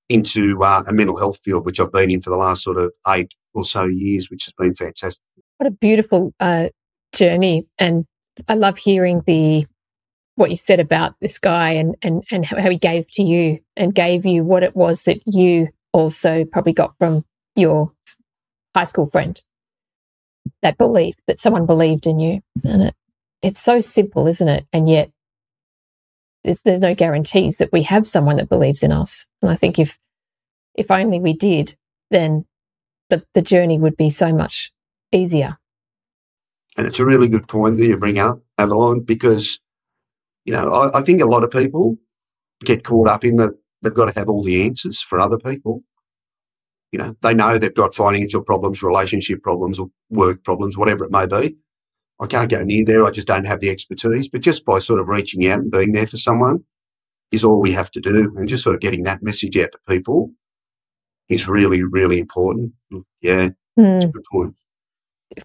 into 0.09 0.61
uh, 0.63 0.83
a 0.87 0.93
mental 0.93 1.17
health 1.17 1.39
field, 1.43 1.65
which 1.65 1.79
I've 1.79 1.91
been 1.91 2.11
in 2.11 2.21
for 2.21 2.29
the 2.29 2.37
last 2.37 2.63
sort 2.63 2.77
of 2.77 2.91
eight 3.07 3.33
or 3.53 3.65
so 3.65 3.85
years, 3.85 4.29
which 4.29 4.45
has 4.45 4.53
been 4.53 4.75
fantastic. 4.75 5.23
What 5.57 5.67
a 5.67 5.71
beautiful 5.71 6.33
uh, 6.39 6.69
journey, 7.13 7.67
and 7.79 8.05
I 8.47 8.55
love 8.55 8.77
hearing 8.77 9.23
the 9.25 9.65
what 10.35 10.51
you 10.51 10.57
said 10.57 10.79
about 10.79 11.15
this 11.19 11.39
guy 11.39 11.71
and 11.71 11.95
and 12.03 12.23
and 12.31 12.45
how 12.45 12.69
he 12.69 12.77
gave 12.77 13.09
to 13.11 13.23
you 13.23 13.59
and 13.75 13.93
gave 13.93 14.25
you 14.25 14.43
what 14.43 14.63
it 14.63 14.75
was 14.75 15.03
that 15.03 15.21
you 15.25 15.69
also 15.93 16.45
probably 16.45 16.73
got 16.73 16.95
from 16.99 17.25
your 17.55 17.91
high 18.75 18.83
school 18.83 19.09
friend. 19.09 19.41
That 20.61 20.77
belief 20.77 21.15
that 21.27 21.39
someone 21.39 21.65
believed 21.65 22.07
in 22.07 22.19
you. 22.19 22.41
And 22.63 22.83
it, 22.83 22.95
it's 23.41 23.59
so 23.59 23.81
simple, 23.81 24.27
isn't 24.27 24.47
it? 24.47 24.65
And 24.71 24.87
yet 24.87 25.11
there's 26.43 26.81
no 26.81 26.95
guarantees 26.95 27.57
that 27.57 27.71
we 27.71 27.83
have 27.83 28.07
someone 28.07 28.37
that 28.37 28.49
believes 28.49 28.83
in 28.83 28.91
us. 28.91 29.25
And 29.41 29.51
I 29.51 29.55
think 29.55 29.79
if, 29.79 29.97
if 30.75 30.89
only 30.91 31.19
we 31.19 31.33
did, 31.33 31.75
then 32.11 32.45
the, 33.09 33.23
the 33.33 33.41
journey 33.41 33.77
would 33.77 33.97
be 33.97 34.09
so 34.09 34.33
much 34.33 34.71
easier. 35.11 35.57
And 36.77 36.85
it's 36.85 36.99
a 36.99 37.05
really 37.05 37.27
good 37.27 37.47
point 37.47 37.77
that 37.77 37.85
you 37.85 37.97
bring 37.97 38.19
up, 38.19 38.39
Evelyn, 38.57 39.01
because, 39.01 39.59
you 40.45 40.53
know, 40.53 40.69
I, 40.71 40.99
I 40.99 41.01
think 41.01 41.21
a 41.21 41.25
lot 41.25 41.43
of 41.43 41.51
people 41.51 41.97
get 42.63 42.83
caught 42.83 43.07
up 43.07 43.25
in 43.25 43.37
that 43.37 43.51
they've 43.81 43.93
got 43.93 44.13
to 44.13 44.19
have 44.19 44.29
all 44.29 44.43
the 44.43 44.63
answers 44.63 45.01
for 45.01 45.19
other 45.19 45.37
people. 45.37 45.83
You 46.91 46.99
know, 46.99 47.15
they 47.21 47.33
know 47.33 47.57
they've 47.57 47.73
got 47.73 47.95
financial 47.95 48.41
problems, 48.41 48.81
relationship 48.81 49.43
problems, 49.43 49.79
or 49.79 49.89
work 50.09 50.43
problems, 50.43 50.77
whatever 50.77 51.03
it 51.03 51.11
may 51.11 51.25
be. 51.25 51.57
I 52.19 52.25
can't 52.27 52.49
go 52.49 52.63
near 52.63 52.83
there. 52.83 53.05
I 53.05 53.11
just 53.11 53.27
don't 53.27 53.45
have 53.45 53.59
the 53.59 53.69
expertise. 53.69 54.27
But 54.27 54.41
just 54.41 54.65
by 54.65 54.79
sort 54.79 54.99
of 54.99 55.07
reaching 55.07 55.47
out 55.47 55.59
and 55.59 55.71
being 55.71 55.91
there 55.91 56.07
for 56.07 56.17
someone, 56.17 56.63
is 57.31 57.43
all 57.43 57.59
we 57.59 57.71
have 57.73 57.91
to 57.91 57.99
do. 58.01 58.33
And 58.37 58.47
just 58.47 58.63
sort 58.63 58.75
of 58.75 58.81
getting 58.81 59.03
that 59.03 59.21
message 59.21 59.57
out 59.57 59.71
to 59.73 59.79
people 59.87 60.31
is 61.29 61.47
really, 61.47 61.83
really 61.83 62.19
important. 62.19 62.73
Yeah, 63.21 63.49
Mm. 63.77 64.11
good 64.11 64.23
point. 64.31 64.55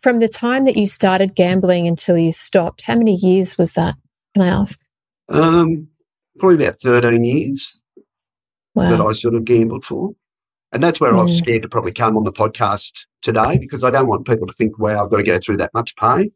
From 0.00 0.20
the 0.20 0.28
time 0.28 0.64
that 0.64 0.76
you 0.76 0.86
started 0.86 1.34
gambling 1.34 1.86
until 1.88 2.16
you 2.16 2.32
stopped, 2.32 2.82
how 2.82 2.94
many 2.94 3.16
years 3.16 3.58
was 3.58 3.72
that? 3.74 3.96
Can 4.34 4.42
I 4.44 4.48
ask? 4.48 4.80
Um, 5.28 5.88
probably 6.38 6.64
about 6.64 6.80
13 6.80 7.24
years 7.24 7.78
that 8.76 9.00
I 9.00 9.12
sort 9.12 9.34
of 9.34 9.44
gambled 9.44 9.84
for. 9.84 10.12
And 10.72 10.82
that's 10.82 11.00
where 11.00 11.14
I 11.14 11.20
was 11.22 11.32
Mm. 11.32 11.38
scared 11.38 11.62
to 11.62 11.68
probably 11.68 11.92
come 11.92 12.16
on 12.16 12.24
the 12.24 12.32
podcast 12.32 13.04
today 13.20 13.58
because 13.58 13.84
I 13.84 13.90
don't 13.90 14.06
want 14.06 14.26
people 14.26 14.46
to 14.46 14.54
think, 14.54 14.78
wow, 14.78 15.04
I've 15.04 15.10
got 15.10 15.18
to 15.18 15.22
go 15.24 15.38
through 15.38 15.58
that 15.58 15.74
much 15.74 15.94
pain 15.96 16.30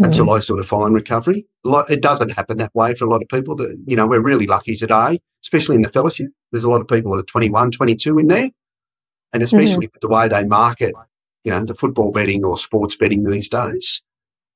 Mm. 0.00 0.06
until 0.06 0.30
I 0.30 0.38
sort 0.38 0.60
of 0.60 0.66
find 0.66 0.94
recovery. 0.94 1.46
It 1.64 2.00
doesn't 2.00 2.30
happen 2.32 2.56
that 2.58 2.74
way 2.74 2.94
for 2.94 3.04
a 3.04 3.10
lot 3.10 3.22
of 3.22 3.28
people. 3.28 3.54
That 3.56 3.76
You 3.86 3.96
know, 3.96 4.06
we're 4.06 4.22
really 4.22 4.46
lucky 4.46 4.76
today, 4.76 5.20
especially 5.42 5.76
in 5.76 5.82
the 5.82 5.90
fellowship. 5.90 6.28
There's 6.52 6.64
a 6.64 6.70
lot 6.70 6.80
of 6.80 6.88
people 6.88 7.12
that 7.12 7.20
are 7.20 7.24
21, 7.24 7.70
22 7.72 8.18
in 8.18 8.26
there. 8.28 8.50
And 9.32 9.42
especially 9.42 9.86
with 9.92 10.00
the 10.00 10.08
way 10.08 10.26
they 10.26 10.44
market, 10.44 10.92
you 11.44 11.52
know, 11.52 11.64
the 11.64 11.74
football 11.74 12.10
betting 12.10 12.44
or 12.44 12.56
sports 12.56 12.96
betting 12.96 13.22
these 13.24 13.48
days, 13.48 14.02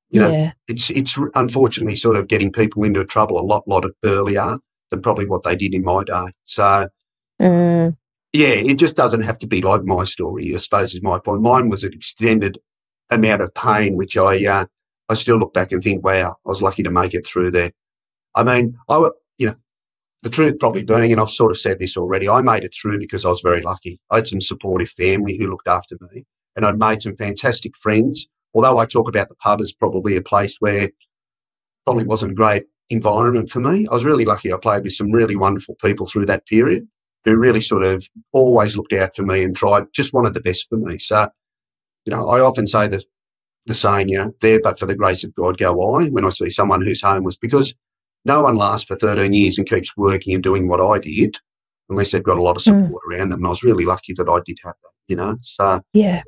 you 0.09 0.19
know, 0.19 0.29
yeah. 0.31 0.51
it's 0.67 0.89
it's 0.89 1.17
unfortunately 1.35 1.95
sort 1.95 2.17
of 2.17 2.27
getting 2.27 2.51
people 2.51 2.83
into 2.83 3.03
trouble 3.05 3.39
a 3.39 3.45
lot 3.45 3.67
lot 3.67 3.85
earlier 4.03 4.57
than 4.91 5.01
probably 5.01 5.25
what 5.25 5.43
they 5.43 5.55
did 5.55 5.73
in 5.73 5.83
my 5.83 6.03
day. 6.03 6.27
So 6.45 6.87
Mm. 7.41 7.97
yeah, 8.33 8.47
it 8.47 8.75
just 8.75 8.95
doesn't 8.95 9.23
have 9.23 9.37
to 9.39 9.47
be 9.47 9.61
like 9.61 9.83
my 9.83 10.03
story. 10.05 10.53
I 10.53 10.57
suppose 10.57 10.93
is 10.93 11.01
my 11.01 11.19
point. 11.19 11.41
Mine 11.41 11.69
was 11.69 11.83
an 11.83 11.93
extended 11.93 12.59
amount 13.09 13.41
of 13.41 13.53
pain, 13.53 13.95
which 13.95 14.15
I 14.17 14.45
uh, 14.45 14.65
I 15.09 15.13
still 15.13 15.37
look 15.37 15.53
back 15.53 15.71
and 15.71 15.83
think, 15.83 16.03
wow, 16.03 16.35
I 16.45 16.49
was 16.49 16.61
lucky 16.61 16.83
to 16.83 16.91
make 16.91 17.13
it 17.13 17.25
through 17.25 17.51
there. 17.51 17.71
I 18.35 18.43
mean, 18.43 18.75
I 18.89 19.09
you 19.37 19.47
know 19.47 19.55
the 20.23 20.29
truth 20.29 20.59
probably 20.59 20.83
being, 20.83 21.11
and 21.11 21.21
I've 21.21 21.29
sort 21.29 21.51
of 21.51 21.59
said 21.59 21.79
this 21.79 21.95
already, 21.95 22.27
I 22.27 22.41
made 22.41 22.63
it 22.63 22.73
through 22.73 22.99
because 22.99 23.25
I 23.25 23.29
was 23.29 23.41
very 23.41 23.61
lucky. 23.61 23.99
I 24.09 24.17
had 24.17 24.27
some 24.27 24.41
supportive 24.41 24.89
family 24.89 25.37
who 25.37 25.47
looked 25.47 25.67
after 25.67 25.97
me, 26.11 26.25
and 26.55 26.65
I'd 26.65 26.79
made 26.79 27.01
some 27.01 27.15
fantastic 27.15 27.73
friends. 27.77 28.27
Although 28.53 28.79
I 28.79 28.85
talk 28.85 29.07
about 29.07 29.29
the 29.29 29.35
pub 29.35 29.61
as 29.61 29.73
probably 29.73 30.15
a 30.15 30.21
place 30.21 30.57
where 30.59 30.89
probably 31.85 32.05
wasn't 32.05 32.31
a 32.31 32.35
great 32.35 32.63
environment 32.89 33.51
for 33.51 33.59
me, 33.59 33.87
I 33.89 33.93
was 33.93 34.05
really 34.05 34.25
lucky. 34.25 34.51
I 34.51 34.57
played 34.57 34.83
with 34.83 34.93
some 34.93 35.11
really 35.11 35.35
wonderful 35.35 35.75
people 35.75 36.05
through 36.05 36.25
that 36.27 36.47
period 36.47 36.87
who 37.25 37.35
really 37.35 37.61
sort 37.61 37.83
of 37.83 38.07
always 38.31 38.77
looked 38.77 38.93
out 38.93 39.15
for 39.15 39.23
me 39.23 39.43
and 39.43 39.55
tried, 39.55 39.85
just 39.93 40.13
wanted 40.13 40.33
the 40.33 40.39
best 40.39 40.67
for 40.69 40.77
me. 40.77 40.97
So, 40.99 41.27
you 42.05 42.11
know, 42.11 42.27
I 42.29 42.39
often 42.39 42.67
say 42.67 42.87
the, 42.87 43.03
the 43.65 43.73
saying, 43.73 44.09
you 44.09 44.17
know, 44.17 44.31
there 44.41 44.59
but 44.61 44.77
for 44.79 44.85
the 44.85 44.95
grace 44.95 45.23
of 45.23 45.33
God 45.35 45.57
go 45.57 45.95
I, 45.95 46.07
when 46.09 46.25
I 46.25 46.29
see 46.29 46.49
someone 46.49 46.81
whose 46.81 47.01
home 47.01 47.23
was 47.23 47.37
because 47.37 47.73
no 48.23 48.41
one 48.43 48.55
lasts 48.55 48.87
for 48.87 48.95
13 48.95 49.33
years 49.33 49.57
and 49.57 49.67
keeps 49.69 49.95
working 49.97 50.33
and 50.33 50.43
doing 50.43 50.67
what 50.67 50.81
I 50.81 50.99
did 50.99 51.37
unless 51.89 52.11
they've 52.11 52.23
got 52.23 52.37
a 52.37 52.41
lot 52.41 52.55
of 52.57 52.63
Mm. 52.63 52.85
support 52.85 53.03
around 53.09 53.29
them. 53.29 53.39
And 53.39 53.45
I 53.45 53.49
was 53.49 53.63
really 53.63 53.85
lucky 53.85 54.13
that 54.13 54.29
I 54.29 54.39
did 54.45 54.57
have 54.63 54.73
that, 54.81 54.91
you 55.07 55.15
know. 55.15 55.37
So, 55.41 55.81
Yeah. 55.93 56.23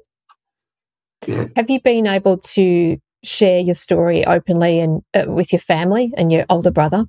yeah. 1.28 1.46
Have 1.56 1.70
you 1.70 1.82
been 1.82 2.08
able 2.08 2.38
to 2.38 2.98
share 3.24 3.60
your 3.60 3.74
story 3.76 4.26
openly 4.26 4.80
and 4.80 5.02
uh, 5.14 5.26
with 5.28 5.52
your 5.52 5.60
family 5.60 6.14
and 6.18 6.32
your 6.32 6.46
older 6.50 6.72
brother? 6.72 7.06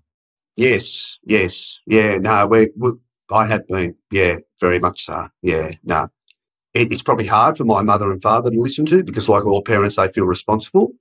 Yes, 0.56 1.18
yes, 1.24 1.78
yeah. 1.86 2.16
No, 2.18 2.46
we, 2.46 2.68
we 2.76 2.92
I 3.30 3.46
have 3.46 3.66
been, 3.68 3.94
yeah, 4.10 4.36
very 4.60 4.78
much 4.78 5.04
so. 5.04 5.28
Yeah, 5.42 5.72
no, 5.84 6.08
it, 6.78 6.92
it's 6.92 7.02
probably 7.02 7.26
hard 7.26 7.56
for 7.56 7.64
my 7.64 7.82
mother 7.82 8.10
and 8.10 8.22
father 8.22 8.50
to 8.50 8.60
listen 8.60 8.86
to 8.86 9.02
because, 9.02 9.28
like 9.28 9.44
all 9.44 9.62
parents, 9.62 9.96
they 9.96 10.08
feel 10.08 10.24
responsible. 10.24 10.92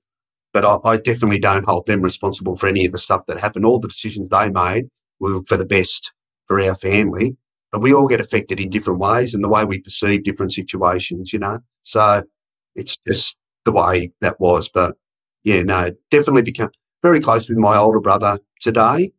But 0.52 0.64
I, 0.64 0.78
I 0.84 0.96
definitely 0.96 1.38
don't 1.38 1.66
hold 1.66 1.86
them 1.86 2.00
responsible 2.02 2.56
for 2.56 2.68
any 2.68 2.86
of 2.86 2.92
the 2.92 2.98
stuff 2.98 3.26
that 3.26 3.40
happened. 3.40 3.64
All 3.64 3.78
the 3.78 3.88
decisions 3.88 4.30
they 4.30 4.50
made 4.50 4.88
were 5.20 5.42
for 5.44 5.56
the 5.56 5.66
best 5.66 6.12
for 6.46 6.60
our 6.60 6.74
family. 6.74 7.36
But 7.70 7.82
we 7.82 7.92
all 7.92 8.08
get 8.08 8.20
affected 8.20 8.60
in 8.60 8.70
different 8.70 8.98
ways 8.98 9.34
and 9.34 9.44
the 9.44 9.48
way 9.48 9.64
we 9.64 9.80
perceive 9.80 10.24
different 10.24 10.54
situations, 10.54 11.32
you 11.32 11.38
know. 11.38 11.58
So 11.82 12.22
it's 12.74 12.96
just 13.06 13.36
the 13.66 13.72
way 13.72 14.10
that 14.22 14.40
was. 14.40 14.70
But 14.70 14.96
yeah, 15.44 15.62
no, 15.62 15.90
definitely 16.10 16.42
become 16.42 16.70
very 17.02 17.20
close 17.20 17.48
with 17.48 17.58
my 17.58 17.76
older 17.76 18.00
brother 18.00 18.38
today 18.60 19.12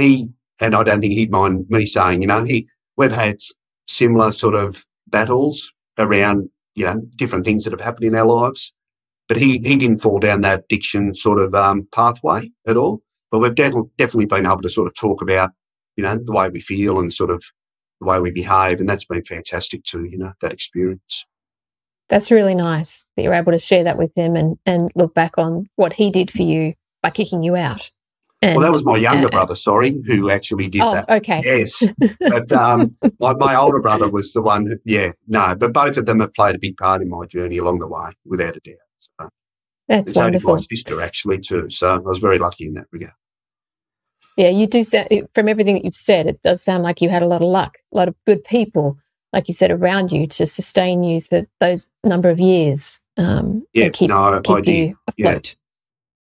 he 0.00 0.28
and 0.60 0.74
I 0.74 0.82
don't 0.82 1.00
think 1.00 1.14
he'd 1.14 1.30
mind 1.30 1.66
me 1.70 1.86
saying, 1.86 2.22
you 2.22 2.28
know, 2.28 2.44
he 2.44 2.68
we've 2.96 3.12
had 3.12 3.38
similar 3.86 4.32
sort 4.32 4.54
of 4.54 4.84
battles 5.08 5.72
around, 6.00 6.48
you 6.74 6.84
know, 6.84 7.00
different 7.16 7.44
things 7.44 7.64
that 7.64 7.72
have 7.72 7.80
happened 7.80 8.06
in 8.06 8.14
our 8.14 8.26
lives. 8.26 8.72
But 9.28 9.36
he 9.36 9.58
he 9.58 9.76
didn't 9.76 9.98
fall 9.98 10.18
down 10.18 10.40
that 10.40 10.64
addiction 10.64 11.14
sort 11.14 11.38
of 11.38 11.54
um, 11.54 11.86
pathway 11.92 12.50
at 12.66 12.76
all. 12.76 13.02
But 13.30 13.38
we've 13.38 13.54
de- 13.54 13.70
definitely 13.96 14.26
been 14.26 14.46
able 14.46 14.62
to 14.62 14.68
sort 14.68 14.88
of 14.88 14.94
talk 14.96 15.22
about, 15.22 15.50
you 15.96 16.02
know, 16.02 16.16
the 16.16 16.32
way 16.32 16.48
we 16.48 16.60
feel 16.60 16.98
and 16.98 17.12
sort 17.12 17.30
of 17.30 17.44
the 18.00 18.06
way 18.06 18.18
we 18.18 18.32
behave, 18.32 18.80
and 18.80 18.88
that's 18.88 19.04
been 19.04 19.24
fantastic 19.24 19.84
too. 19.84 20.04
You 20.04 20.18
know, 20.18 20.32
that 20.40 20.52
experience. 20.52 21.26
That's 22.08 22.32
really 22.32 22.56
nice 22.56 23.04
that 23.16 23.22
you're 23.22 23.34
able 23.34 23.52
to 23.52 23.58
share 23.60 23.84
that 23.84 23.96
with 23.96 24.10
him 24.16 24.34
and, 24.34 24.58
and 24.66 24.90
look 24.96 25.14
back 25.14 25.38
on 25.38 25.68
what 25.76 25.92
he 25.92 26.10
did 26.10 26.28
for 26.28 26.42
you 26.42 26.74
by 27.04 27.10
kicking 27.10 27.44
you 27.44 27.54
out. 27.54 27.92
And, 28.42 28.56
well, 28.56 28.64
that 28.64 28.72
was 28.72 28.84
my 28.84 28.96
younger 28.96 29.26
uh, 29.26 29.30
brother, 29.30 29.54
sorry, 29.54 30.00
who 30.06 30.30
actually 30.30 30.66
did 30.68 30.80
Oh, 30.82 30.94
that. 30.94 31.10
okay. 31.10 31.42
Yes, 31.44 31.86
but 32.20 32.50
um, 32.52 32.96
my, 33.18 33.34
my 33.34 33.54
older 33.54 33.80
brother 33.80 34.08
was 34.08 34.32
the 34.32 34.40
one. 34.40 34.66
Who, 34.66 34.76
yeah, 34.86 35.12
no, 35.28 35.54
but 35.54 35.74
both 35.74 35.98
of 35.98 36.06
them 36.06 36.20
have 36.20 36.32
played 36.32 36.54
a 36.54 36.58
big 36.58 36.76
part 36.78 37.02
in 37.02 37.10
my 37.10 37.26
journey 37.26 37.58
along 37.58 37.80
the 37.80 37.86
way, 37.86 38.10
without 38.24 38.56
a 38.56 38.60
doubt. 38.60 38.76
So, 39.20 39.28
That's 39.88 40.10
it's 40.10 40.16
only 40.18 40.26
wonderful. 40.28 40.54
my 40.54 40.60
sister 40.60 41.02
actually 41.02 41.38
too, 41.40 41.68
so 41.68 41.88
I 41.94 41.98
was 41.98 42.16
very 42.18 42.38
lucky 42.38 42.66
in 42.66 42.74
that 42.74 42.86
regard. 42.92 43.12
Yeah, 44.38 44.48
you 44.48 44.66
do 44.66 44.82
sound, 44.82 45.08
from 45.34 45.48
everything 45.48 45.74
that 45.74 45.84
you've 45.84 45.94
said, 45.94 46.26
it 46.26 46.40
does 46.40 46.62
sound 46.64 46.82
like 46.82 47.02
you 47.02 47.10
had 47.10 47.22
a 47.22 47.26
lot 47.26 47.42
of 47.42 47.48
luck, 47.48 47.76
a 47.92 47.96
lot 47.96 48.08
of 48.08 48.14
good 48.26 48.42
people, 48.44 48.96
like 49.34 49.48
you 49.48 49.54
said, 49.54 49.70
around 49.70 50.12
you 50.12 50.26
to 50.28 50.46
sustain 50.46 51.02
you 51.04 51.20
for 51.20 51.42
those 51.58 51.90
number 52.04 52.30
of 52.30 52.40
years. 52.40 53.00
Um, 53.18 53.66
Yeah, 53.74 53.90
keep, 53.90 54.08
no, 54.08 54.16
I 54.16 54.40
keep 54.42 54.64
did. 54.64 54.74
you 54.74 54.98
Yeah. 55.18 55.28
afloat. 55.28 55.56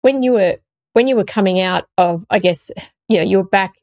When 0.01 0.23
you 0.23 0.31
were 0.33 0.57
when 0.95 1.07
you 1.07 1.17
were 1.17 1.25
coming 1.25 1.59
out 1.59 1.87
of, 1.97 2.25
I 2.29 2.39
guess, 2.39 2.71
you 3.09 3.17
know, 3.17 3.23
you 3.23 3.39
were 3.39 3.43
back 3.49 3.73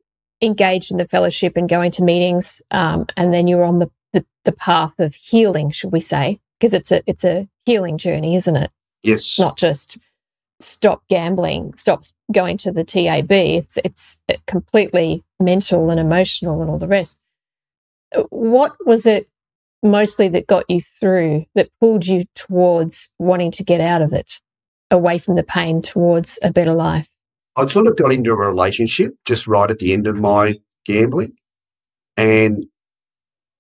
engaged 0.40 0.90
in 0.90 0.96
the 0.96 1.06
fellowship 1.06 1.56
and 1.56 1.68
going 1.68 1.90
to 1.92 2.02
meetings, 2.02 2.62
um, 2.70 3.06
and 3.18 3.34
then 3.34 3.46
you 3.46 3.58
were 3.58 3.64
on 3.64 3.78
the, 3.80 3.90
the 4.14 4.24
the 4.44 4.52
path 4.52 4.98
of 4.98 5.14
healing, 5.14 5.70
should 5.70 5.92
we 5.92 6.00
say? 6.00 6.40
Because 6.58 6.72
it's 6.72 6.90
a 6.90 7.02
it's 7.06 7.22
a 7.22 7.46
healing 7.66 7.98
journey, 7.98 8.34
isn't 8.36 8.56
it? 8.56 8.70
Yes, 9.02 9.38
not 9.38 9.58
just 9.58 9.98
stop 10.58 11.02
gambling, 11.08 11.74
stop 11.74 12.02
going 12.32 12.56
to 12.56 12.72
the 12.72 12.82
TAB. 12.82 13.30
It's 13.30 13.78
it's 13.84 14.16
completely 14.46 15.22
mental 15.38 15.90
and 15.90 16.00
emotional 16.00 16.62
and 16.62 16.70
all 16.70 16.78
the 16.78 16.88
rest. 16.88 17.18
Uh, 18.16 18.22
What 18.30 18.74
was 18.86 19.04
it 19.04 19.28
mostly 19.82 20.28
that 20.30 20.46
got 20.46 20.64
you 20.70 20.80
through 20.80 21.44
that 21.56 21.68
pulled 21.78 22.06
you 22.06 22.24
towards 22.34 23.10
wanting 23.18 23.50
to 23.50 23.64
get 23.64 23.82
out 23.82 24.00
of 24.00 24.14
it, 24.14 24.40
away 24.92 25.18
from 25.18 25.34
the 25.34 25.42
pain 25.42 25.82
towards 25.82 26.38
a 26.42 26.52
better 26.52 26.74
life? 26.74 27.10
I 27.56 27.66
sort 27.66 27.86
of 27.86 27.96
got 27.96 28.12
into 28.12 28.30
a 28.30 28.36
relationship 28.36 29.14
just 29.24 29.46
right 29.46 29.70
at 29.70 29.78
the 29.78 29.92
end 29.92 30.06
of 30.06 30.16
my 30.16 30.60
gambling, 30.86 31.34
and 32.16 32.66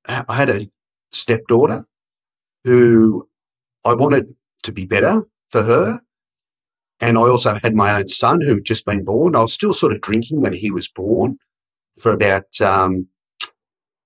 I 0.06 0.34
had 0.34 0.50
a 0.50 0.68
stepdaughter 1.12 1.84
who 2.64 3.28
I 3.84 3.94
wanted 3.94 4.34
to 4.62 4.72
be 4.72 4.86
better 4.86 5.22
for 5.50 5.62
her. 5.62 6.00
And 7.00 7.18
I 7.18 7.22
also 7.22 7.54
had 7.54 7.74
my 7.74 7.98
own 7.98 8.08
son 8.08 8.40
who 8.40 8.54
had 8.54 8.64
just 8.64 8.86
been 8.86 9.04
born. 9.04 9.34
I 9.34 9.42
was 9.42 9.52
still 9.52 9.72
sort 9.72 9.92
of 9.92 10.00
drinking 10.00 10.40
when 10.40 10.52
he 10.52 10.70
was 10.70 10.86
born 10.86 11.38
for 11.98 12.12
about 12.12 12.60
um, 12.60 13.08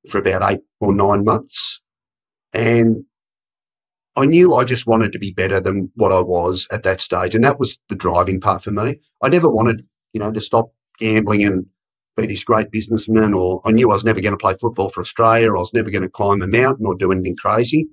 for 0.08 0.18
about 0.18 0.50
eight 0.50 0.60
or 0.80 0.94
nine 0.94 1.24
months, 1.24 1.80
and 2.52 3.04
I 4.16 4.24
knew 4.24 4.54
I 4.54 4.64
just 4.64 4.86
wanted 4.86 5.12
to 5.12 5.18
be 5.18 5.32
better 5.32 5.60
than 5.60 5.90
what 5.94 6.10
I 6.10 6.20
was 6.20 6.66
at 6.70 6.82
that 6.84 7.00
stage, 7.00 7.34
and 7.34 7.44
that 7.44 7.58
was 7.58 7.78
the 7.88 7.94
driving 7.94 8.40
part 8.40 8.62
for 8.62 8.70
me. 8.70 8.98
I 9.22 9.28
never 9.28 9.48
wanted, 9.48 9.86
you 10.12 10.20
know, 10.20 10.32
to 10.32 10.40
stop 10.40 10.72
gambling 10.98 11.44
and 11.44 11.66
be 12.16 12.26
this 12.26 12.44
great 12.44 12.70
businessman, 12.70 13.34
or 13.34 13.60
I 13.66 13.72
knew 13.72 13.90
I 13.90 13.94
was 13.94 14.04
never 14.04 14.22
going 14.22 14.32
to 14.32 14.38
play 14.38 14.56
football 14.58 14.88
for 14.88 15.00
Australia, 15.00 15.50
or 15.50 15.58
I 15.58 15.60
was 15.60 15.74
never 15.74 15.90
going 15.90 16.02
to 16.02 16.08
climb 16.08 16.40
a 16.40 16.46
mountain 16.46 16.86
or 16.86 16.94
do 16.94 17.12
anything 17.12 17.36
crazy. 17.36 17.86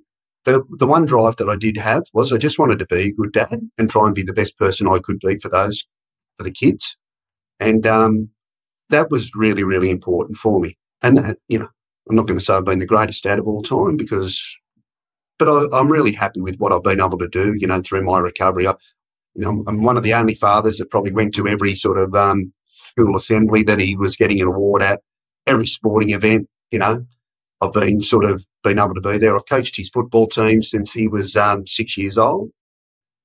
The, 0.44 0.62
the 0.78 0.86
one 0.86 1.04
drive 1.04 1.36
that 1.36 1.48
I 1.48 1.56
did 1.56 1.76
have 1.78 2.04
was 2.12 2.32
I 2.32 2.38
just 2.38 2.58
wanted 2.58 2.78
to 2.78 2.86
be 2.86 3.00
a 3.00 3.12
good 3.12 3.32
dad 3.32 3.60
and 3.78 3.90
try 3.90 4.06
and 4.06 4.14
be 4.14 4.22
the 4.22 4.32
best 4.32 4.58
person 4.58 4.88
I 4.88 4.98
could 4.98 5.18
be 5.20 5.38
for 5.38 5.48
those, 5.48 5.84
for 6.38 6.44
the 6.44 6.50
kids. 6.50 6.96
And 7.60 7.86
um, 7.86 8.30
that 8.90 9.10
was 9.10 9.30
really, 9.34 9.62
really 9.62 9.90
important 9.90 10.36
for 10.38 10.60
me. 10.60 10.76
And, 11.02 11.16
that, 11.18 11.38
you 11.48 11.58
know, 11.58 11.68
I'm 12.08 12.16
not 12.16 12.26
going 12.26 12.38
to 12.38 12.44
say 12.44 12.54
I've 12.54 12.64
been 12.64 12.78
the 12.78 12.86
greatest 12.86 13.24
dad 13.24 13.38
of 13.38 13.46
all 13.46 13.62
time 13.62 13.96
because, 13.96 14.56
but 15.38 15.48
I, 15.48 15.76
I'm 15.76 15.90
really 15.90 16.12
happy 16.12 16.40
with 16.40 16.56
what 16.56 16.72
I've 16.72 16.82
been 16.82 17.00
able 17.00 17.18
to 17.18 17.28
do, 17.28 17.54
you 17.58 17.66
know, 17.66 17.82
through 17.82 18.02
my 18.02 18.18
recovery. 18.18 18.66
I, 18.66 18.74
you 19.34 19.42
know, 19.42 19.64
I'm 19.66 19.82
one 19.82 19.96
of 19.96 20.02
the 20.02 20.14
only 20.14 20.34
fathers 20.34 20.78
that 20.78 20.90
probably 20.90 21.12
went 21.12 21.34
to 21.34 21.48
every 21.48 21.74
sort 21.74 21.98
of 21.98 22.14
um, 22.14 22.52
school 22.70 23.16
assembly 23.16 23.62
that 23.64 23.80
he 23.80 23.96
was 23.96 24.16
getting 24.16 24.40
an 24.40 24.48
award 24.48 24.82
at, 24.82 25.00
every 25.46 25.66
sporting 25.66 26.10
event, 26.10 26.48
you 26.70 26.78
know. 26.78 27.04
I've 27.60 27.72
been 27.72 28.02
sort 28.02 28.24
of 28.24 28.44
been 28.62 28.78
able 28.78 28.94
to 28.94 29.00
be 29.00 29.18
there. 29.18 29.36
I've 29.36 29.46
coached 29.46 29.76
his 29.76 29.88
football 29.88 30.26
team 30.26 30.60
since 30.62 30.92
he 30.92 31.08
was 31.08 31.36
um, 31.36 31.66
six 31.66 31.96
years 31.96 32.18
old. 32.18 32.50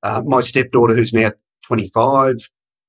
Uh, 0.02 0.22
my 0.26 0.42
stepdaughter, 0.42 0.96
who's 0.96 1.14
now 1.14 1.32
25, 1.64 2.38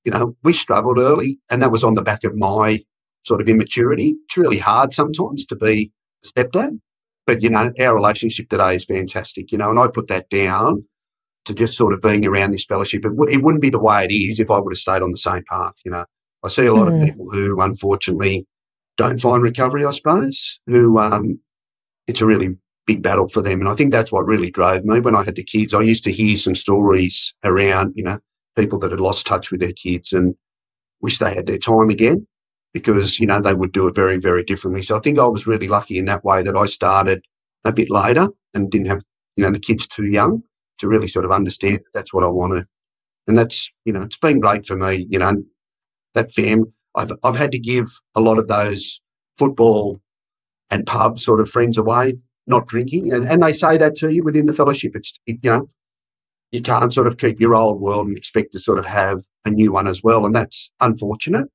you 0.04 0.12
know, 0.12 0.36
we 0.42 0.52
struggled 0.52 0.98
early, 0.98 1.38
and 1.50 1.62
that 1.62 1.72
was 1.72 1.84
on 1.84 1.94
the 1.94 2.02
back 2.02 2.24
of 2.24 2.36
my 2.36 2.80
sort 3.22 3.40
of 3.40 3.48
immaturity. 3.48 4.14
It's 4.24 4.36
really 4.36 4.58
hard 4.58 4.92
sometimes 4.92 5.44
to 5.46 5.56
be 5.56 5.92
a 6.24 6.28
stepdad. 6.28 6.78
But, 7.26 7.42
you 7.42 7.50
know, 7.50 7.72
our 7.78 7.94
relationship 7.94 8.48
today 8.48 8.74
is 8.74 8.84
fantastic, 8.84 9.52
you 9.52 9.58
know, 9.58 9.70
and 9.70 9.78
I 9.78 9.88
put 9.88 10.08
that 10.08 10.28
down 10.30 10.84
to 11.44 11.54
just 11.54 11.76
sort 11.76 11.92
of 11.92 12.00
being 12.00 12.26
around 12.26 12.50
this 12.50 12.64
fellowship. 12.64 13.04
It, 13.04 13.10
w- 13.16 13.32
it 13.32 13.42
wouldn't 13.42 13.62
be 13.62 13.70
the 13.70 13.80
way 13.80 14.04
it 14.04 14.12
is 14.12 14.40
if 14.40 14.50
I 14.50 14.58
would 14.58 14.72
have 14.72 14.78
stayed 14.78 15.02
on 15.02 15.10
the 15.10 15.18
same 15.18 15.44
path, 15.48 15.74
you 15.84 15.90
know. 15.90 16.04
I 16.42 16.48
see 16.48 16.66
a 16.66 16.72
lot 16.72 16.88
mm. 16.88 17.00
of 17.00 17.06
people 17.06 17.30
who 17.30 17.60
unfortunately 17.60 18.46
don't 18.96 19.20
find 19.20 19.42
recovery, 19.42 19.84
I 19.84 19.90
suppose, 19.90 20.60
who 20.66 20.98
um, 20.98 21.38
it's 22.06 22.20
a 22.20 22.26
really 22.26 22.56
big 22.86 23.02
battle 23.02 23.28
for 23.28 23.42
them. 23.42 23.60
And 23.60 23.68
I 23.68 23.74
think 23.74 23.92
that's 23.92 24.10
what 24.10 24.26
really 24.26 24.50
drove 24.50 24.84
me 24.84 25.00
when 25.00 25.14
I 25.14 25.24
had 25.24 25.36
the 25.36 25.44
kids. 25.44 25.74
I 25.74 25.82
used 25.82 26.04
to 26.04 26.12
hear 26.12 26.36
some 26.36 26.54
stories 26.54 27.34
around, 27.44 27.92
you 27.94 28.04
know, 28.04 28.18
people 28.56 28.78
that 28.80 28.90
had 28.90 29.00
lost 29.00 29.26
touch 29.26 29.50
with 29.50 29.60
their 29.60 29.72
kids 29.72 30.12
and 30.12 30.34
wish 31.00 31.18
they 31.18 31.34
had 31.34 31.46
their 31.46 31.58
time 31.58 31.90
again 31.90 32.26
because, 32.72 33.18
you 33.18 33.26
know, 33.26 33.40
they 33.40 33.54
would 33.54 33.72
do 33.72 33.88
it 33.88 33.94
very, 33.94 34.18
very 34.18 34.44
differently. 34.44 34.82
So 34.82 34.96
I 34.96 35.00
think 35.00 35.18
I 35.18 35.26
was 35.26 35.46
really 35.46 35.68
lucky 35.68 35.98
in 35.98 36.04
that 36.06 36.24
way 36.24 36.42
that 36.42 36.56
I 36.56 36.66
started 36.66 37.24
a 37.64 37.72
bit 37.72 37.90
later 37.90 38.28
and 38.54 38.70
didn't 38.70 38.86
have, 38.86 39.02
you 39.36 39.44
know, 39.44 39.50
the 39.50 39.58
kids 39.58 39.86
too 39.86 40.06
young 40.06 40.42
to 40.78 40.88
really 40.88 41.08
sort 41.08 41.24
of 41.24 41.32
understand 41.32 41.78
that 41.78 41.92
that's 41.92 42.14
what 42.14 42.24
I 42.24 42.28
wanted. 42.28 42.66
And 43.26 43.36
that's, 43.36 43.70
you 43.84 43.92
know, 43.92 44.02
it's 44.02 44.16
been 44.16 44.40
great 44.40 44.66
for 44.66 44.76
me, 44.76 45.06
you 45.10 45.18
know, 45.18 45.42
that 46.14 46.32
fam. 46.32 46.72
I've, 46.94 47.12
I've 47.22 47.36
had 47.36 47.52
to 47.52 47.58
give 47.58 47.88
a 48.14 48.20
lot 48.20 48.38
of 48.38 48.48
those 48.48 49.00
football 49.38 50.00
and 50.70 50.86
pub 50.86 51.20
sort 51.20 51.40
of 51.40 51.50
friends 51.50 51.76
away, 51.76 52.14
not 52.46 52.66
drinking. 52.66 53.12
And, 53.12 53.28
and 53.28 53.42
they 53.42 53.52
say 53.52 53.76
that 53.78 53.96
to 53.96 54.10
you 54.10 54.24
within 54.24 54.46
the 54.46 54.52
fellowship. 54.52 54.92
It's, 54.94 55.12
it, 55.26 55.38
you 55.42 55.50
know, 55.50 55.68
you 56.50 56.62
can't 56.62 56.92
sort 56.92 57.06
of 57.06 57.18
keep 57.18 57.40
your 57.40 57.54
old 57.54 57.80
world 57.80 58.08
and 58.08 58.16
expect 58.16 58.52
to 58.52 58.58
sort 58.58 58.78
of 58.78 58.86
have 58.86 59.24
a 59.44 59.50
new 59.50 59.72
one 59.72 59.86
as 59.86 60.02
well. 60.02 60.26
And 60.26 60.34
that's 60.34 60.70
unfortunate. 60.80 61.46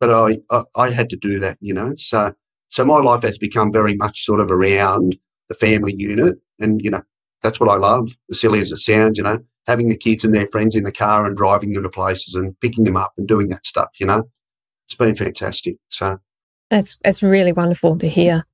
But 0.00 0.10
I, 0.10 0.38
I, 0.50 0.62
I 0.76 0.90
had 0.90 1.10
to 1.10 1.16
do 1.16 1.38
that, 1.40 1.58
you 1.60 1.74
know. 1.74 1.94
So, 1.96 2.32
so 2.70 2.84
my 2.84 2.98
life 2.98 3.22
has 3.22 3.38
become 3.38 3.72
very 3.72 3.94
much 3.94 4.24
sort 4.24 4.40
of 4.40 4.50
around 4.50 5.16
the 5.48 5.54
family 5.54 5.94
unit. 5.96 6.38
And, 6.58 6.80
you 6.82 6.90
know, 6.90 7.02
that's 7.42 7.60
what 7.60 7.70
I 7.70 7.76
love, 7.76 8.10
as 8.30 8.40
silly 8.40 8.60
as 8.60 8.70
it 8.70 8.78
sounds, 8.78 9.18
you 9.18 9.24
know, 9.24 9.38
having 9.66 9.88
the 9.88 9.96
kids 9.96 10.24
and 10.24 10.34
their 10.34 10.48
friends 10.48 10.74
in 10.74 10.84
the 10.84 10.92
car 10.92 11.26
and 11.26 11.36
driving 11.36 11.72
them 11.72 11.82
to 11.82 11.88
places 11.88 12.34
and 12.34 12.58
picking 12.60 12.84
them 12.84 12.96
up 12.96 13.12
and 13.16 13.28
doing 13.28 13.48
that 13.48 13.66
stuff, 13.66 13.90
you 13.98 14.06
know. 14.06 14.24
It's 14.86 14.94
been 14.96 15.14
fantastic. 15.14 15.76
So 15.88 16.18
that's 16.70 16.98
that's 17.04 17.22
really 17.22 17.52
wonderful 17.52 17.98
to 17.98 18.08
hear. 18.08 18.44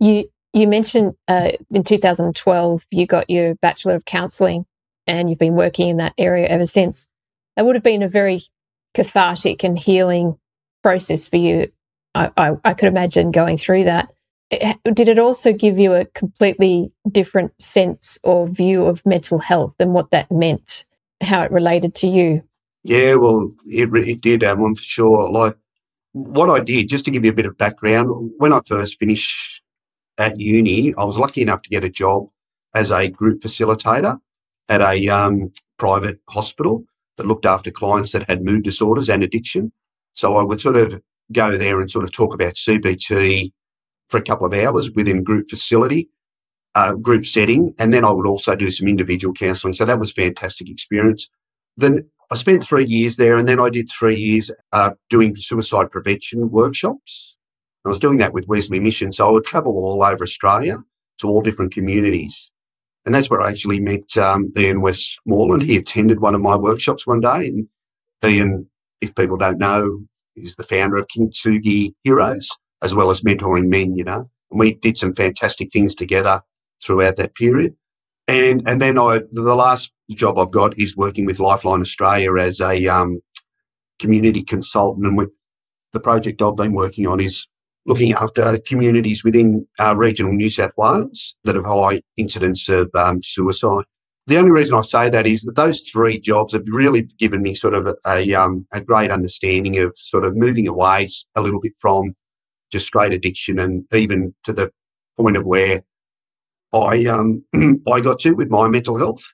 You 0.00 0.28
you 0.52 0.68
mentioned 0.68 1.14
uh, 1.28 1.52
in 1.72 1.84
2012 1.84 2.86
you 2.90 3.06
got 3.06 3.30
your 3.30 3.54
Bachelor 3.56 3.94
of 3.94 4.04
Counselling 4.04 4.66
and 5.06 5.28
you've 5.28 5.38
been 5.38 5.54
working 5.54 5.88
in 5.88 5.96
that 5.98 6.14
area 6.18 6.46
ever 6.46 6.66
since. 6.66 7.08
That 7.56 7.64
would 7.64 7.76
have 7.76 7.82
been 7.82 8.02
a 8.02 8.08
very 8.08 8.42
cathartic 8.94 9.64
and 9.64 9.78
healing 9.78 10.38
process 10.84 11.26
for 11.26 11.38
you. 11.38 11.72
I, 12.14 12.30
I, 12.36 12.52
I 12.64 12.74
could 12.74 12.88
imagine 12.88 13.30
going 13.32 13.56
through 13.56 13.84
that. 13.84 14.12
Did 14.84 15.08
it 15.08 15.18
also 15.18 15.52
give 15.52 15.78
you 15.78 15.94
a 15.94 16.04
completely 16.04 16.92
different 17.10 17.60
sense 17.60 18.18
or 18.22 18.46
view 18.46 18.84
of 18.84 19.04
mental 19.06 19.38
health 19.38 19.74
and 19.80 19.94
what 19.94 20.10
that 20.10 20.30
meant, 20.30 20.84
how 21.22 21.42
it 21.42 21.50
related 21.50 21.94
to 21.96 22.06
you? 22.06 22.42
Yeah, 22.84 23.14
well, 23.14 23.50
it, 23.66 23.88
it 23.94 24.20
did, 24.20 24.44
Evelyn, 24.44 24.76
for 24.76 24.82
sure. 24.82 25.30
Like 25.30 25.56
what 26.12 26.50
I 26.50 26.60
did, 26.60 26.90
just 26.90 27.06
to 27.06 27.10
give 27.10 27.24
you 27.24 27.30
a 27.30 27.34
bit 27.34 27.46
of 27.46 27.56
background, 27.56 28.32
when 28.36 28.52
I 28.52 28.60
first 28.66 28.98
finished 29.00 29.62
at 30.18 30.38
uni, 30.38 30.94
I 30.96 31.04
was 31.04 31.18
lucky 31.18 31.40
enough 31.40 31.62
to 31.62 31.70
get 31.70 31.82
a 31.82 31.88
job 31.88 32.28
as 32.74 32.90
a 32.90 33.08
group 33.08 33.40
facilitator 33.40 34.20
at 34.68 34.82
a 34.82 35.08
um, 35.08 35.50
private 35.78 36.20
hospital 36.28 36.84
that 37.16 37.26
looked 37.26 37.46
after 37.46 37.70
clients 37.70 38.12
that 38.12 38.28
had 38.28 38.44
mood 38.44 38.64
disorders 38.64 39.08
and 39.08 39.22
addiction. 39.24 39.72
So 40.14 40.36
I 40.36 40.42
would 40.42 40.60
sort 40.60 40.76
of 40.76 41.00
go 41.32 41.56
there 41.56 41.80
and 41.80 41.90
sort 41.90 42.04
of 42.04 42.12
talk 42.12 42.34
about 42.34 42.54
CBT 42.54 43.52
for 44.08 44.18
a 44.18 44.22
couple 44.22 44.46
of 44.46 44.54
hours 44.54 44.90
within 44.90 45.22
group 45.22 45.48
facility, 45.50 46.08
uh, 46.74 46.94
group 46.94 47.26
setting, 47.26 47.74
and 47.78 47.92
then 47.92 48.04
I 48.04 48.10
would 48.10 48.26
also 48.26 48.56
do 48.56 48.70
some 48.70 48.88
individual 48.88 49.34
counselling. 49.34 49.74
So 49.74 49.84
that 49.84 49.98
was 49.98 50.10
a 50.10 50.14
fantastic 50.14 50.68
experience. 50.68 51.28
Then 51.76 52.08
I 52.30 52.36
spent 52.36 52.64
three 52.64 52.86
years 52.86 53.16
there, 53.16 53.36
and 53.36 53.46
then 53.46 53.60
I 53.60 53.70
did 53.70 53.88
three 53.88 54.16
years 54.16 54.50
uh, 54.72 54.90
doing 55.10 55.36
suicide 55.36 55.90
prevention 55.90 56.50
workshops. 56.50 57.36
I 57.84 57.90
was 57.90 57.98
doing 57.98 58.18
that 58.18 58.32
with 58.32 58.48
Wesley 58.48 58.80
Mission, 58.80 59.12
so 59.12 59.28
I 59.28 59.30
would 59.30 59.44
travel 59.44 59.72
all 59.72 60.02
over 60.02 60.24
Australia 60.24 60.78
to 61.18 61.28
all 61.28 61.42
different 61.42 61.72
communities. 61.72 62.50
And 63.04 63.14
that's 63.14 63.28
where 63.28 63.42
I 63.42 63.50
actually 63.50 63.80
met 63.80 64.16
um, 64.16 64.50
Ian 64.56 64.80
Westmoreland. 64.80 65.62
He 65.62 65.76
attended 65.76 66.20
one 66.20 66.34
of 66.34 66.40
my 66.40 66.56
workshops 66.56 67.06
one 67.06 67.20
day. 67.20 67.48
And 67.48 67.68
Ian, 68.24 68.70
if 69.04 69.14
people 69.14 69.36
don't 69.36 69.58
know, 69.58 70.00
is 70.36 70.56
the 70.56 70.62
founder 70.62 70.96
of 70.96 71.06
Kintsugi 71.08 71.94
Heroes, 72.02 72.50
as 72.82 72.94
well 72.94 73.10
as 73.10 73.20
mentoring 73.20 73.68
men, 73.68 73.96
you 73.96 74.04
know. 74.04 74.28
And 74.50 74.60
we 74.60 74.74
did 74.74 74.98
some 74.98 75.14
fantastic 75.14 75.72
things 75.72 75.94
together 75.94 76.40
throughout 76.82 77.16
that 77.16 77.34
period. 77.34 77.74
And 78.26 78.66
and 78.66 78.80
then 78.80 78.98
I 78.98 79.20
the 79.32 79.54
last 79.54 79.92
job 80.10 80.38
I've 80.38 80.50
got 80.50 80.78
is 80.78 80.96
working 80.96 81.26
with 81.26 81.40
Lifeline 81.40 81.80
Australia 81.80 82.34
as 82.36 82.60
a 82.60 82.86
um, 82.88 83.20
community 83.98 84.42
consultant. 84.42 85.06
And 85.06 85.16
with 85.16 85.36
the 85.92 86.00
project 86.00 86.42
I've 86.42 86.56
been 86.56 86.72
working 86.72 87.06
on 87.06 87.20
is 87.20 87.46
looking 87.86 88.12
after 88.12 88.58
communities 88.58 89.22
within 89.24 89.66
uh, 89.78 89.94
regional 89.94 90.32
New 90.32 90.48
South 90.50 90.72
Wales 90.76 91.36
that 91.44 91.54
have 91.54 91.66
high 91.66 92.00
incidence 92.16 92.68
of 92.68 92.90
um, 92.94 93.22
suicide. 93.22 93.84
The 94.26 94.38
only 94.38 94.50
reason 94.50 94.76
I 94.76 94.80
say 94.80 95.10
that 95.10 95.26
is 95.26 95.42
that 95.42 95.54
those 95.54 95.80
three 95.80 96.18
jobs 96.18 96.54
have 96.54 96.64
really 96.66 97.02
given 97.18 97.42
me 97.42 97.54
sort 97.54 97.74
of 97.74 97.86
a, 97.86 97.96
a, 98.06 98.34
um, 98.34 98.66
a 98.72 98.80
great 98.80 99.10
understanding 99.10 99.78
of 99.78 99.92
sort 99.96 100.24
of 100.24 100.34
moving 100.34 100.66
away 100.66 101.08
a 101.34 101.42
little 101.42 101.60
bit 101.60 101.74
from 101.78 102.14
just 102.72 102.86
straight 102.86 103.12
addiction 103.12 103.58
and 103.58 103.84
even 103.92 104.34
to 104.44 104.52
the 104.52 104.72
point 105.16 105.36
of 105.36 105.44
where 105.44 105.82
I 106.72 107.04
um, 107.06 107.44
I 107.92 108.00
got 108.00 108.18
to 108.20 108.32
with 108.32 108.50
my 108.50 108.68
mental 108.68 108.98
health. 108.98 109.32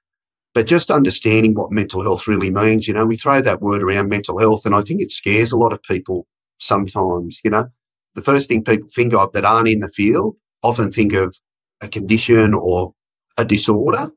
But 0.53 0.67
just 0.67 0.91
understanding 0.91 1.55
what 1.55 1.71
mental 1.71 2.03
health 2.03 2.27
really 2.27 2.51
means, 2.51 2.89
you 2.89 2.95
know, 2.95 3.07
we 3.07 3.17
throw 3.17 3.41
that 3.41 3.63
word 3.63 3.83
around 3.83 4.09
mental 4.09 4.39
health, 4.39 4.67
and 4.67 4.75
I 4.75 4.83
think 4.83 5.01
it 5.01 5.13
scares 5.13 5.53
a 5.53 5.57
lot 5.57 5.73
of 5.73 5.81
people 5.85 6.27
sometimes. 6.59 7.41
You 7.45 7.51
know, 7.51 7.69
the 8.15 8.23
first 8.23 8.49
thing 8.49 8.65
people 8.65 8.89
think 8.93 9.15
of 9.15 9.33
that 9.33 9.45
aren't 9.45 9.69
in 9.69 9.81
the 9.81 9.89
field 9.89 10.37
often 10.63 10.91
think 10.91 11.15
of 11.15 11.39
a 11.81 11.89
condition 11.89 12.53
or 12.53 12.93
a 13.39 13.45
disorder, 13.45 14.11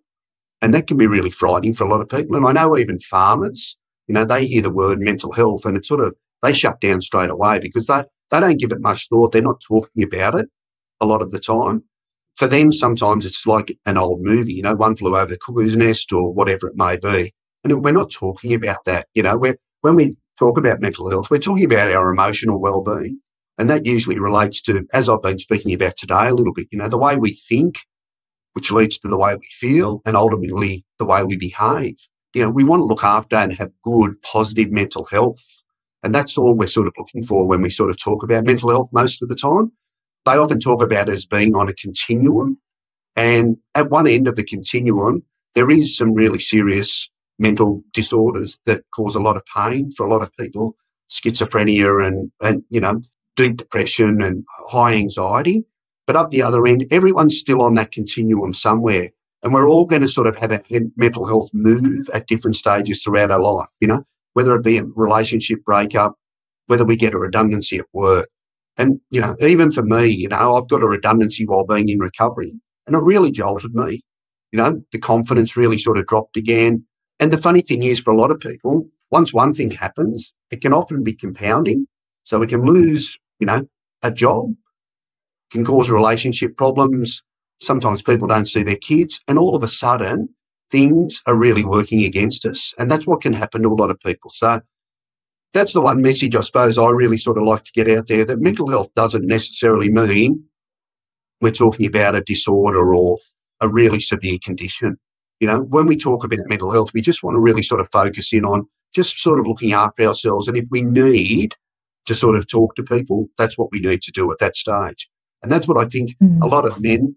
and 0.64 0.74
that 0.74 0.88
can 0.88 0.98
be 0.98 1.06
really 1.06 1.30
frightening 1.30 1.76
for 1.76 1.84
a 1.84 1.90
lot 1.90 2.02
of 2.02 2.10
people. 2.10 2.36
And 2.36 2.48
I 2.48 2.54
know 2.54 2.76
even 2.76 3.00
farmers, 3.00 3.78
you 4.08 4.14
know, 4.14 4.26
they 4.26 4.48
hear 4.48 4.64
the 4.64 4.72
word 4.72 5.00
mental 5.00 5.32
health, 5.32 5.66
and 5.66 5.78
it 5.78 5.86
sort 5.86 6.00
of 6.00 6.16
they 6.42 6.54
shut 6.54 6.82
down 6.82 7.02
straight 7.02 7.30
away 7.30 7.60
because 7.60 7.86
they 7.86 8.04
they 8.32 8.40
don't 8.40 8.60
give 8.60 8.72
it 8.72 8.82
much 8.82 9.08
thought. 9.10 9.32
They're 9.32 9.44
not 9.44 9.62
talking 9.62 10.04
about 10.04 10.34
it 10.34 10.50
a 11.00 11.06
lot 11.06 11.22
of 11.22 11.30
the 11.30 11.40
time 11.40 11.84
for 12.36 12.48
them, 12.48 12.72
sometimes 12.72 13.26
it's 13.26 13.46
like 13.46 13.78
an 13.86 13.98
old 13.98 14.22
movie, 14.22 14.54
you 14.54 14.64
know, 14.64 14.76
one 14.76 14.96
flew 14.96 15.16
over 15.16 15.32
the 15.32 15.38
cuckoo's 15.38 15.76
nest 15.76 16.12
or 16.12 16.34
whatever 16.34 16.68
it 16.68 16.76
may 16.76 16.98
be. 16.98 17.34
And 17.64 17.84
we're 17.84 17.92
not 17.92 18.12
talking 18.12 18.54
about 18.54 18.86
that. 18.86 19.08
You 19.14 19.24
know, 19.24 19.38
we're, 19.38 19.58
when 19.82 19.96
we 19.96 20.16
talk 20.38 20.58
about 20.58 20.82
mental 20.82 21.10
health, 21.10 21.30
we're 21.30 21.38
talking 21.38 21.66
about 21.66 21.92
our 21.92 22.12
emotional 22.12 22.60
well-being. 22.60 23.20
And 23.58 23.70
that 23.70 23.86
usually 23.86 24.18
relates 24.18 24.62
to, 24.64 24.88
as 24.94 25.08
I've 25.08 25.22
been 25.22 25.38
speaking 25.38 25.74
about 25.74 25.96
today 25.96 26.28
a 26.28 26.34
little 26.34 26.54
bit, 26.54 26.68
you 26.72 26.80
know, 26.80 26.90
the 26.90 26.98
way 26.98 27.16
we 27.18 27.34
think, 27.34 27.76
which 28.54 28.72
leads 28.72 28.98
to 29.00 29.08
the 29.08 29.18
way 29.18 29.36
we 29.36 29.48
feel 29.52 30.02
and 30.06 30.16
ultimately 30.16 30.86
the 31.00 31.06
way 31.06 31.24
we 31.24 31.36
behave. 31.36 31.98
You 32.34 32.44
know, 32.44 32.50
we 32.50 32.64
want 32.64 32.80
to 32.80 32.86
look 32.86 33.04
after 33.04 33.36
and 33.36 33.54
have 33.54 33.72
good, 33.84 34.22
positive 34.22 34.72
mental 34.72 35.06
health. 35.06 35.46
And 36.02 36.14
that's 36.14 36.38
all 36.38 36.54
we're 36.54 36.68
sort 36.68 36.88
of 36.88 36.94
looking 36.98 37.24
for 37.24 37.46
when 37.46 37.62
we 37.62 37.70
sort 37.70 37.90
of 37.90 37.98
talk 37.98 38.24
about 38.24 38.46
mental 38.46 38.70
health 38.70 38.90
most 38.92 39.22
of 39.22 39.30
the 39.30 39.36
time 39.36 39.72
they 40.26 40.34
often 40.34 40.60
talk 40.60 40.82
about 40.82 41.10
as 41.10 41.26
being 41.26 41.56
on 41.56 41.70
a 41.70 41.74
continuum. 41.74 42.58
And 43.16 43.58
at 43.76 43.90
one 43.90 44.08
end 44.08 44.28
of 44.28 44.36
the 44.36 44.44
continuum, 44.44 45.24
there 45.56 45.70
is 45.70 45.96
some 45.96 46.14
really 46.14 46.40
serious 46.40 47.10
mental 47.40 47.84
disorders 47.94 48.60
that 48.66 48.84
cause 48.96 49.16
a 49.16 49.20
lot 49.20 49.36
of 49.36 49.44
pain 49.46 49.92
for 49.92 50.06
a 50.06 50.10
lot 50.10 50.24
of 50.24 50.32
people, 50.40 50.76
schizophrenia 51.12 52.06
and, 52.06 52.32
and, 52.42 52.64
you 52.70 52.80
know, 52.80 53.02
deep 53.36 53.58
depression 53.58 54.22
and 54.22 54.46
high 54.70 54.94
anxiety. 54.94 55.64
But 56.06 56.16
up 56.16 56.32
the 56.32 56.42
other 56.42 56.66
end, 56.68 56.86
everyone's 56.92 57.38
still 57.38 57.62
on 57.62 57.76
that 57.76 57.92
continuum 57.92 58.54
somewhere. 58.54 59.10
And 59.42 59.54
we're 59.54 59.68
all 59.68 59.86
going 59.86 60.02
to 60.02 60.08
sort 60.08 60.28
of 60.28 60.38
have 60.38 60.52
a 60.52 60.62
mental 60.96 61.26
health 61.28 61.50
move 61.54 62.10
at 62.14 62.28
different 62.28 62.56
stages 62.56 63.04
throughout 63.04 63.32
our 63.32 63.42
life, 63.42 63.70
you 63.80 63.88
know, 63.88 64.04
whether 64.34 64.56
it 64.56 64.64
be 64.64 64.78
a 64.78 64.86
relationship 64.86 65.64
breakup, 65.66 66.16
whether 66.68 66.86
we 66.86 66.96
get 66.96 67.14
a 67.14 67.20
redundancy 67.20 67.78
at 67.78 67.86
work, 67.94 68.30
and, 68.78 69.00
you 69.12 69.22
know, 69.22 69.36
even 69.40 69.72
for 69.72 69.84
me, 69.84 70.08
you 70.08 70.28
know, 70.28 70.56
I've 70.56 70.68
got 70.68 70.82
a 70.82 70.88
redundancy 70.88 71.46
while 71.46 71.66
being 71.66 71.90
in 71.90 72.00
recovery 72.00 72.54
and 72.88 72.96
it 72.96 73.00
really 73.00 73.32
jolted 73.32 73.76
me. 73.76 74.02
You 74.52 74.58
know, 74.58 74.82
the 74.92 75.00
confidence 75.00 75.58
really 75.58 75.78
sort 75.78 75.98
of 75.98 76.08
dropped 76.08 76.38
again. 76.38 76.86
And 77.20 77.32
the 77.32 77.38
funny 77.38 77.62
thing 77.62 77.84
is, 77.84 78.00
for 78.00 78.12
a 78.12 78.18
lot 78.18 78.32
of 78.32 78.40
people, 78.40 78.88
once 79.12 79.34
one 79.34 79.54
thing 79.54 79.72
happens, 79.72 80.34
it 80.52 80.62
can 80.62 80.74
often 80.74 81.04
be 81.04 81.14
compounding. 81.14 81.88
So 82.24 82.40
we 82.40 82.48
can 82.48 82.62
lose, 82.62 83.18
you 83.40 83.46
know, 83.46 83.68
a 84.02 84.12
job, 84.12 84.54
can 85.54 85.64
cause 85.64 85.90
relationship 85.90 86.58
problems. 86.58 87.22
Sometimes 87.62 88.02
people 88.02 88.28
don't 88.28 88.48
see 88.48 88.64
their 88.64 88.76
kids, 88.76 89.22
and 89.28 89.38
all 89.40 89.56
of 89.56 89.64
a 89.64 89.68
sudden, 89.68 90.30
things 90.72 91.22
are 91.28 91.36
really 91.36 91.64
working 91.64 92.04
against 92.04 92.46
us. 92.46 92.74
And 92.80 92.90
that's 92.90 93.08
what 93.08 93.22
can 93.22 93.34
happen 93.34 93.62
to 93.62 93.70
a 93.70 93.76
lot 93.76 93.92
of 93.92 94.00
people. 94.00 94.32
So 94.32 94.60
that's 95.54 95.74
the 95.74 95.82
one 95.82 96.02
message 96.02 96.36
I 96.36 96.42
suppose 96.42 96.80
I 96.80 96.90
really 96.90 97.20
sort 97.20 97.38
of 97.38 97.44
like 97.44 97.64
to 97.66 97.72
get 97.74 97.88
out 97.88 98.08
there 98.08 98.26
that 98.26 98.42
mental 98.42 98.70
health 98.70 98.90
doesn't 98.96 99.28
necessarily 99.28 99.92
mean 99.92 100.44
we're 101.40 101.52
talking 101.52 101.86
about 101.86 102.16
a 102.16 102.22
disorder 102.22 102.96
or 102.96 103.20
a 103.62 103.70
really 103.70 104.00
severe 104.00 104.40
condition. 104.44 104.98
You 105.40 105.48
know, 105.48 105.60
when 105.60 105.86
we 105.86 105.96
talk 105.96 106.24
about 106.24 106.40
mental 106.48 106.72
health, 106.72 106.92
we 106.94 107.02
just 107.02 107.22
want 107.22 107.36
to 107.36 107.40
really 107.40 107.62
sort 107.62 107.82
of 107.82 107.90
focus 107.92 108.34
in 108.34 108.44
on 108.44 108.68
just 108.96 109.20
sort 109.20 109.40
of 109.40 109.46
looking 109.46 109.74
after 109.74 110.04
ourselves. 110.04 110.48
And 110.48 110.58
if 110.58 110.68
we 110.72 110.82
need 110.82 111.56
to 112.08 112.16
sort 112.16 112.36
of 112.36 112.48
talk 112.48 112.76
to 112.76 112.84
people, 112.84 113.28
that's 113.38 113.58
what 113.58 113.70
we 113.72 113.80
need 113.80 114.02
to 114.04 114.12
do 114.12 114.32
at 114.32 114.40
that 114.40 114.56
stage. 114.56 115.10
And 115.44 115.52
that's 115.52 115.68
what 115.68 115.78
I 115.78 115.86
think 115.86 116.18
mm. 116.22 116.42
a 116.42 116.48
lot 116.48 116.66
of 116.66 116.82
men, 116.82 117.16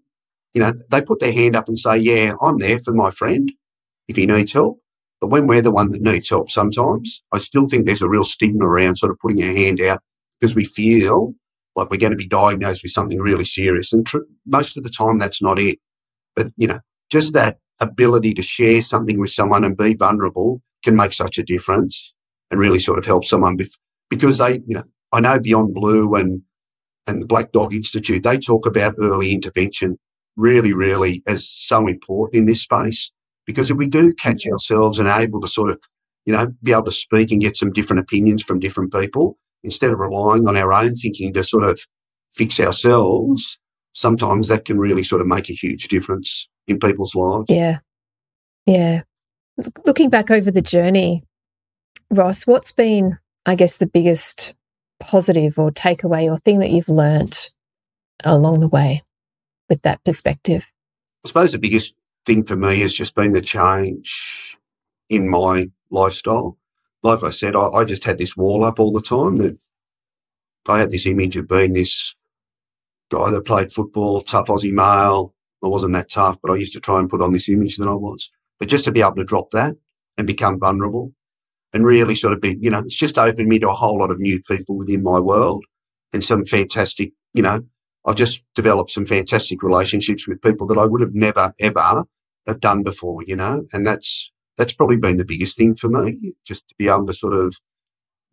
you 0.53 0.61
know, 0.61 0.73
they 0.91 1.01
put 1.01 1.19
their 1.19 1.31
hand 1.31 1.55
up 1.55 1.67
and 1.67 1.79
say, 1.79 1.97
Yeah, 1.97 2.33
I'm 2.41 2.57
there 2.57 2.79
for 2.79 2.93
my 2.93 3.09
friend 3.09 3.51
if 4.07 4.15
he 4.15 4.25
needs 4.25 4.53
help. 4.53 4.79
But 5.19 5.27
when 5.27 5.47
we're 5.47 5.61
the 5.61 5.71
one 5.71 5.89
that 5.91 6.01
needs 6.01 6.29
help 6.29 6.51
sometimes, 6.51 7.23
I 7.31 7.39
still 7.39 7.67
think 7.67 7.85
there's 7.85 8.01
a 8.03 8.09
real 8.09 8.23
stigma 8.23 8.65
around 8.65 8.97
sort 8.97 9.11
of 9.11 9.19
putting 9.19 9.43
our 9.43 9.53
hand 9.53 9.81
out 9.81 10.01
because 10.39 10.55
we 10.55 10.65
feel 10.65 11.33
like 11.75 11.89
we're 11.89 11.97
going 11.97 12.11
to 12.11 12.17
be 12.17 12.27
diagnosed 12.27 12.83
with 12.83 12.91
something 12.91 13.19
really 13.19 13.45
serious. 13.45 13.93
And 13.93 14.05
tr- 14.05 14.17
most 14.45 14.77
of 14.77 14.83
the 14.83 14.89
time, 14.89 15.17
that's 15.17 15.41
not 15.41 15.59
it. 15.59 15.79
But, 16.35 16.47
you 16.57 16.67
know, 16.67 16.79
just 17.09 17.33
that 17.33 17.59
ability 17.79 18.33
to 18.35 18.41
share 18.41 18.81
something 18.81 19.19
with 19.19 19.31
someone 19.31 19.63
and 19.63 19.77
be 19.77 19.93
vulnerable 19.93 20.61
can 20.83 20.95
make 20.95 21.13
such 21.13 21.37
a 21.37 21.43
difference 21.43 22.13
and 22.51 22.59
really 22.59 22.79
sort 22.79 22.99
of 22.99 23.05
help 23.05 23.25
someone 23.25 23.57
with, 23.57 23.71
because 24.09 24.37
they, 24.37 24.53
you 24.67 24.75
know, 24.75 24.83
I 25.11 25.19
know 25.19 25.39
Beyond 25.39 25.73
Blue 25.73 26.13
and, 26.15 26.41
and 27.07 27.21
the 27.21 27.25
Black 27.25 27.51
Dog 27.51 27.73
Institute, 27.73 28.23
they 28.23 28.37
talk 28.37 28.65
about 28.65 28.95
early 28.99 29.31
intervention 29.31 29.97
really, 30.35 30.73
really 30.73 31.23
as 31.27 31.47
so 31.47 31.87
important 31.87 32.35
in 32.35 32.45
this 32.45 32.61
space. 32.61 33.11
Because 33.45 33.71
if 33.71 33.77
we 33.77 33.87
do 33.87 34.13
catch 34.13 34.45
ourselves 34.45 34.99
and 34.99 35.07
able 35.07 35.41
to 35.41 35.47
sort 35.47 35.71
of, 35.71 35.79
you 36.25 36.33
know, 36.33 36.53
be 36.61 36.73
able 36.73 36.83
to 36.83 36.91
speak 36.91 37.31
and 37.31 37.41
get 37.41 37.55
some 37.55 37.71
different 37.71 38.01
opinions 38.01 38.43
from 38.43 38.59
different 38.59 38.93
people, 38.93 39.37
instead 39.63 39.91
of 39.91 39.99
relying 39.99 40.47
on 40.47 40.57
our 40.57 40.73
own 40.73 40.95
thinking 40.95 41.33
to 41.33 41.43
sort 41.43 41.63
of 41.63 41.79
fix 42.35 42.59
ourselves, 42.59 43.57
sometimes 43.93 44.47
that 44.47 44.65
can 44.65 44.77
really 44.77 45.03
sort 45.03 45.21
of 45.21 45.27
make 45.27 45.49
a 45.49 45.53
huge 45.53 45.87
difference 45.87 46.47
in 46.67 46.79
people's 46.79 47.15
lives. 47.15 47.45
Yeah. 47.49 47.79
Yeah. 48.65 49.01
Looking 49.85 50.09
back 50.09 50.29
over 50.29 50.51
the 50.51 50.61
journey, 50.61 51.23
Ross, 52.11 52.45
what's 52.45 52.71
been, 52.71 53.17
I 53.45 53.55
guess, 53.55 53.77
the 53.77 53.87
biggest 53.87 54.53
positive 54.99 55.57
or 55.59 55.71
takeaway 55.71 56.29
or 56.31 56.37
thing 56.37 56.59
that 56.59 56.71
you've 56.71 56.89
learnt 56.89 57.51
along 58.23 58.59
the 58.59 58.67
way 58.67 59.03
with 59.69 59.81
that 59.83 60.03
perspective? 60.03 60.65
I 61.25 61.27
suppose 61.27 61.51
the 61.51 61.59
biggest 61.59 61.93
thing 62.25 62.43
for 62.43 62.55
me 62.55 62.79
has 62.81 62.93
just 62.93 63.15
been 63.15 63.31
the 63.31 63.41
change 63.41 64.57
in 65.09 65.29
my 65.29 65.69
lifestyle. 65.89 66.57
Like 67.03 67.23
I 67.23 67.29
said, 67.29 67.55
I, 67.55 67.67
I 67.67 67.85
just 67.85 68.03
had 68.03 68.17
this 68.17 68.35
wall 68.35 68.63
up 68.63 68.79
all 68.79 68.91
the 68.91 69.01
time 69.01 69.37
that 69.37 69.57
I 70.67 70.79
had 70.79 70.91
this 70.91 71.05
image 71.05 71.37
of 71.37 71.47
being 71.47 71.73
this 71.73 72.13
guy 73.09 73.31
that 73.31 73.45
played 73.45 73.71
football, 73.71 74.21
tough 74.21 74.47
Aussie 74.47 74.71
male. 74.71 75.33
I 75.63 75.67
wasn't 75.67 75.93
that 75.93 76.09
tough, 76.09 76.37
but 76.41 76.51
I 76.51 76.55
used 76.55 76.73
to 76.73 76.79
try 76.79 76.99
and 76.99 77.09
put 77.09 77.21
on 77.21 77.31
this 77.31 77.49
image 77.49 77.77
that 77.77 77.87
I 77.87 77.93
was. 77.93 78.29
But 78.59 78.67
just 78.67 78.85
to 78.85 78.91
be 78.91 79.01
able 79.01 79.15
to 79.15 79.23
drop 79.23 79.51
that 79.51 79.75
and 80.17 80.27
become 80.27 80.59
vulnerable 80.59 81.13
and 81.77 81.85
really 81.85 82.15
sort 82.15 82.33
of 82.33 82.41
be, 82.41 82.57
you 82.59 82.71
know, 82.71 82.79
it's 82.79 82.97
just 82.97 83.19
opened 83.19 83.47
me 83.47 83.59
to 83.59 83.69
a 83.69 83.73
whole 83.73 83.99
lot 83.99 84.09
of 84.09 84.19
new 84.19 84.41
people 84.41 84.75
within 84.75 85.03
my 85.03 85.19
world 85.19 85.63
and 86.11 86.23
some 86.23 86.43
fantastic, 86.43 87.11
you 87.35 87.43
know, 87.43 87.61
I've 88.03 88.15
just 88.15 88.41
developed 88.55 88.89
some 88.89 89.05
fantastic 89.05 89.61
relationships 89.61 90.27
with 90.27 90.41
people 90.41 90.65
that 90.67 90.77
I 90.79 90.85
would 90.85 91.01
have 91.01 91.13
never, 91.13 91.53
ever 91.59 92.05
have 92.47 92.59
done 92.61 92.81
before, 92.81 93.21
you 93.27 93.35
know, 93.35 93.67
and 93.73 93.85
that's, 93.85 94.31
that's 94.57 94.73
probably 94.73 94.97
been 94.97 95.17
the 95.17 95.23
biggest 95.23 95.55
thing 95.55 95.75
for 95.75 95.87
me, 95.87 96.33
just 96.47 96.67
to 96.69 96.75
be 96.79 96.87
able 96.87 97.05
to 97.05 97.13
sort 97.13 97.33
of 97.33 97.55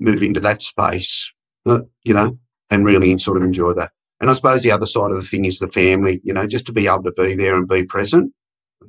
move 0.00 0.22
into 0.22 0.40
that 0.40 0.62
space, 0.62 1.30
uh, 1.66 1.80
you 2.02 2.14
know, 2.14 2.38
and 2.70 2.86
really 2.86 3.18
sort 3.18 3.36
of 3.36 3.42
enjoy 3.42 3.74
that. 3.74 3.90
And 4.20 4.30
I 4.30 4.32
suppose 4.32 4.62
the 4.62 4.72
other 4.72 4.86
side 4.86 5.10
of 5.10 5.20
the 5.20 5.28
thing 5.28 5.44
is 5.44 5.58
the 5.58 5.68
family, 5.68 6.22
you 6.24 6.32
know, 6.32 6.46
just 6.46 6.64
to 6.64 6.72
be 6.72 6.86
able 6.86 7.02
to 7.02 7.12
be 7.12 7.34
there 7.34 7.54
and 7.54 7.68
be 7.68 7.84
present. 7.84 8.32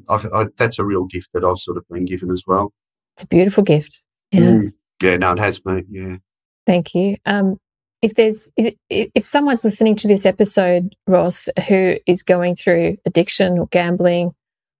I, 0.07 0.25
I, 0.33 0.45
that's 0.55 0.79
a 0.79 0.85
real 0.85 1.03
gift 1.03 1.31
that 1.33 1.43
I've 1.43 1.57
sort 1.57 1.75
of 1.75 1.83
been 1.89 2.05
given 2.05 2.31
as 2.31 2.43
well. 2.47 2.71
It's 3.17 3.23
a 3.23 3.27
beautiful 3.27 3.63
gift. 3.63 4.05
Yeah. 4.35 4.51
Mm, 4.51 4.73
yeah, 5.01 5.17
no, 5.17 5.31
it 5.33 5.39
has 5.39 5.59
been. 5.59 5.85
Yeah. 5.89 6.17
Thank 6.65 6.95
you. 6.95 7.17
Um, 7.25 7.57
if 8.01 8.15
there's 8.15 8.51
if, 8.57 8.75
if 8.89 9.25
someone's 9.25 9.63
listening 9.63 9.95
to 9.97 10.07
this 10.07 10.25
episode, 10.25 10.95
Ross, 11.07 11.49
who 11.67 11.95
is 12.05 12.23
going 12.23 12.55
through 12.55 12.97
addiction 13.05 13.57
or 13.57 13.67
gambling 13.67 14.33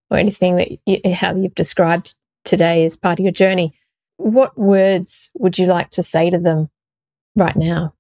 or 0.09 0.17
anything 0.17 0.57
that 0.57 0.69
you, 0.85 1.13
how 1.13 1.35
you've 1.35 1.55
described 1.55 2.15
today 2.43 2.85
as 2.85 2.97
part 2.97 3.19
of 3.19 3.23
your 3.23 3.31
journey, 3.31 3.73
what 4.17 4.57
words 4.57 5.31
would 5.35 5.57
you 5.57 5.65
like 5.65 5.89
to 5.91 6.03
say 6.03 6.29
to 6.29 6.37
them 6.37 6.69
right 7.35 7.55
now? 7.55 7.93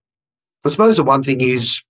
I 0.65 0.69
suppose 0.69 0.97
the 0.97 1.03
one 1.03 1.23
thing 1.23 1.41
is 1.41 1.81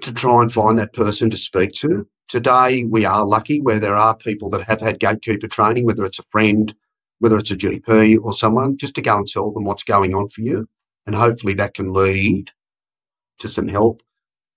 to 0.00 0.12
try 0.12 0.42
and 0.42 0.52
find 0.52 0.78
that 0.78 0.92
person 0.92 1.30
to 1.30 1.36
speak 1.36 1.72
to. 1.74 2.06
Today, 2.28 2.84
we 2.84 3.04
are 3.04 3.26
lucky 3.26 3.60
where 3.60 3.78
there 3.78 3.96
are 3.96 4.16
people 4.16 4.48
that 4.50 4.62
have 4.62 4.80
had 4.80 4.98
gatekeeper 4.98 5.48
training, 5.48 5.84
whether 5.84 6.04
it's 6.04 6.18
a 6.18 6.24
friend, 6.24 6.74
whether 7.22 7.38
it's 7.38 7.52
a 7.52 7.56
GP 7.56 8.18
or 8.20 8.32
someone, 8.34 8.76
just 8.76 8.96
to 8.96 9.00
go 9.00 9.16
and 9.16 9.28
tell 9.28 9.52
them 9.52 9.62
what's 9.62 9.84
going 9.84 10.12
on 10.12 10.28
for 10.28 10.40
you. 10.40 10.68
And 11.06 11.14
hopefully 11.14 11.54
that 11.54 11.74
can 11.74 11.92
lead 11.92 12.50
to 13.38 13.46
some 13.46 13.68
help. 13.68 14.02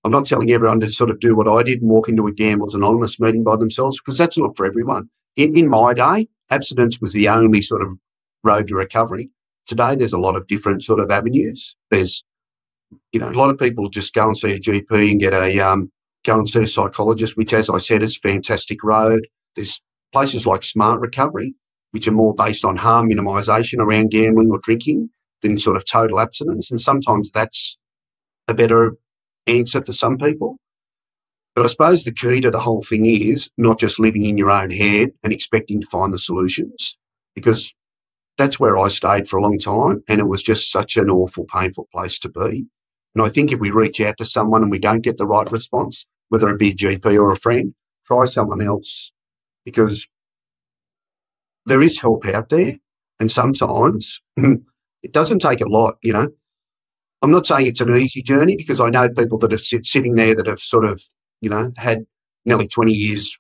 I'm 0.03 0.11
not 0.11 0.25
telling 0.25 0.49
everyone 0.49 0.79
to 0.79 0.91
sort 0.91 1.11
of 1.11 1.19
do 1.19 1.35
what 1.35 1.47
I 1.47 1.61
did 1.61 1.81
and 1.81 1.91
walk 1.91 2.09
into 2.09 2.25
a 2.25 2.33
Gamblers 2.33 2.73
Anonymous 2.73 3.19
meeting 3.19 3.43
by 3.43 3.55
themselves 3.55 3.99
because 3.99 4.17
that's 4.17 4.39
not 4.39 4.57
for 4.57 4.65
everyone. 4.65 5.11
In, 5.35 5.55
in 5.55 5.69
my 5.69 5.93
day, 5.93 6.27
abstinence 6.49 6.99
was 6.99 7.13
the 7.13 7.29
only 7.29 7.61
sort 7.61 7.83
of 7.83 7.99
road 8.43 8.67
to 8.69 8.75
recovery. 8.75 9.29
Today, 9.67 9.95
there's 9.95 10.13
a 10.13 10.19
lot 10.19 10.35
of 10.35 10.47
different 10.47 10.83
sort 10.83 10.99
of 10.99 11.11
avenues. 11.11 11.75
There's 11.91 12.23
you 13.11 13.19
know, 13.19 13.29
a 13.29 13.33
lot 13.33 13.51
of 13.51 13.59
people 13.59 13.89
just 13.89 14.15
go 14.15 14.25
and 14.25 14.35
see 14.35 14.53
a 14.53 14.59
GP 14.59 15.11
and 15.11 15.19
get 15.19 15.33
a 15.33 15.59
um, 15.59 15.91
go 16.23 16.39
and 16.39 16.49
see 16.49 16.63
a 16.63 16.67
psychologist, 16.67 17.37
which, 17.37 17.53
as 17.53 17.69
I 17.69 17.77
said, 17.77 18.01
is 18.01 18.17
a 18.17 18.27
fantastic 18.27 18.83
road. 18.83 19.27
There's 19.55 19.81
places 20.11 20.47
like 20.47 20.63
Smart 20.63 20.99
Recovery, 20.99 21.53
which 21.95 22.09
are 22.09 22.11
more 22.11 22.35
based 22.35 22.65
on 22.65 22.75
harm 22.75 23.09
minimisation 23.09 23.79
around 23.79 24.11
gambling 24.11 24.51
or 24.51 24.59
drinking 24.59 25.09
than 25.41 25.57
sort 25.57 25.77
of 25.77 25.85
total 25.89 26.19
abstinence, 26.19 26.69
and 26.69 26.81
sometimes 26.81 27.31
that's 27.31 27.77
a 28.49 28.53
better 28.53 28.97
answer 29.47 29.81
for 29.81 29.93
some 29.93 30.17
people. 30.17 30.57
But 31.55 31.63
I 31.63 31.67
suppose 31.69 32.03
the 32.03 32.11
key 32.11 32.41
to 32.41 32.51
the 32.51 32.59
whole 32.59 32.81
thing 32.81 33.05
is 33.05 33.49
not 33.57 33.79
just 33.79 33.97
living 33.97 34.25
in 34.25 34.37
your 34.37 34.51
own 34.51 34.71
head 34.71 35.11
and 35.23 35.31
expecting 35.31 35.79
to 35.79 35.87
find 35.87 36.13
the 36.13 36.19
solutions, 36.19 36.97
because 37.33 37.73
that's 38.37 38.59
where 38.59 38.77
I 38.77 38.89
stayed 38.89 39.29
for 39.29 39.37
a 39.37 39.41
long 39.41 39.57
time, 39.57 40.03
and 40.09 40.19
it 40.19 40.27
was 40.27 40.43
just 40.43 40.69
such 40.69 40.97
an 40.97 41.09
awful, 41.09 41.45
painful 41.45 41.87
place 41.93 42.19
to 42.19 42.29
be. 42.29 42.65
And 43.15 43.25
I 43.25 43.29
think 43.29 43.53
if 43.53 43.61
we 43.61 43.71
reach 43.71 44.01
out 44.01 44.17
to 44.17 44.25
someone 44.25 44.63
and 44.63 44.69
we 44.69 44.79
don't 44.79 44.99
get 44.99 45.15
the 45.15 45.25
right 45.25 45.49
response, 45.49 46.05
whether 46.27 46.49
it 46.49 46.59
be 46.59 46.71
a 46.71 46.75
GP 46.75 47.15
or 47.15 47.31
a 47.31 47.37
friend, 47.37 47.73
try 48.05 48.25
someone 48.25 48.61
else 48.61 49.13
because 49.63 50.05
there 51.65 51.81
is 51.81 51.99
help 51.99 52.25
out 52.25 52.49
there. 52.49 52.75
And 53.19 53.31
sometimes 53.31 54.21
it 54.37 55.11
doesn't 55.11 55.39
take 55.39 55.61
a 55.61 55.69
lot, 55.69 55.95
you 56.03 56.13
know. 56.13 56.29
I'm 57.21 57.31
not 57.31 57.45
saying 57.45 57.67
it's 57.67 57.81
an 57.81 57.95
easy 57.95 58.21
journey 58.21 58.55
because 58.55 58.79
I 58.79 58.89
know 58.89 59.09
people 59.09 59.37
that 59.39 59.53
are 59.53 59.57
sit, 59.57 59.85
sitting 59.85 60.15
there 60.15 60.35
that 60.35 60.47
have 60.47 60.59
sort 60.59 60.85
of, 60.85 61.01
you 61.41 61.49
know, 61.49 61.71
had 61.77 62.05
nearly 62.45 62.67
20 62.67 62.91
years, 62.91 63.37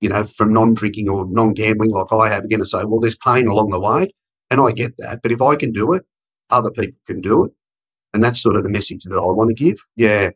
you 0.00 0.08
know, 0.08 0.24
from 0.24 0.52
non 0.52 0.74
drinking 0.74 1.08
or 1.08 1.26
non 1.28 1.52
gambling 1.52 1.90
like 1.90 2.12
I 2.12 2.28
have, 2.28 2.44
are 2.44 2.48
going 2.48 2.60
to 2.60 2.66
say, 2.66 2.84
well, 2.84 3.00
there's 3.00 3.16
pain 3.16 3.48
along 3.48 3.70
the 3.70 3.80
way. 3.80 4.08
And 4.50 4.60
I 4.60 4.72
get 4.72 4.96
that. 4.98 5.22
But 5.22 5.32
if 5.32 5.42
I 5.42 5.56
can 5.56 5.72
do 5.72 5.94
it, 5.94 6.04
other 6.50 6.70
people 6.70 6.98
can 7.06 7.20
do 7.20 7.44
it. 7.44 7.52
And 8.12 8.22
that's 8.22 8.40
sort 8.40 8.56
of 8.56 8.62
the 8.62 8.68
message 8.68 9.04
that 9.04 9.16
I 9.16 9.32
want 9.32 9.48
to 9.48 9.54
give. 9.54 9.78
Yeah. 9.96 10.30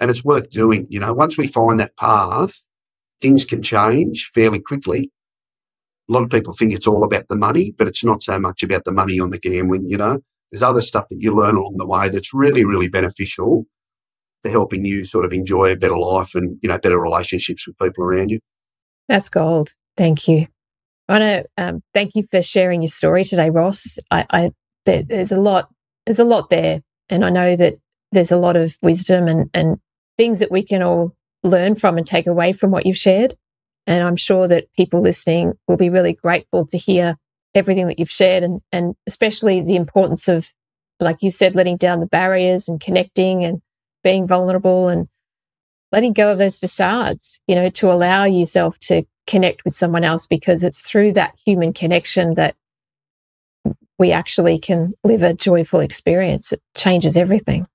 And 0.00 0.10
it's 0.10 0.24
worth 0.24 0.50
doing. 0.50 0.86
You 0.90 0.98
know, 0.98 1.12
once 1.12 1.38
we 1.38 1.46
find 1.46 1.78
that 1.78 1.96
path, 1.96 2.60
things 3.20 3.44
can 3.44 3.62
change 3.62 4.30
fairly 4.34 4.58
quickly. 4.58 5.12
A 6.08 6.12
lot 6.12 6.22
of 6.22 6.30
people 6.30 6.52
think 6.52 6.72
it's 6.72 6.86
all 6.86 7.04
about 7.04 7.28
the 7.28 7.36
money, 7.36 7.74
but 7.76 7.88
it's 7.88 8.04
not 8.04 8.22
so 8.22 8.38
much 8.38 8.62
about 8.62 8.84
the 8.84 8.92
money 8.92 9.20
on 9.20 9.30
the 9.30 9.38
gambling, 9.38 9.88
you 9.88 9.96
know. 9.96 10.18
There's 10.50 10.62
other 10.62 10.82
stuff 10.82 11.06
that 11.10 11.20
you 11.20 11.34
learn 11.34 11.56
along 11.56 11.76
the 11.78 11.86
way 11.86 12.08
that's 12.08 12.34
really, 12.34 12.64
really 12.64 12.88
beneficial 12.88 13.64
to 14.44 14.50
helping 14.50 14.84
you 14.84 15.04
sort 15.04 15.24
of 15.24 15.32
enjoy 15.32 15.72
a 15.72 15.76
better 15.76 15.96
life 15.96 16.34
and, 16.34 16.58
you 16.62 16.68
know, 16.68 16.78
better 16.78 17.00
relationships 17.00 17.66
with 17.66 17.78
people 17.78 18.04
around 18.04 18.30
you. 18.30 18.40
That's 19.08 19.28
gold. 19.28 19.74
Thank 19.96 20.28
you. 20.28 20.46
I 21.08 21.18
want 21.18 21.22
to 21.22 21.62
um, 21.62 21.82
thank 21.94 22.14
you 22.14 22.24
for 22.30 22.42
sharing 22.42 22.82
your 22.82 22.88
story 22.88 23.24
today, 23.24 23.50
Ross. 23.50 23.98
I, 24.10 24.26
I 24.30 24.50
there, 24.84 25.02
there's 25.02 25.32
a 25.32 25.40
lot, 25.40 25.68
there's 26.06 26.18
a 26.18 26.24
lot 26.24 26.50
there 26.50 26.80
and 27.08 27.24
I 27.24 27.30
know 27.30 27.56
that 27.56 27.76
there's 28.12 28.32
a 28.32 28.36
lot 28.36 28.56
of 28.56 28.76
wisdom 28.82 29.28
and, 29.28 29.50
and 29.54 29.78
things 30.16 30.40
that 30.40 30.50
we 30.50 30.62
can 30.62 30.82
all 30.82 31.14
learn 31.42 31.74
from 31.74 31.98
and 31.98 32.06
take 32.06 32.26
away 32.26 32.52
from 32.52 32.70
what 32.70 32.86
you've 32.86 32.96
shared. 32.96 33.36
And 33.86 34.02
I'm 34.02 34.16
sure 34.16 34.46
that 34.48 34.72
people 34.74 35.00
listening 35.00 35.54
will 35.66 35.76
be 35.76 35.90
really 35.90 36.12
grateful 36.12 36.66
to 36.66 36.78
hear 36.78 37.16
everything 37.54 37.86
that 37.88 37.98
you've 37.98 38.10
shared 38.10 38.42
and, 38.42 38.60
and 38.70 38.94
especially 39.06 39.60
the 39.60 39.76
importance 39.76 40.28
of, 40.28 40.46
like 41.00 41.22
you 41.22 41.30
said, 41.30 41.54
letting 41.54 41.76
down 41.76 42.00
the 42.00 42.06
barriers 42.06 42.68
and 42.68 42.80
connecting 42.80 43.44
and 43.44 43.60
being 44.04 44.26
vulnerable 44.26 44.88
and 44.88 45.08
letting 45.90 46.12
go 46.12 46.32
of 46.32 46.38
those 46.38 46.56
facades, 46.56 47.40
you 47.46 47.54
know, 47.54 47.68
to 47.70 47.90
allow 47.90 48.24
yourself 48.24 48.78
to 48.78 49.04
connect 49.26 49.64
with 49.64 49.74
someone 49.74 50.04
else 50.04 50.26
because 50.26 50.62
it's 50.62 50.88
through 50.88 51.12
that 51.12 51.34
human 51.44 51.72
connection 51.72 52.34
that 52.34 52.56
we 53.98 54.10
actually 54.10 54.58
can 54.58 54.94
live 55.04 55.22
a 55.22 55.34
joyful 55.34 55.80
experience. 55.80 56.52
It 56.52 56.62
changes 56.74 57.16
everything. 57.16 57.66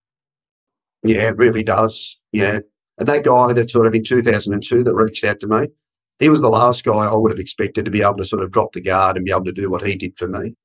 Yeah, 1.04 1.30
it 1.30 1.38
really 1.38 1.64
does. 1.64 2.20
Yeah. 2.32 2.60
And 2.98 3.08
that 3.08 3.24
guy 3.24 3.54
that 3.54 3.70
sort 3.70 3.88
of 3.88 3.94
in 3.94 4.04
2002 4.04 4.84
that 4.84 4.96
reached 4.96 5.24
out 5.24 5.40
to 5.42 5.48
me, 5.48 5.68
he 6.20 6.30
was 6.30 6.42
the 6.42 6.50
last 6.50 6.84
guy 6.84 6.92
I 6.94 7.14
would 7.14 7.32
have 7.32 7.40
expected 7.40 7.86
to 7.86 7.92
be 7.92 8.02
able 8.02 8.18
to 8.18 8.26
sort 8.26 8.44
of 8.44 8.52
drop 8.52 8.74
the 8.74 8.82
guard 8.82 9.18
and 9.18 9.26
be 9.26 9.32
able 9.32 9.46
to 9.46 9.52
do 9.52 9.70
what 9.70 9.86
he 9.86 9.96
did 9.96 10.18
for 10.18 10.28
me. 10.28 10.56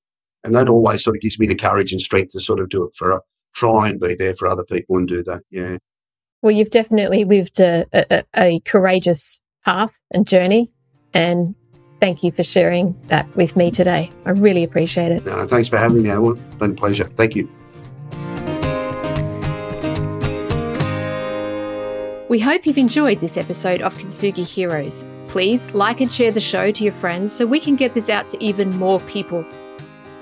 And 0.45 0.55
that 0.55 0.69
always 0.69 1.05
sort 1.05 1.17
of 1.17 1.23
gives 1.23 1.39
me 1.39 1.47
the 1.47 1.55
courage 1.55 1.93
and 1.93 2.01
strength 2.01 2.33
to 2.33 2.41
sort 2.41 2.61
of 2.61 2.69
do 2.69 2.85
it 2.85 2.95
for, 2.97 3.13
a, 3.13 3.21
try 3.55 3.89
and 3.89 4.01
be 4.01 4.15
there 4.15 4.35
for 4.35 4.49
other 4.49 4.65
people 4.65 4.97
and 4.97 5.07
do 5.07 5.23
that. 5.25 5.43
Yeah. 5.51 5.77
Well, 6.41 6.53
you've 6.53 6.71
definitely 6.71 7.25
lived 7.25 7.61
a, 7.61 7.87
a, 7.93 8.25
a 8.37 8.61
courageous 8.61 9.41
path 9.65 10.01
and 10.11 10.27
journey. 10.27 10.73
And 11.15 11.55
thank 12.01 12.25
you 12.25 12.33
for 12.33 12.43
sharing 12.43 12.99
that 13.09 13.33
with 13.37 13.55
me 13.55 13.71
today. 13.71 14.11
I 14.25 14.31
really 14.31 14.65
appreciate 14.65 15.13
it. 15.13 15.25
No, 15.25 15.47
thanks 15.47 15.69
for 15.69 15.77
having 15.77 16.03
me, 16.03 16.11
It's 16.11 16.57
been 16.57 16.73
a 16.73 16.75
pleasure. 16.75 17.05
Thank 17.05 17.37
you. 17.37 17.49
We 22.29 22.41
hope 22.41 22.67
you've 22.67 22.79
enjoyed 22.79 23.21
this 23.21 23.37
episode 23.37 23.83
of 23.83 23.95
Kintsugi 23.95 24.47
Heroes 24.47 25.05
please 25.33 25.72
like 25.72 26.03
and 26.03 26.12
share 26.12 26.30
the 26.30 26.39
show 26.39 26.70
to 26.70 26.85
your 26.85 26.93
friends 26.93 27.33
so 27.33 27.47
we 27.47 27.59
can 27.59 27.74
get 27.74 27.95
this 27.95 28.11
out 28.11 28.28
to 28.28 28.45
even 28.45 28.68
more 28.76 29.01
people. 29.01 29.43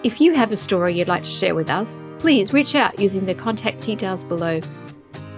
If 0.05 0.21
you 0.21 0.33
have 0.35 0.53
a 0.53 0.57
story 0.57 0.95
you'd 0.95 1.09
like 1.09 1.25
to 1.25 1.33
share 1.33 1.57
with 1.57 1.69
us, 1.69 2.05
please 2.21 2.53
reach 2.53 2.77
out 2.77 2.97
using 2.97 3.27
the 3.27 3.35
contact 3.35 3.83
details 3.83 4.23
below. 4.23 4.61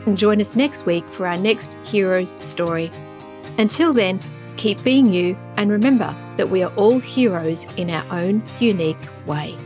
And 0.05 0.19
join 0.19 0.43
us 0.43 0.55
next 0.55 0.85
week 0.85 1.09
for 1.09 1.27
our 1.27 1.39
next 1.39 1.73
hero's 1.87 2.33
story. 2.45 2.91
Until 3.57 3.95
then, 3.95 4.21
keep 4.59 4.83
being 4.83 5.11
you 5.11 5.39
and 5.57 5.71
remember 5.71 6.15
that 6.37 6.51
we 6.51 6.63
are 6.63 6.75
all 6.75 6.99
heroes 6.99 7.67
in 7.79 7.89
our 7.89 8.05
own 8.15 8.43
unique 8.61 8.99
way. 9.25 9.57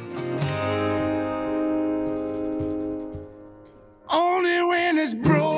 Only 4.09 4.63
when 4.63 4.99
it's 4.99 5.17
broken. 5.17 5.56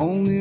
only 0.00 0.39